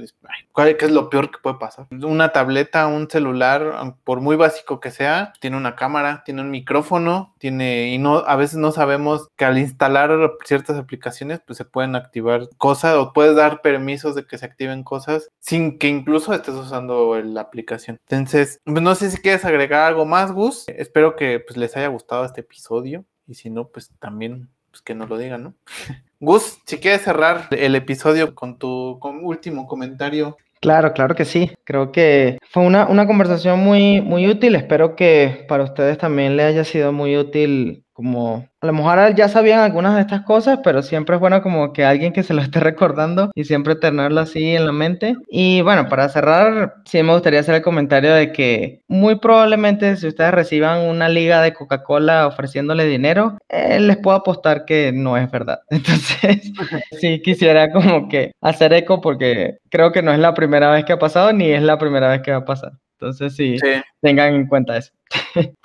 ¿cuál 0.53 0.77
¿qué 0.77 0.87
es 0.87 0.93
lo 0.93 1.11
peor 1.11 1.31
que 1.31 1.39
puede 1.43 1.57
pasar? 1.59 1.87
Una 1.91 2.33
tableta, 2.33 2.87
un 2.87 3.09
celular, 3.09 3.95
por 4.05 4.21
muy 4.21 4.37
básico 4.37 4.81
que 4.81 4.91
sea, 4.91 5.33
tiene 5.41 5.57
una 5.57 5.77
cámara, 5.77 6.23
tiene 6.25 6.43
un 6.43 6.51
micrófono, 6.51 7.35
tiene, 7.39 7.89
y 7.89 7.99
no, 7.99 8.19
a 8.19 8.37
veces 8.37 8.57
no 8.57 8.73
sabemos 8.73 9.29
que 9.37 9.45
al 9.45 9.59
instalar 9.59 10.11
ciertas 10.45 10.77
aplicaciones, 10.77 11.41
pues 11.47 11.57
se 11.57 11.65
pueden 11.65 11.97
activar 11.97 12.49
cosas 12.59 12.97
o 12.97 13.13
puedes 13.13 13.37
dar 13.37 13.63
permisos 13.63 14.15
de 14.15 14.27
que 14.27 14.39
se 14.39 14.47
activen 14.47 14.83
cosas 14.83 15.31
sin 15.41 15.79
que 15.79 15.89
incluso 15.89 16.33
estés 16.33 16.55
usando 16.67 17.21
la 17.23 17.41
aplicación. 17.41 17.99
Entonces, 18.09 18.61
pues 18.65 18.83
no 18.83 18.95
sé 18.95 19.11
si 19.11 19.19
quieres 19.19 19.45
agregar 19.45 19.83
algo 19.83 20.05
más, 20.05 20.33
Gus. 20.33 20.65
Espero 20.69 21.17
que 21.17 21.41
pues, 21.41 21.57
les 21.57 21.77
haya 21.77 21.89
gustado 21.89 22.25
este 22.25 22.43
episodio 22.43 23.05
y 23.27 23.35
si 23.35 23.51
no, 23.51 23.69
pues 23.69 23.91
también 23.99 24.49
pues, 24.71 24.83
que 24.83 24.95
nos 24.95 25.09
lo 25.09 25.19
digan, 25.19 25.43
¿no? 25.43 25.55
Gus, 26.21 26.59
si 26.67 26.79
quieres 26.79 27.03
cerrar 27.03 27.49
el 27.51 27.75
episodio 27.75 28.35
con 28.35 28.59
tu 28.59 28.99
último 29.23 29.67
comentario. 29.67 30.37
Claro, 30.61 30.95
claro 30.95 31.15
que 31.15 31.27
sí. 31.27 31.53
Creo 31.65 31.93
que 31.93 32.39
fue 32.51 32.63
una, 32.63 32.87
una 32.87 33.07
conversación 33.07 33.61
muy, 33.61 34.01
muy 34.01 34.27
útil. 34.27 34.55
Espero 34.55 34.97
que 34.97 35.45
para 35.49 35.65
ustedes 35.65 35.99
también 35.99 36.37
le 36.37 36.45
haya 36.45 36.65
sido 36.65 36.93
muy 36.93 37.17
útil 37.19 37.84
como 37.95 38.49
a 38.61 38.67
lo 38.67 38.73
mejor 38.73 39.15
ya 39.15 39.29
sabían 39.29 39.61
algunas 39.61 39.95
de 39.95 40.01
estas 40.01 40.23
cosas, 40.23 40.59
pero 40.65 40.83
siempre 40.83 41.15
es 41.15 41.21
bueno 41.21 41.43
como 41.43 41.73
que 41.73 41.85
alguien 41.85 42.13
que 42.13 42.25
se 42.25 42.35
lo 42.35 42.43
esté 42.43 42.61
recordando 42.61 43.31
y 43.35 43.45
siempre 43.45 43.77
tenerlo 43.77 44.21
así 44.21 44.57
en 44.57 44.67
la 44.67 44.73
mente. 44.73 45.15
Y 45.29 45.63
bueno, 45.63 45.89
para 45.89 46.09
cerrar, 46.09 46.77
sí 46.85 47.03
me 47.03 47.13
gustaría 47.13 47.41
hacer 47.41 47.55
el 47.55 47.63
comentario 47.63 48.13
de 48.13 48.33
que 48.33 48.83
muy 48.89 49.17
probablemente 49.21 49.97
si 49.97 50.09
ustedes 50.09 50.33
reciban 50.33 50.89
una 50.89 51.09
liga 51.09 51.41
de 51.41 51.55
Coca-Cola 51.55 52.27
ofreciéndole 52.27 52.85
dinero, 52.87 53.39
eh, 53.49 53.79
les 53.79 53.97
puedo 53.99 54.17
apostar 54.17 54.65
que 54.65 54.93
no 54.93 55.17
es 55.17 55.31
verdad. 55.31 55.61
Entonces, 55.71 56.53
sí 57.01 57.23
quisiera 57.23 57.71
como 57.71 58.09
que 58.09 58.33
hacer 58.41 58.73
eco 58.73 59.01
porque 59.01 59.59
creo 59.71 59.93
que 59.93 60.03
no 60.03 60.13
es 60.13 60.19
la 60.19 60.35
primera 60.35 60.71
vez 60.71 60.85
que 60.85 60.95
ha 60.95 60.99
pasado 60.99 61.33
ni 61.33 61.51
es 61.51 61.63
la 61.63 61.79
primera 61.79 62.09
vez 62.09 62.23
que 62.23 62.33
va 62.33 62.39
a 62.39 62.45
pasar. 62.45 62.73
Entonces, 62.99 63.35
sí, 63.37 63.57
tengan 64.01 64.35
en 64.35 64.47
cuenta 64.47 64.77
eso. 64.77 64.93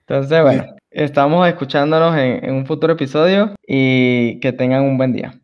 Entonces, 0.00 0.42
bueno, 0.42 0.64
estamos 0.90 1.46
escuchándonos 1.48 2.16
en 2.16 2.54
un 2.54 2.66
futuro 2.66 2.94
episodio 2.94 3.54
y 3.66 4.40
que 4.40 4.52
tengan 4.52 4.82
un 4.82 4.96
buen 4.96 5.12
día. 5.12 5.38